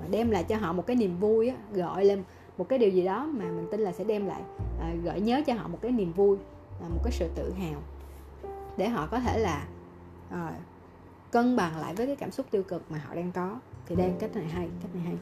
Và 0.00 0.06
đem 0.10 0.30
lại 0.30 0.44
cho 0.44 0.56
họ 0.56 0.72
một 0.72 0.86
cái 0.86 0.96
niềm 0.96 1.20
vui 1.20 1.48
á, 1.48 1.56
gọi 1.72 2.04
lên 2.04 2.22
một 2.58 2.68
cái 2.68 2.78
điều 2.78 2.90
gì 2.90 3.04
đó 3.04 3.30
mà 3.32 3.44
mình 3.44 3.66
tin 3.70 3.80
là 3.80 3.92
sẽ 3.92 4.04
đem 4.04 4.26
lại 4.26 4.42
à, 4.80 4.94
gợi 5.04 5.20
nhớ 5.20 5.42
cho 5.46 5.54
họ 5.54 5.68
một 5.68 5.78
cái 5.82 5.92
niềm 5.92 6.12
vui 6.12 6.36
à, 6.82 6.88
một 6.88 7.00
cái 7.04 7.12
sự 7.12 7.28
tự 7.34 7.52
hào. 7.52 7.82
Để 8.76 8.88
họ 8.88 9.06
có 9.06 9.20
thể 9.20 9.38
là 9.38 9.66
à, 10.30 10.52
cân 11.30 11.56
bằng 11.56 11.78
lại 11.78 11.94
với 11.94 12.06
cái 12.06 12.16
cảm 12.16 12.30
xúc 12.30 12.46
tiêu 12.50 12.62
cực 12.62 12.90
mà 12.90 12.98
họ 12.98 13.14
đang 13.14 13.32
có. 13.32 13.58
Thì 13.86 13.96
đây 13.96 14.12
cách 14.18 14.36
này 14.36 14.46
hay 14.46 14.68
cách 14.82 14.94
này 14.94 15.04
hay. 15.04 15.16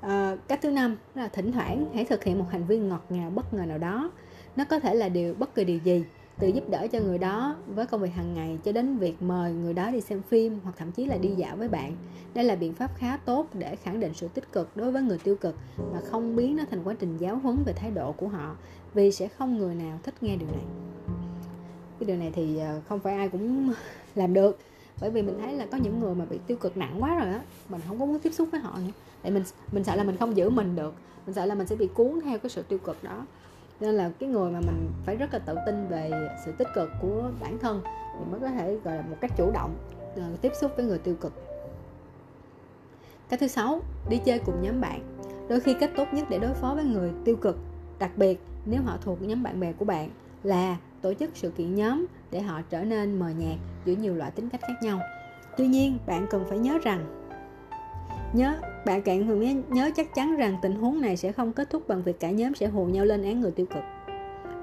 À, 0.00 0.36
cách 0.48 0.58
thứ 0.62 0.70
năm 0.70 0.96
là 1.14 1.28
thỉnh 1.28 1.52
thoảng 1.52 1.86
hãy 1.94 2.04
thực 2.04 2.24
hiện 2.24 2.38
một 2.38 2.46
hành 2.50 2.64
vi 2.64 2.78
ngọt 2.78 3.04
ngào 3.10 3.30
bất 3.30 3.54
ngờ 3.54 3.66
nào 3.66 3.78
đó. 3.78 4.10
Nó 4.56 4.64
có 4.64 4.80
thể 4.80 4.94
là 4.94 5.08
điều 5.08 5.34
bất 5.34 5.54
kỳ 5.54 5.64
điều 5.64 5.78
gì 5.78 6.04
từ 6.40 6.48
giúp 6.48 6.70
đỡ 6.70 6.86
cho 6.92 7.00
người 7.00 7.18
đó 7.18 7.56
với 7.66 7.86
công 7.86 8.00
việc 8.00 8.12
hàng 8.14 8.34
ngày 8.34 8.58
cho 8.64 8.72
đến 8.72 8.98
việc 8.98 9.22
mời 9.22 9.52
người 9.52 9.74
đó 9.74 9.90
đi 9.90 10.00
xem 10.00 10.22
phim 10.22 10.60
hoặc 10.64 10.74
thậm 10.78 10.92
chí 10.92 11.06
là 11.06 11.16
đi 11.16 11.28
dạo 11.28 11.56
với 11.56 11.68
bạn. 11.68 11.96
Đây 12.34 12.44
là 12.44 12.54
biện 12.54 12.74
pháp 12.74 12.90
khá 12.96 13.16
tốt 13.16 13.46
để 13.54 13.76
khẳng 13.76 14.00
định 14.00 14.12
sự 14.14 14.28
tích 14.28 14.52
cực 14.52 14.76
đối 14.76 14.92
với 14.92 15.02
người 15.02 15.18
tiêu 15.18 15.36
cực 15.36 15.56
mà 15.92 16.00
không 16.10 16.36
biến 16.36 16.56
nó 16.56 16.64
thành 16.70 16.84
quá 16.84 16.94
trình 16.98 17.16
giáo 17.16 17.36
huấn 17.36 17.62
về 17.66 17.72
thái 17.72 17.90
độ 17.90 18.12
của 18.12 18.28
họ, 18.28 18.56
vì 18.94 19.12
sẽ 19.12 19.28
không 19.28 19.58
người 19.58 19.74
nào 19.74 19.98
thích 20.02 20.14
nghe 20.20 20.36
điều 20.36 20.48
này. 20.48 20.64
Cái 22.00 22.06
điều 22.06 22.16
này 22.16 22.30
thì 22.34 22.58
ờ, 22.58 22.80
không 22.88 23.00
phải 23.00 23.14
ai 23.14 23.28
cũng 23.28 23.72
làm 24.14 24.34
được, 24.34 24.58
bởi 25.00 25.10
vì 25.10 25.22
mình 25.22 25.38
thấy 25.40 25.52
là 25.52 25.66
có 25.66 25.78
những 25.78 26.00
người 26.00 26.14
mà 26.14 26.24
bị 26.24 26.38
tiêu 26.46 26.56
cực 26.56 26.76
nặng 26.76 26.96
quá 26.98 27.18
rồi 27.18 27.28
á, 27.28 27.40
mình 27.68 27.80
không 27.88 27.98
có 27.98 28.06
muốn 28.06 28.18
tiếp 28.18 28.32
xúc 28.32 28.48
với 28.52 28.60
họ 28.60 28.78
nữa. 28.78 28.92
Tại 29.22 29.32
mình 29.32 29.42
mình 29.72 29.84
sợ 29.84 29.96
là 29.96 30.04
mình 30.04 30.16
không 30.16 30.36
giữ 30.36 30.50
mình 30.50 30.76
được, 30.76 30.94
mình 31.26 31.34
sợ 31.34 31.44
là 31.44 31.54
mình 31.54 31.66
sẽ 31.66 31.76
bị 31.76 31.88
cuốn 31.94 32.20
theo 32.24 32.38
cái 32.38 32.50
sự 32.50 32.62
tiêu 32.62 32.78
cực 32.78 33.04
đó 33.04 33.26
nên 33.80 33.94
là 33.94 34.10
cái 34.18 34.28
người 34.28 34.50
mà 34.50 34.60
mình 34.60 34.92
phải 35.06 35.16
rất 35.16 35.32
là 35.32 35.38
tự 35.38 35.56
tin 35.66 35.88
về 35.88 36.10
sự 36.44 36.52
tích 36.52 36.68
cực 36.74 36.90
của 37.00 37.30
bản 37.40 37.58
thân 37.58 37.82
thì 38.18 38.24
mới 38.30 38.40
có 38.40 38.48
thể 38.48 38.76
gọi 38.84 38.96
là 38.96 39.02
một 39.02 39.16
cách 39.20 39.30
chủ 39.36 39.50
động 39.50 39.74
uh, 40.14 40.40
tiếp 40.40 40.52
xúc 40.60 40.72
với 40.76 40.84
người 40.84 40.98
tiêu 40.98 41.14
cực. 41.20 41.32
Cái 43.28 43.38
thứ 43.38 43.46
sáu 43.46 43.80
đi 44.08 44.18
chơi 44.24 44.38
cùng 44.38 44.62
nhóm 44.62 44.80
bạn. 44.80 45.00
Đôi 45.48 45.60
khi 45.60 45.74
cách 45.74 45.90
tốt 45.96 46.08
nhất 46.12 46.26
để 46.30 46.38
đối 46.38 46.54
phó 46.54 46.74
với 46.74 46.84
người 46.84 47.10
tiêu 47.24 47.36
cực 47.36 47.58
đặc 47.98 48.10
biệt 48.16 48.40
nếu 48.66 48.82
họ 48.82 48.96
thuộc 49.00 49.22
nhóm 49.22 49.42
bạn 49.42 49.60
bè 49.60 49.72
của 49.72 49.84
bạn 49.84 50.10
là 50.42 50.76
tổ 51.02 51.14
chức 51.14 51.30
sự 51.34 51.50
kiện 51.50 51.74
nhóm 51.74 52.06
để 52.30 52.40
họ 52.40 52.60
trở 52.70 52.84
nên 52.84 53.18
mờ 53.18 53.28
nhạt 53.28 53.58
giữa 53.84 53.94
nhiều 53.94 54.14
loại 54.14 54.30
tính 54.30 54.48
cách 54.48 54.60
khác 54.60 54.74
nhau. 54.82 55.00
Tuy 55.56 55.66
nhiên 55.66 55.98
bạn 56.06 56.26
cần 56.30 56.44
phải 56.48 56.58
nhớ 56.58 56.78
rằng 56.82 57.04
nhớ 58.32 58.56
bạn 58.86 59.02
cạn 59.02 59.26
thường 59.26 59.62
nhớ 59.68 59.90
chắc 59.96 60.14
chắn 60.14 60.36
rằng 60.36 60.56
tình 60.62 60.74
huống 60.74 61.00
này 61.00 61.16
sẽ 61.16 61.32
không 61.32 61.52
kết 61.52 61.70
thúc 61.70 61.88
bằng 61.88 62.02
việc 62.02 62.20
cả 62.20 62.30
nhóm 62.30 62.54
sẽ 62.54 62.66
hù 62.66 62.84
nhau 62.84 63.04
lên 63.04 63.22
án 63.22 63.40
người 63.40 63.50
tiêu 63.50 63.66
cực. 63.66 63.82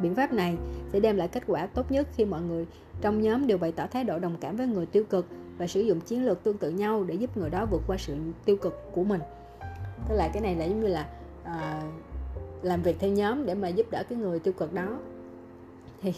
Biện 0.02 0.16
pháp 0.16 0.34
này 0.34 0.58
sẽ 0.94 1.00
đem 1.00 1.18
lại 1.18 1.28
kết 1.28 1.44
quả 1.48 1.66
tốt 1.66 1.92
nhất 1.92 2.08
khi 2.16 2.26
mọi 2.26 2.42
người 2.42 2.66
trong 3.02 3.22
nhóm 3.22 3.48
đều 3.48 3.58
bày 3.58 3.72
tỏ 3.72 3.88
thái 3.88 4.04
độ 4.04 4.20
đồng 4.20 4.36
cảm 4.42 4.56
với 4.56 4.68
người 4.68 4.86
tiêu 4.86 5.04
cực 5.04 5.26
và 5.58 5.68
sử 5.68 5.82
dụng 5.82 6.00
chiến 6.00 6.26
lược 6.26 6.44
tương 6.44 6.58
tự 6.58 6.70
nhau 6.70 7.04
để 7.04 7.16
giúp 7.16 7.38
người 7.38 7.50
đó 7.50 7.66
vượt 7.72 7.82
qua 7.88 7.98
sự 8.00 8.16
tiêu 8.46 8.58
cực 8.58 8.92
của 8.92 9.04
mình. 9.04 9.22
Tức 10.10 10.16
là 10.16 10.30
cái 10.34 10.42
này 10.42 10.56
là 10.56 10.66
giống 10.66 10.82
như 10.82 10.88
là 10.88 11.08
à, 11.44 11.82
làm 12.62 12.82
việc 12.82 12.96
theo 13.00 13.10
nhóm 13.10 13.46
để 13.46 13.56
mà 13.56 13.68
giúp 13.68 13.92
đỡ 13.92 14.04
cái 14.10 14.18
người 14.18 14.40
tiêu 14.40 14.54
cực 14.54 14.74
đó. 14.74 14.98
Thì 16.02 16.14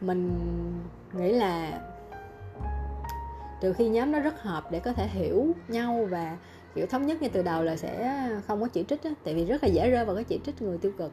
mình 0.00 0.30
nghĩ 1.12 1.32
là 1.32 1.80
trừ 3.60 3.72
khi 3.72 3.88
nhóm 3.88 4.12
nó 4.12 4.20
rất 4.20 4.42
hợp 4.42 4.64
để 4.70 4.80
có 4.80 4.92
thể 4.92 5.08
hiểu 5.08 5.46
nhau 5.68 6.06
và 6.10 6.36
kiểu 6.76 6.86
thống 6.86 7.06
nhất 7.06 7.22
ngay 7.22 7.30
từ 7.32 7.42
đầu 7.42 7.62
là 7.62 7.76
sẽ 7.76 8.20
không 8.46 8.60
có 8.60 8.68
chỉ 8.68 8.84
trích 8.88 9.02
á, 9.02 9.10
tại 9.24 9.34
vì 9.34 9.44
rất 9.44 9.62
là 9.62 9.68
dễ 9.68 9.90
rơi 9.90 10.04
vào 10.04 10.14
cái 10.14 10.24
chỉ 10.24 10.40
trích 10.46 10.62
người 10.62 10.78
tiêu 10.78 10.92
cực. 10.98 11.12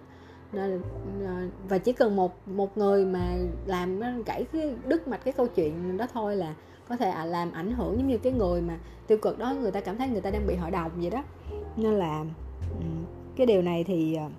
Nên 0.54 0.82
ờ, 1.26 1.34
và 1.70 1.78
chỉ 1.78 1.94
cần 1.94 2.16
một 2.16 2.48
một 2.48 2.78
người 2.78 3.06
mà 3.06 3.38
làm 3.66 4.00
gãy 4.26 4.46
cái 4.54 4.76
đứt 4.88 5.08
mạch 5.08 5.24
cái 5.24 5.34
câu 5.34 5.48
chuyện 5.48 5.98
đó 5.98 6.08
thôi 6.14 6.36
là 6.36 6.54
có 6.90 6.98
thể 6.98 7.10
à, 7.10 7.26
làm 7.26 7.52
ảnh 7.52 7.72
hưởng 7.72 7.98
giống 7.98 8.08
như 8.08 8.18
cái 8.18 8.34
người 8.34 8.62
mà 8.62 8.78
tiêu 9.08 9.18
cực 9.18 9.38
đó 9.38 9.54
người 9.62 9.72
ta 9.72 9.82
cảm 9.82 9.98
thấy 9.98 10.08
người 10.08 10.22
ta 10.22 10.32
đang 10.32 10.48
bị 10.48 10.56
hội 10.56 10.72
đồng 10.72 10.92
vậy 11.02 11.10
đó. 11.10 11.24
Nên 11.78 11.94
là 11.94 12.26
ừ, 12.80 12.86
cái 13.36 13.48
điều 13.48 13.62
này 13.62 13.84
thì 13.84 14.16
ờ, 14.16 14.30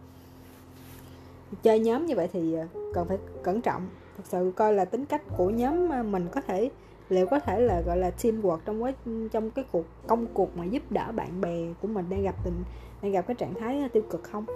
chơi 1.62 1.78
nhóm 1.78 2.06
như 2.06 2.14
vậy 2.16 2.28
thì 2.32 2.54
ờ, 2.54 2.66
cần 2.94 3.08
phải 3.08 3.18
cẩn 3.42 3.60
trọng. 3.60 3.88
Thật 4.16 4.24
sự 4.26 4.52
coi 4.56 4.72
là 4.72 4.84
tính 4.84 5.06
cách 5.06 5.22
của 5.36 5.50
nhóm 5.50 5.88
mình 6.12 6.28
có 6.32 6.40
thể 6.40 6.70
liệu 7.08 7.26
có 7.26 7.38
thể 7.38 7.60
là, 7.60 7.80
gọi 7.80 7.96
là, 7.96 8.10
teamwork 8.18 8.58
trong 8.64 8.82
quá, 8.82 8.92
trong 9.32 9.50
cái 9.50 9.64
cuộc, 9.72 9.84
công 10.06 10.26
cuộc 10.26 10.56
mà 10.56 10.64
giúp 10.64 10.82
đỡ 10.90 11.12
bạn 11.14 11.40
bè 11.40 11.58
của 11.82 11.88
mình 11.88 12.06
đang 12.08 12.22
gặp 12.22 12.34
tình, 12.44 12.64
đang 13.02 13.12
gặp 13.12 13.26
cái 13.26 13.34
trạng 13.34 13.54
thái 13.54 13.88
tiêu 13.92 14.02
cực 14.10 14.22
không? 14.22 14.46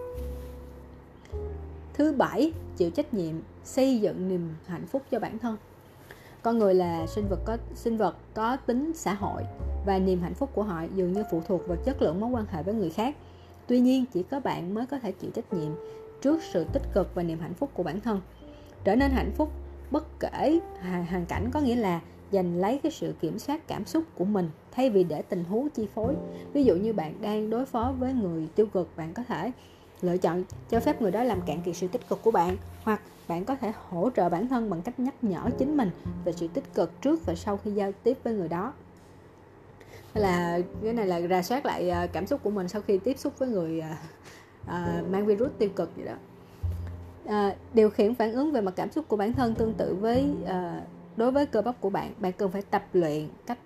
Thứ 1.95 2.13
bảy, 2.13 2.53
chịu 2.77 2.91
trách 2.91 3.15
nhiệm, 3.15 3.35
xây 3.65 4.01
dựng 4.01 4.29
niềm 4.29 4.55
hạnh 4.67 4.87
phúc 4.87 5.03
cho 5.11 5.19
bản 5.19 5.39
thân. 5.39 5.57
Con 6.43 6.59
người 6.59 6.75
là 6.75 7.07
sinh 7.07 7.25
vật 7.29 7.41
có, 7.45 7.57
sinh 7.75 7.97
vật 7.97 8.17
có 8.35 8.57
tính 8.57 8.93
xã 8.95 9.15
hội 9.15 9.43
và 9.87 9.99
niềm 9.99 10.21
hạnh 10.21 10.35
phúc 10.35 10.51
của 10.55 10.63
họ 10.63 10.83
dường 10.95 11.13
như 11.13 11.23
phụ 11.31 11.43
thuộc 11.49 11.69
vào 11.69 11.77
chất 11.85 12.03
lượng 12.03 12.21
mối 12.21 12.31
quan 12.31 12.45
hệ 12.51 12.63
với 12.63 12.75
người 12.75 12.91
khác. 12.91 13.17
Tuy 13.67 13.81
nhiên, 13.81 14.05
chỉ 14.13 14.23
có 14.23 14.41
bạn 14.41 14.75
mới 14.75 14.87
có 14.87 14.99
thể 14.99 15.13
chịu 15.13 15.31
trách 15.31 15.53
nhiệm 15.53 15.73
trước 16.21 16.43
sự 16.43 16.65
tích 16.73 16.83
cực 16.95 17.15
và 17.15 17.23
niềm 17.23 17.39
hạnh 17.39 17.55
phúc 17.55 17.71
của 17.75 17.83
bản 17.83 18.01
thân. 18.01 18.21
Trở 18.85 18.97
nên 18.97 19.11
hạnh 19.11 19.33
phúc, 19.37 19.53
bất 19.91 20.21
kể 20.21 20.61
hoàn 20.83 21.27
cảnh 21.27 21.51
có 21.53 21.61
nghĩa 21.61 21.77
là 21.77 22.01
giành 22.33 22.57
lấy 22.57 22.81
cái 22.83 22.93
sự 22.93 23.15
kiểm 23.21 23.39
soát 23.39 23.69
cảm 23.69 23.85
xúc 23.85 24.05
của 24.15 24.25
mình 24.25 24.51
thay 24.71 24.91
vì 24.91 25.05
để 25.05 25.23
tình 25.23 25.45
huống 25.45 25.71
chi 25.71 25.87
phối. 25.95 26.15
Ví 26.53 26.65
dụ 26.65 26.75
như 26.75 26.93
bạn 26.93 27.15
đang 27.21 27.51
đối 27.51 27.67
phó 27.67 27.95
với 27.99 28.13
người 28.13 28.49
tiêu 28.55 28.67
cực 28.67 28.97
bạn 28.97 29.15
có 29.15 29.23
thể 29.29 29.53
lựa 30.01 30.17
chọn 30.17 30.45
cho 30.71 30.81
phép 30.81 31.03
người 31.03 31.11
đó 31.11 31.25
làm 31.25 31.41
cạn 31.47 31.61
kiệt 31.63 31.77
sự 31.77 31.89
tích 31.89 32.09
cực 32.09 32.23
của 32.23 32.31
bạn 32.31 32.57
hoặc 32.83 33.01
bạn 33.29 33.45
có 33.45 33.57
thể 33.57 33.73
hỗ 33.89 34.11
trợ 34.17 34.29
bản 34.29 34.49
thân 34.49 34.71
bằng 34.71 34.83
cách 34.83 35.01
nhắc 35.01 35.15
nhở 35.23 35.51
chính 35.59 35.77
mình 35.77 35.91
về 36.25 36.33
sự 36.33 36.49
tích 36.49 36.75
cực 36.75 37.03
trước 37.03 37.27
và 37.27 37.35
sau 37.35 37.57
khi 37.57 37.71
giao 37.71 37.93
tiếp 38.03 38.19
với 38.25 38.35
người 38.35 38.49
đó. 38.49 38.73
Là 40.15 40.59
cái 40.83 40.93
này 40.93 41.07
là 41.07 41.21
rà 41.21 41.43
soát 41.43 41.67
lại 41.67 41.91
à, 41.91 42.07
cảm 42.07 42.27
xúc 42.27 42.41
của 42.43 42.51
mình 42.51 42.69
sau 42.69 42.83
khi 42.83 42.99
tiếp 42.99 43.19
xúc 43.19 43.39
với 43.39 43.49
người 43.49 43.83
uh, 44.65 45.09
mang 45.11 45.27
virus 45.27 45.51
tiêu 45.59 45.69
cực 45.77 45.91
vậy 45.97 46.07
đó. 46.07 46.15
Uh, 47.25 47.57
điều 47.75 47.91
khiển 47.91 48.15
phản 48.15 48.33
ứng 48.33 48.53
về 48.53 48.61
mặt 48.61 48.75
cảm 48.77 48.91
xúc 48.91 49.05
của 49.09 49.17
bản 49.17 49.33
thân 49.33 49.55
tương 49.55 49.75
tự 49.75 49.95
với 49.95 50.31
uh, 50.43 50.49
đối 51.19 51.31
với 51.31 51.47
cơ 51.47 51.63
bắp 51.63 51.81
của 51.81 51.91
bạn 51.91 52.13
bạn 52.19 52.33
cần 52.33 52.51
phải 52.51 52.63
tập 52.63 52.85
luyện 52.93 53.29
cách 53.47 53.59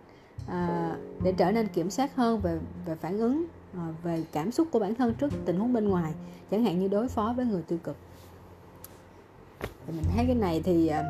à, 0.49 0.93
để 1.23 1.33
trở 1.37 1.53
nên 1.53 1.69
kiểm 1.69 1.91
soát 1.91 2.17
hơn 2.17 2.41
về 2.41 2.59
về 2.87 2.95
phản 2.95 3.19
ứng 3.19 3.47
à, 3.77 3.89
về 4.03 4.25
cảm 4.33 4.53
xúc 4.53 4.69
của 4.71 4.79
bản 4.79 4.95
thân 4.95 5.15
trước 5.15 5.33
tình 5.45 5.59
huống 5.59 5.73
bên 5.73 5.89
ngoài 5.89 6.13
chẳng 6.51 6.65
hạn 6.65 6.79
như 6.79 6.89
đối 6.89 7.09
phó 7.09 7.33
với 7.37 7.47
người 7.47 7.63
tiêu 7.63 7.79
cực. 7.85 7.97
Mình 9.87 10.05
thấy 10.17 10.25
cái 10.27 10.35
này 10.35 10.63
thì 10.65 10.87
à, 10.87 11.05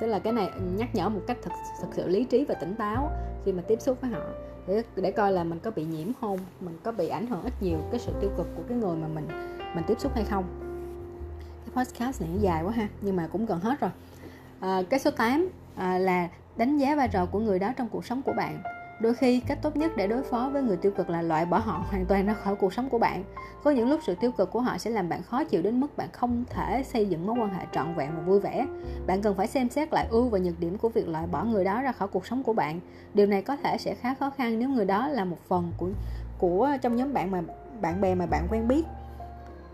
tức 0.00 0.06
là 0.06 0.18
cái 0.18 0.32
này 0.32 0.50
nhắc 0.76 0.94
nhở 0.94 1.08
một 1.08 1.20
cách 1.26 1.38
thật 1.42 1.52
thật 1.80 1.88
sự 1.92 2.08
lý 2.08 2.24
trí 2.24 2.44
và 2.44 2.54
tỉnh 2.54 2.74
táo 2.74 3.10
khi 3.44 3.52
mà 3.52 3.62
tiếp 3.68 3.80
xúc 3.80 3.98
với 4.00 4.10
họ 4.10 4.20
để 4.66 4.82
để 4.96 5.12
coi 5.12 5.32
là 5.32 5.44
mình 5.44 5.58
có 5.58 5.70
bị 5.70 5.84
nhiễm 5.84 6.12
không 6.20 6.38
mình 6.60 6.78
có 6.82 6.92
bị 6.92 7.08
ảnh 7.08 7.26
hưởng 7.26 7.42
ít 7.42 7.52
nhiều 7.60 7.78
cái 7.90 8.00
sự 8.00 8.12
tiêu 8.20 8.30
cực 8.36 8.46
của 8.56 8.62
cái 8.68 8.78
người 8.78 8.96
mà 8.96 9.08
mình 9.08 9.28
mình 9.74 9.84
tiếp 9.86 10.00
xúc 10.00 10.12
hay 10.14 10.24
không. 10.24 10.44
Cái 11.64 11.84
podcast 11.84 12.22
này 12.22 12.30
dài 12.40 12.62
quá 12.62 12.70
ha 12.70 12.88
nhưng 13.00 13.16
mà 13.16 13.28
cũng 13.32 13.46
gần 13.46 13.60
hết 13.60 13.80
rồi. 13.80 13.90
À, 14.60 14.82
cái 14.90 15.00
số 15.00 15.10
8 15.10 15.48
à, 15.76 15.98
là 15.98 16.28
đánh 16.56 16.78
giá 16.78 16.94
vai 16.94 17.08
trò 17.08 17.26
của 17.26 17.38
người 17.38 17.58
đó 17.58 17.72
trong 17.76 17.88
cuộc 17.88 18.04
sống 18.04 18.22
của 18.22 18.32
bạn. 18.32 18.62
Đôi 19.00 19.14
khi 19.14 19.40
cách 19.40 19.58
tốt 19.62 19.76
nhất 19.76 19.92
để 19.96 20.06
đối 20.06 20.22
phó 20.22 20.50
với 20.52 20.62
người 20.62 20.76
tiêu 20.76 20.92
cực 20.96 21.10
là 21.10 21.22
loại 21.22 21.46
bỏ 21.46 21.58
họ 21.58 21.84
hoàn 21.88 22.06
toàn 22.06 22.26
ra 22.26 22.34
khỏi 22.34 22.56
cuộc 22.56 22.72
sống 22.72 22.88
của 22.88 22.98
bạn. 22.98 23.24
Có 23.64 23.70
những 23.70 23.88
lúc 23.88 24.00
sự 24.06 24.14
tiêu 24.14 24.32
cực 24.32 24.50
của 24.50 24.60
họ 24.60 24.78
sẽ 24.78 24.90
làm 24.90 25.08
bạn 25.08 25.22
khó 25.22 25.44
chịu 25.44 25.62
đến 25.62 25.80
mức 25.80 25.96
bạn 25.96 26.08
không 26.12 26.44
thể 26.50 26.82
xây 26.82 27.06
dựng 27.06 27.26
mối 27.26 27.36
quan 27.40 27.54
hệ 27.54 27.64
trọn 27.72 27.94
vẹn 27.94 28.10
và 28.16 28.22
vui 28.22 28.40
vẻ. 28.40 28.66
Bạn 29.06 29.22
cần 29.22 29.34
phải 29.36 29.46
xem 29.46 29.68
xét 29.68 29.92
lại 29.92 30.06
ưu 30.10 30.28
và 30.28 30.38
nhược 30.38 30.60
điểm 30.60 30.78
của 30.78 30.88
việc 30.88 31.08
loại 31.08 31.26
bỏ 31.26 31.44
người 31.44 31.64
đó 31.64 31.82
ra 31.82 31.92
khỏi 31.92 32.08
cuộc 32.08 32.26
sống 32.26 32.42
của 32.42 32.52
bạn. 32.52 32.80
Điều 33.14 33.26
này 33.26 33.42
có 33.42 33.56
thể 33.56 33.78
sẽ 33.78 33.94
khá 33.94 34.14
khó 34.14 34.30
khăn 34.30 34.58
nếu 34.58 34.68
người 34.68 34.84
đó 34.84 35.08
là 35.08 35.24
một 35.24 35.38
phần 35.48 35.72
của 35.76 35.88
của 36.38 36.70
trong 36.82 36.96
nhóm 36.96 37.12
bạn 37.12 37.30
mà 37.30 37.42
bạn 37.80 38.00
bè 38.00 38.14
mà 38.14 38.26
bạn 38.26 38.46
quen 38.50 38.68
biết. 38.68 38.84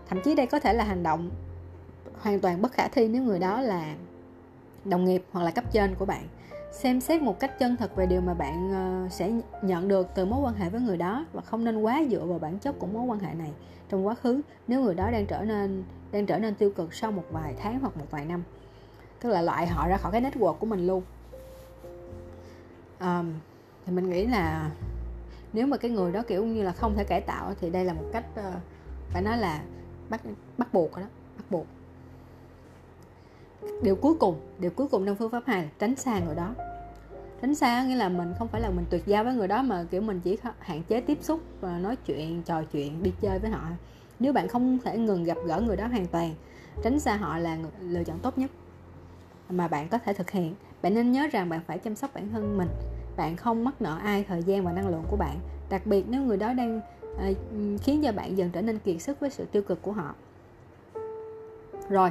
Thậm 0.09 0.19
chí 0.23 0.35
đây 0.35 0.45
có 0.45 0.59
thể 0.59 0.73
là 0.73 0.83
hành 0.83 1.03
động 1.03 1.29
hoàn 2.21 2.39
toàn 2.39 2.61
bất 2.61 2.71
khả 2.71 2.87
thi 2.87 3.07
nếu 3.07 3.23
người 3.23 3.39
đó 3.39 3.61
là 3.61 3.95
đồng 4.85 5.05
nghiệp 5.05 5.23
hoặc 5.31 5.43
là 5.43 5.51
cấp 5.51 5.63
trên 5.71 5.95
của 5.95 6.05
bạn. 6.05 6.27
Xem 6.71 7.01
xét 7.01 7.21
một 7.21 7.39
cách 7.39 7.59
chân 7.59 7.77
thật 7.77 7.95
về 7.95 8.05
điều 8.05 8.21
mà 8.21 8.33
bạn 8.33 8.71
ờ, 8.73 9.09
sẽ 9.09 9.31
nhận 9.61 9.87
được 9.87 10.07
từ 10.15 10.25
mối 10.25 10.39
quan 10.41 10.55
hệ 10.55 10.69
với 10.69 10.81
người 10.81 10.97
đó 10.97 11.25
và 11.33 11.41
không 11.41 11.63
nên 11.63 11.81
quá 11.81 12.01
dựa 12.09 12.25
vào 12.25 12.39
bản 12.39 12.59
chất 12.59 12.79
của 12.79 12.87
mối 12.87 13.03
quan 13.03 13.19
hệ 13.19 13.33
này 13.33 13.51
trong 13.89 14.07
quá 14.07 14.15
khứ 14.15 14.41
nếu 14.67 14.81
người 14.81 14.95
đó 14.95 15.11
đang 15.11 15.25
trở 15.25 15.41
nên 15.41 15.83
đang 16.11 16.25
trở 16.25 16.39
nên 16.39 16.55
tiêu 16.55 16.71
cực 16.71 16.93
sau 16.93 17.11
một 17.11 17.23
vài 17.31 17.55
tháng 17.59 17.79
hoặc 17.79 17.97
một 17.97 18.05
vài 18.11 18.25
năm. 18.25 18.43
Tức 19.19 19.29
là 19.29 19.41
loại 19.41 19.67
họ 19.67 19.87
ra 19.87 19.97
khỏi 19.97 20.11
cái 20.11 20.21
network 20.21 20.53
của 20.53 20.65
mình 20.65 20.87
luôn. 20.87 21.03
Um, 22.99 23.33
thì 23.85 23.93
mình 23.93 24.09
nghĩ 24.09 24.27
là 24.27 24.71
nếu 25.53 25.67
mà 25.67 25.77
cái 25.77 25.91
người 25.91 26.11
đó 26.11 26.23
kiểu 26.27 26.45
như 26.45 26.63
là 26.63 26.71
không 26.71 26.95
thể 26.95 27.03
cải 27.03 27.21
tạo 27.21 27.53
thì 27.61 27.69
đây 27.69 27.85
là 27.85 27.93
một 27.93 28.05
cách 28.13 28.25
uh, 28.39 28.53
phải 29.09 29.21
nói 29.21 29.37
là 29.37 29.63
bắt 30.09 30.21
bắt 30.57 30.73
buộc 30.73 30.95
rồi 30.95 31.01
đó 31.01 31.09
điều 33.81 33.95
cuối 33.95 34.13
cùng, 34.19 34.39
điều 34.59 34.71
cuối 34.71 34.87
cùng 34.87 35.05
trong 35.05 35.15
phương 35.15 35.29
pháp 35.29 35.43
hai 35.45 35.63
là 35.63 35.69
tránh 35.79 35.95
xa 35.95 36.19
người 36.19 36.35
đó. 36.35 36.53
Tránh 37.41 37.55
xa 37.55 37.83
nghĩa 37.83 37.95
là 37.95 38.09
mình 38.09 38.33
không 38.39 38.47
phải 38.47 38.61
là 38.61 38.69
mình 38.69 38.85
tuyệt 38.89 39.03
giao 39.05 39.23
với 39.23 39.33
người 39.33 39.47
đó 39.47 39.61
mà, 39.61 39.85
kiểu, 39.91 40.01
mình 40.01 40.21
chỉ 40.23 40.37
hạn 40.59 40.83
chế 40.83 41.01
tiếp 41.01 41.17
xúc 41.21 41.39
và 41.61 41.79
nói 41.79 41.95
chuyện, 41.95 42.43
trò 42.43 42.63
chuyện, 42.63 43.03
đi 43.03 43.13
chơi 43.21 43.39
với 43.39 43.49
họ. 43.51 43.67
Nếu 44.19 44.33
bạn 44.33 44.47
không 44.47 44.79
thể 44.83 44.97
ngừng 44.97 45.23
gặp 45.23 45.37
gỡ 45.45 45.61
người 45.61 45.75
đó 45.75 45.87
hoàn 45.87 46.07
toàn, 46.07 46.35
tránh 46.83 46.99
xa 46.99 47.15
họ 47.15 47.37
là 47.37 47.57
lựa 47.81 48.03
chọn 48.03 48.19
tốt 48.19 48.37
nhất. 48.37 48.51
Mà 49.49 49.67
bạn 49.67 49.87
có 49.89 49.97
thể 49.97 50.13
thực 50.13 50.31
hiện. 50.31 50.55
Bạn 50.81 50.93
nên 50.93 51.11
nhớ 51.11 51.27
rằng 51.31 51.49
bạn 51.49 51.61
phải 51.67 51.79
chăm 51.79 51.95
sóc 51.95 52.11
bản 52.13 52.29
thân 52.31 52.57
mình. 52.57 52.69
Bạn 53.17 53.35
không 53.35 53.63
mắc 53.63 53.81
nợ 53.81 53.97
ai 54.03 54.25
thời 54.27 54.43
gian 54.43 54.65
và 54.65 54.71
năng 54.71 54.87
lượng 54.87 55.03
của 55.09 55.17
bạn. 55.17 55.39
Đặc 55.69 55.85
biệt 55.85 56.05
nếu 56.09 56.21
người 56.21 56.37
đó 56.37 56.53
đang 56.53 56.81
ờ, 57.17 57.33
khiến 57.81 58.01
cho 58.03 58.11
bạn 58.11 58.37
dần 58.37 58.49
trở 58.53 58.61
nên 58.61 58.79
kiệt 58.79 59.01
sức 59.01 59.19
với 59.19 59.29
sự 59.29 59.45
tiêu 59.51 59.61
cực 59.61 59.81
của 59.81 59.91
họ. 59.91 60.15
Rồi 61.89 62.09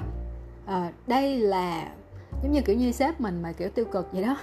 à, 0.66 0.92
đây 1.06 1.38
là 1.38 1.88
giống 2.42 2.52
như 2.52 2.60
kiểu 2.62 2.76
như 2.76 2.92
sếp 2.92 3.20
mình 3.20 3.42
mà 3.42 3.52
kiểu 3.52 3.68
tiêu 3.68 3.84
cực 3.84 4.12
vậy 4.12 4.22
đó. 4.22 4.36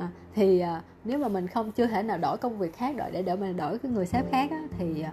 À, 0.00 0.08
thì 0.34 0.60
à, 0.60 0.82
nếu 1.04 1.18
mà 1.18 1.28
mình 1.28 1.46
không 1.46 1.72
chưa 1.72 1.86
thể 1.86 2.02
nào 2.02 2.18
đổi 2.18 2.36
công 2.38 2.58
việc 2.58 2.76
khác 2.76 2.96
đổi 2.96 3.10
để 3.10 3.22
đỡ 3.22 3.36
mình 3.36 3.56
đổi 3.56 3.78
cái 3.78 3.92
người 3.92 4.06
sếp 4.06 4.30
khác 4.30 4.50
á, 4.50 4.62
thì 4.78 5.02
à, 5.02 5.12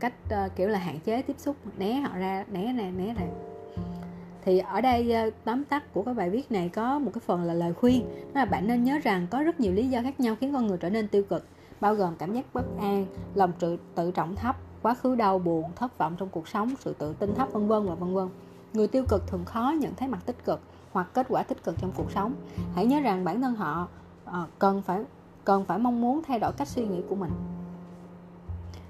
cách 0.00 0.14
à, 0.30 0.48
kiểu 0.56 0.68
là 0.68 0.78
hạn 0.78 0.98
chế 1.00 1.22
tiếp 1.22 1.36
xúc 1.38 1.56
né 1.78 1.92
họ 1.92 2.18
ra 2.18 2.44
né 2.52 2.72
này 2.72 2.92
né 2.92 3.14
này 3.14 3.28
thì 4.44 4.58
ở 4.58 4.80
đây 4.80 5.12
à, 5.12 5.26
tóm 5.44 5.64
tắt 5.64 5.94
của 5.94 6.02
cái 6.02 6.14
bài 6.14 6.30
viết 6.30 6.52
này 6.52 6.68
có 6.68 6.98
một 6.98 7.10
cái 7.14 7.22
phần 7.26 7.42
là 7.42 7.54
lời 7.54 7.72
khuyên 7.72 8.02
đó 8.02 8.40
là 8.40 8.44
bạn 8.44 8.66
nên 8.66 8.84
nhớ 8.84 8.98
rằng 9.02 9.26
có 9.30 9.42
rất 9.42 9.60
nhiều 9.60 9.72
lý 9.72 9.88
do 9.88 10.02
khác 10.02 10.20
nhau 10.20 10.36
khiến 10.40 10.52
con 10.52 10.66
người 10.66 10.78
trở 10.78 10.90
nên 10.90 11.08
tiêu 11.08 11.22
cực 11.22 11.46
bao 11.80 11.94
gồm 11.94 12.16
cảm 12.18 12.34
giác 12.34 12.44
bất 12.52 12.64
an 12.80 13.06
lòng 13.34 13.52
tự 13.58 13.76
tự 13.94 14.10
trọng 14.10 14.36
thấp 14.36 14.56
quá 14.82 14.94
khứ 14.94 15.14
đau 15.14 15.38
buồn 15.38 15.64
thất 15.76 15.98
vọng 15.98 16.14
trong 16.18 16.28
cuộc 16.28 16.48
sống 16.48 16.74
sự 16.80 16.94
tự 16.98 17.14
tin 17.18 17.34
thấp 17.34 17.48
vân 17.52 17.68
vân 17.68 17.86
và 17.86 17.94
vân 17.94 18.14
vân 18.14 18.28
người 18.72 18.88
tiêu 18.88 19.04
cực 19.08 19.26
thường 19.26 19.44
khó 19.44 19.74
nhận 19.78 19.94
thấy 19.94 20.08
mặt 20.08 20.18
tích 20.26 20.44
cực 20.44 20.60
hoặc 20.92 21.08
kết 21.14 21.26
quả 21.28 21.42
tích 21.42 21.64
cực 21.64 21.74
trong 21.78 21.92
cuộc 21.96 22.10
sống. 22.10 22.34
Hãy 22.74 22.86
nhớ 22.86 23.00
rằng 23.00 23.24
bản 23.24 23.40
thân 23.40 23.54
họ 23.54 23.88
ờ, 24.24 24.46
cần 24.58 24.82
phải 24.82 25.04
cần 25.44 25.64
phải 25.64 25.78
mong 25.78 26.00
muốn 26.00 26.22
thay 26.26 26.38
đổi 26.38 26.52
cách 26.52 26.68
suy 26.68 26.86
nghĩ 26.86 27.02
của 27.08 27.14
mình. 27.14 27.30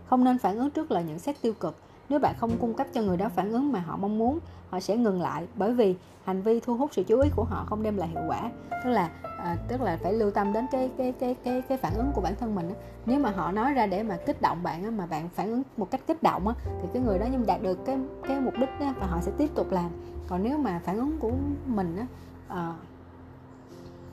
Không 0.07 0.25
nên 0.25 0.39
phản 0.39 0.59
ứng 0.59 0.71
trước 0.71 0.91
lời 0.91 1.05
nhận 1.05 1.19
xét 1.19 1.43
tiêu 1.43 1.53
cực 1.53 1.77
nếu 2.09 2.19
bạn 2.19 2.35
không 2.39 2.51
cung 2.61 2.75
cấp 2.75 2.87
cho 2.93 3.03
người 3.03 3.17
đó 3.17 3.29
phản 3.29 3.53
ứng 3.53 3.73
mà 3.73 3.81
họ 3.81 3.97
mong 3.97 4.19
muốn 4.19 4.39
họ 4.71 4.81
sẽ 4.81 4.97
ngừng 4.97 5.23
lại 5.23 5.47
bởi 5.55 5.75
vì 5.75 5.97
hành 6.25 6.43
vi 6.43 6.61
thu 6.61 6.77
hút 6.77 6.91
sự 6.93 7.03
chú 7.03 7.21
ý 7.21 7.31
của 7.37 7.45
họ 7.45 7.65
không 7.69 7.83
đem 7.83 7.97
lại 7.97 8.09
hiệu 8.09 8.23
quả. 8.29 8.51
Tức 8.85 8.91
là 8.91 9.11
à, 9.43 9.57
tức 9.69 9.81
là 9.81 9.99
phải 10.03 10.13
lưu 10.13 10.31
tâm 10.31 10.53
đến 10.53 10.67
cái 10.71 10.91
cái 10.99 11.13
cái 11.21 11.37
cái 11.45 11.63
cái 11.69 11.79
phản 11.79 11.95
ứng 11.95 12.13
của 12.15 12.21
bản 12.21 12.35
thân 12.41 12.55
mình 12.55 12.69
á. 12.69 12.75
nếu 13.07 13.21
mà 13.21 13.31
họ 13.31 13.53
nói 13.53 13.73
ra 13.73 13.87
để 13.87 14.03
mà 14.03 14.17
kích 14.27 14.43
động 14.43 14.63
bạn 14.63 14.85
á, 14.85 14.91
mà 14.91 15.07
bạn 15.07 15.29
phản 15.29 15.51
ứng 15.51 15.63
một 15.77 15.91
cách 15.91 16.01
kích 16.07 16.23
động 16.23 16.49
á, 16.49 16.55
thì 16.83 16.89
cái 16.93 17.03
người 17.03 17.19
đó 17.19 17.27
nhưng 17.33 17.47
đạt 17.47 17.63
được 17.63 17.85
cái 17.85 17.99
cái 18.29 18.41
mục 18.41 18.55
đích 18.59 18.69
á, 18.81 18.95
và 19.01 19.07
họ 19.07 19.21
sẽ 19.21 19.33
tiếp 19.39 19.51
tục 19.55 19.73
làm. 19.73 19.91
Còn 20.29 20.43
nếu 20.43 20.59
mà 20.59 20.81
phản 20.85 20.97
ứng 20.97 21.19
của 21.21 21.33
mình 21.67 21.97
á, 21.97 22.07
à, 22.49 22.75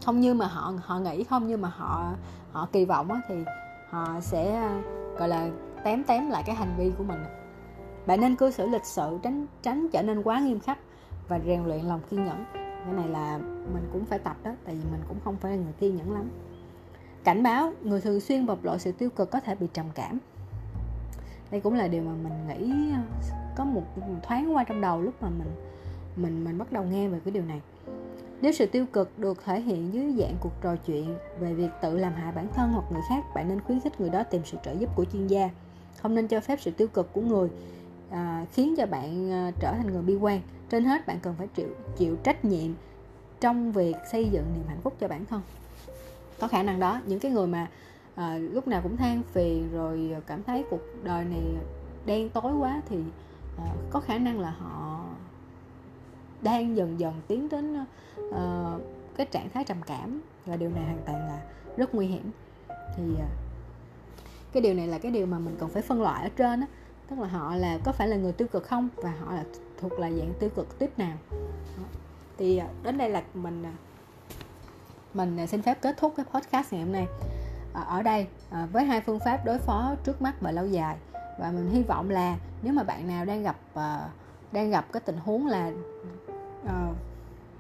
không 0.06 0.20
như 0.20 0.34
mà 0.34 0.48
họ 0.48 0.74
họ 0.82 1.00
nghĩ 1.00 1.24
không 1.24 1.48
như 1.48 1.58
mà 1.58 1.70
họ 1.76 2.14
họ 2.52 2.68
kỳ 2.72 2.86
vọng 2.86 3.12
á, 3.12 3.22
thì 3.30 3.36
họ 3.90 4.20
sẽ 4.22 4.56
à, 4.56 4.82
gọi 5.18 5.28
là 5.28 5.50
tém 5.84 6.04
tém 6.04 6.30
lại 6.30 6.44
cái 6.46 6.56
hành 6.56 6.76
vi 6.78 6.92
của 6.98 7.04
mình 7.04 7.20
bạn 8.10 8.22
nên 8.22 8.36
cư 8.36 8.52
xử 8.52 8.68
lịch 8.68 8.86
sự, 8.86 9.20
tránh 9.24 9.46
tránh 9.62 9.88
trở 9.92 10.02
nên 10.02 10.24
quá 10.24 10.40
nghiêm 10.40 10.60
khắc 10.60 10.78
và 11.28 11.40
rèn 11.46 11.64
luyện 11.64 11.86
lòng 11.86 12.02
kiên 12.10 12.26
nhẫn. 12.26 12.46
Cái 12.54 12.94
này 12.94 13.08
là 13.10 13.38
mình 13.74 13.90
cũng 13.94 14.06
phải 14.06 14.20
tập 14.20 14.38
đó, 14.44 14.52
tại 14.66 14.76
vì 14.76 14.82
mình 14.92 15.02
cũng 15.08 15.18
không 15.24 15.36
phải 15.36 15.52
là 15.52 15.58
người 15.58 15.74
kiên 15.80 15.96
nhẫn 15.96 16.14
lắm. 16.14 16.30
Cảnh 17.24 17.44
báo, 17.44 17.74
người 17.82 18.02
thường 18.02 18.20
xuyên 18.20 18.46
bộc 18.46 18.64
lộ 18.64 18.78
sự 18.78 18.92
tiêu 18.92 19.10
cực 19.10 19.32
có 19.32 19.40
thể 19.40 19.56
bị 19.56 19.68
trầm 19.74 19.86
cảm. 19.96 20.18
Đây 21.52 21.62
cũng 21.62 21.74
là 21.74 21.88
điều 21.88 22.02
mà 22.02 22.12
mình 22.24 22.48
nghĩ, 22.48 22.94
có 23.56 23.66
một 23.66 23.84
thoáng 24.24 24.56
qua 24.56 24.64
trong 24.64 24.82
đầu 24.82 25.02
lúc 25.02 25.14
mà 25.22 25.30
mình 25.30 25.52
mình 26.16 26.44
mình 26.44 26.58
bắt 26.58 26.72
đầu 26.72 26.84
nghe 26.84 27.08
về 27.08 27.20
cái 27.26 27.32
điều 27.32 27.44
này. 27.44 27.62
Nếu 28.42 28.52
sự 28.52 28.66
tiêu 28.66 28.86
cực 28.94 29.20
được 29.20 29.44
thể 29.46 29.62
hiện 29.62 29.94
dưới 29.94 30.16
dạng 30.20 30.36
cuộc 30.40 30.54
trò 30.62 30.76
chuyện 30.76 31.16
về 31.40 31.54
việc 31.54 31.70
tự 31.82 31.98
làm 31.98 32.14
hại 32.14 32.32
bản 32.32 32.48
thân 32.56 32.72
hoặc 32.72 32.92
người 32.92 33.02
khác, 33.10 33.24
bạn 33.36 33.50
nên 33.50 33.62
khuyến 33.62 33.80
khích 33.80 34.02
người 34.02 34.10
đó 34.10 34.24
tìm 34.24 34.42
sự 34.46 34.58
trợ 34.64 34.72
giúp 34.72 34.90
của 34.96 35.06
chuyên 35.06 35.28
gia. 35.28 35.50
Không 36.02 36.16
nên 36.16 36.28
cho 36.28 36.40
phép 36.40 36.62
sự 36.62 36.72
tiêu 36.72 36.88
cực 36.88 37.14
của 37.14 37.22
người 37.22 37.50
à, 38.12 38.46
khiến 38.54 38.76
cho 38.78 38.86
bạn 38.86 39.32
à, 39.32 39.52
trở 39.60 39.74
thành 39.74 39.88
người 39.94 40.02
bi 40.02 40.16
quan. 40.16 40.42
Trên 40.70 40.86
hết 40.86 41.08
bạn 41.08 41.20
cần 41.20 41.36
phải 41.38 41.48
chịu 41.48 41.68
chịu 41.98 42.16
trách 42.24 42.46
nhiệm 42.46 42.72
trong 43.40 43.72
việc 43.72 43.96
xây 44.12 44.30
dựng 44.30 44.46
niềm 44.56 44.64
hạnh 44.68 44.82
phúc 44.84 44.94
cho 45.00 45.08
bản 45.08 45.26
thân. 45.26 45.42
Có 46.40 46.48
khả 46.48 46.64
năng 46.64 46.80
đó 46.80 47.02
những 47.06 47.20
cái 47.20 47.32
người 47.32 47.48
mà 47.48 47.68
à, 48.16 48.38
lúc 48.38 48.68
nào 48.68 48.82
cũng 48.84 48.98
than 48.98 49.22
phiền 49.24 49.70
rồi 49.72 50.16
cảm 50.28 50.44
thấy 50.44 50.66
cuộc 50.70 50.82
đời 51.04 51.26
này 51.26 51.42
đen 52.06 52.30
tối 52.30 52.54
quá 52.60 52.82
thì 52.90 52.98
à, 53.58 53.66
có 53.90 54.00
khả 54.00 54.18
năng 54.18 54.40
là 54.40 54.50
họ 54.50 55.06
đang 56.42 56.78
dần 56.78 57.00
dần 57.00 57.14
tiến 57.28 57.50
đến 57.50 57.78
à, 58.34 58.76
cái 59.16 59.26
trạng 59.26 59.50
thái 59.50 59.64
trầm 59.64 59.78
cảm. 59.86 60.22
Và 60.46 60.56
điều 60.56 60.70
này 60.70 60.84
hoàn 60.84 61.02
toàn 61.06 61.18
là 61.18 61.42
rất 61.78 61.96
nguy 61.96 62.08
hiểm. 62.08 62.32
Thì 62.68 63.04
à, 63.20 63.28
cái 64.52 64.62
điều 64.62 64.74
này 64.74 64.88
là 64.88 64.98
cái 65.00 65.12
điều 65.12 65.26
mà 65.26 65.40
mình 65.40 65.56
cần 65.60 65.70
phải 65.70 65.82
phân 65.82 66.02
loại 66.02 66.24
ở 66.24 66.30
trên 66.30 66.62
á 66.62 66.68
tức 67.10 67.20
là 67.20 67.28
họ 67.28 67.56
là 67.56 67.78
có 67.84 67.92
phải 67.92 68.08
là 68.08 68.16
người 68.16 68.32
tiêu 68.32 68.48
cực 68.48 68.64
không? 68.64 68.90
Và 68.96 69.14
họ 69.26 69.34
là 69.34 69.44
thuộc 69.82 70.00
là 70.00 70.12
dạng 70.12 70.34
tiêu 70.40 70.50
cực 70.56 70.80
tiếp 70.80 70.90
nào? 70.98 71.18
Thì 72.38 72.58
à, 72.58 72.68
đến 72.84 72.98
đây 72.98 73.10
là 73.10 73.24
mình 73.34 73.64
à, 73.64 73.74
mình 75.14 75.40
à, 75.40 75.48
xin 75.48 75.62
phép 75.62 75.82
kết 75.82 75.98
thúc 75.98 76.14
cái 76.18 76.26
podcast 76.34 76.74
ngày 76.74 76.82
hôm 76.82 76.92
nay. 76.92 77.08
Ở 77.74 78.02
đây 78.04 78.28
với 78.72 78.86
hai 78.86 79.02
phương 79.02 79.20
pháp 79.20 79.46
đối 79.46 79.58
phó 79.58 79.96
trước 80.04 80.22
mắt 80.22 80.34
và 80.42 80.52
lâu 80.52 80.68
dài. 80.68 80.98
Và 81.40 81.52
mình 81.52 81.70
hy 81.70 81.84
vọng 81.84 82.10
là 82.10 82.38
nếu 82.62 82.74
mà 82.74 82.84
bạn 82.84 83.08
nào 83.08 83.26
đang 83.26 83.44
gặp 83.44 83.58
đang 84.52 84.70
gặp 84.70 84.86
cái 84.92 85.02
tình 85.06 85.18
huống 85.18 85.48
là 85.48 85.72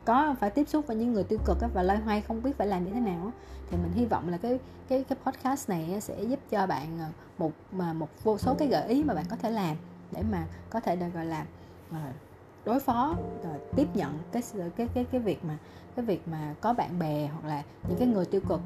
có 0.10 0.36
phải 0.39 0.49
tiếp 0.49 0.70
xúc 0.70 0.88
với 0.88 0.95
những 0.95 1.14
người 1.14 1.24
tiêu 1.24 1.39
cực 1.45 1.57
và 1.74 1.84
loay 1.84 1.99
hoay 1.99 2.22
không 2.22 2.43
biết 2.43 2.57
phải 2.57 2.68
làm 2.68 2.86
như 2.86 2.91
thế 2.93 2.99
nào 2.99 3.32
thì 3.70 3.78
mình 3.78 3.91
hy 3.91 4.05
vọng 4.05 4.30
là 4.30 4.38
cái 4.38 4.60
cái 4.88 5.03
cái 5.03 5.18
podcast 5.26 5.70
này 5.70 6.01
sẽ 6.01 6.24
giúp 6.24 6.39
cho 6.49 6.68
bạn 6.68 6.99
ờ, 6.99 7.05
một 7.38 7.51
mà 7.72 7.93
một 7.93 8.10
vô 8.24 8.38
số 8.38 8.55
cái 8.60 8.68
gợi 8.68 8.88
ý 8.88 9.03
mà 9.03 9.14
bạn 9.14 9.26
có 9.30 9.36
thể 9.36 9.51
làm 9.51 9.76
để 10.12 10.24
mà 10.32 10.47
có 10.70 10.80
thể 10.80 10.95
được 10.95 11.05
gọi 11.14 11.26
là 11.26 11.45
ờ, 11.91 11.99
đối 12.66 12.80
phó 12.80 13.16
ờ, 13.43 13.49
tiếp 13.76 13.88
nhận 13.93 14.20
cái 14.32 14.43
cái 14.76 14.88
cái 14.93 15.05
cái 15.12 15.22
việc 15.22 15.45
mà 15.45 15.57
cái 15.95 16.05
việc 16.05 16.28
mà 16.28 16.55
có 16.62 16.74
bạn 16.74 16.99
bè 16.99 17.28
hoặc 17.28 17.47
là 17.47 17.64
những 17.89 17.97
cái 17.97 18.07
người 18.07 18.26
tiêu 18.26 18.41
cực 18.49 18.62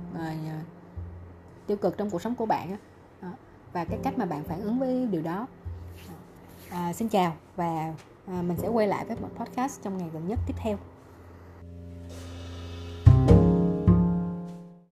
tiêu 1.68 1.78
cực 1.78 1.98
trong 1.98 2.10
cuộc 2.10 2.22
sống 2.22 2.36
của 2.36 2.46
bạn 2.46 2.78
và 3.74 3.86
cái 3.86 4.00
cách 4.04 4.18
mà 4.18 4.26
bạn 4.26 4.44
phản 4.44 4.62
ứng 4.62 4.80
với 4.80 5.08
điều 5.12 5.22
đó. 5.22 5.48
À, 6.70 6.94
xin 6.94 7.10
chào 7.10 7.34
và 7.56 7.94
à, 8.28 8.42
mình 8.42 8.58
sẽ 8.58 8.68
quay 8.68 8.88
lại 8.88 9.06
với 9.06 9.18
một 9.22 9.30
podcast 9.36 9.84
trong 9.84 9.98
ngày 9.98 10.10
gần 10.14 10.28
nhất 10.28 10.40
tiếp 10.48 10.54
theo. 10.58 10.78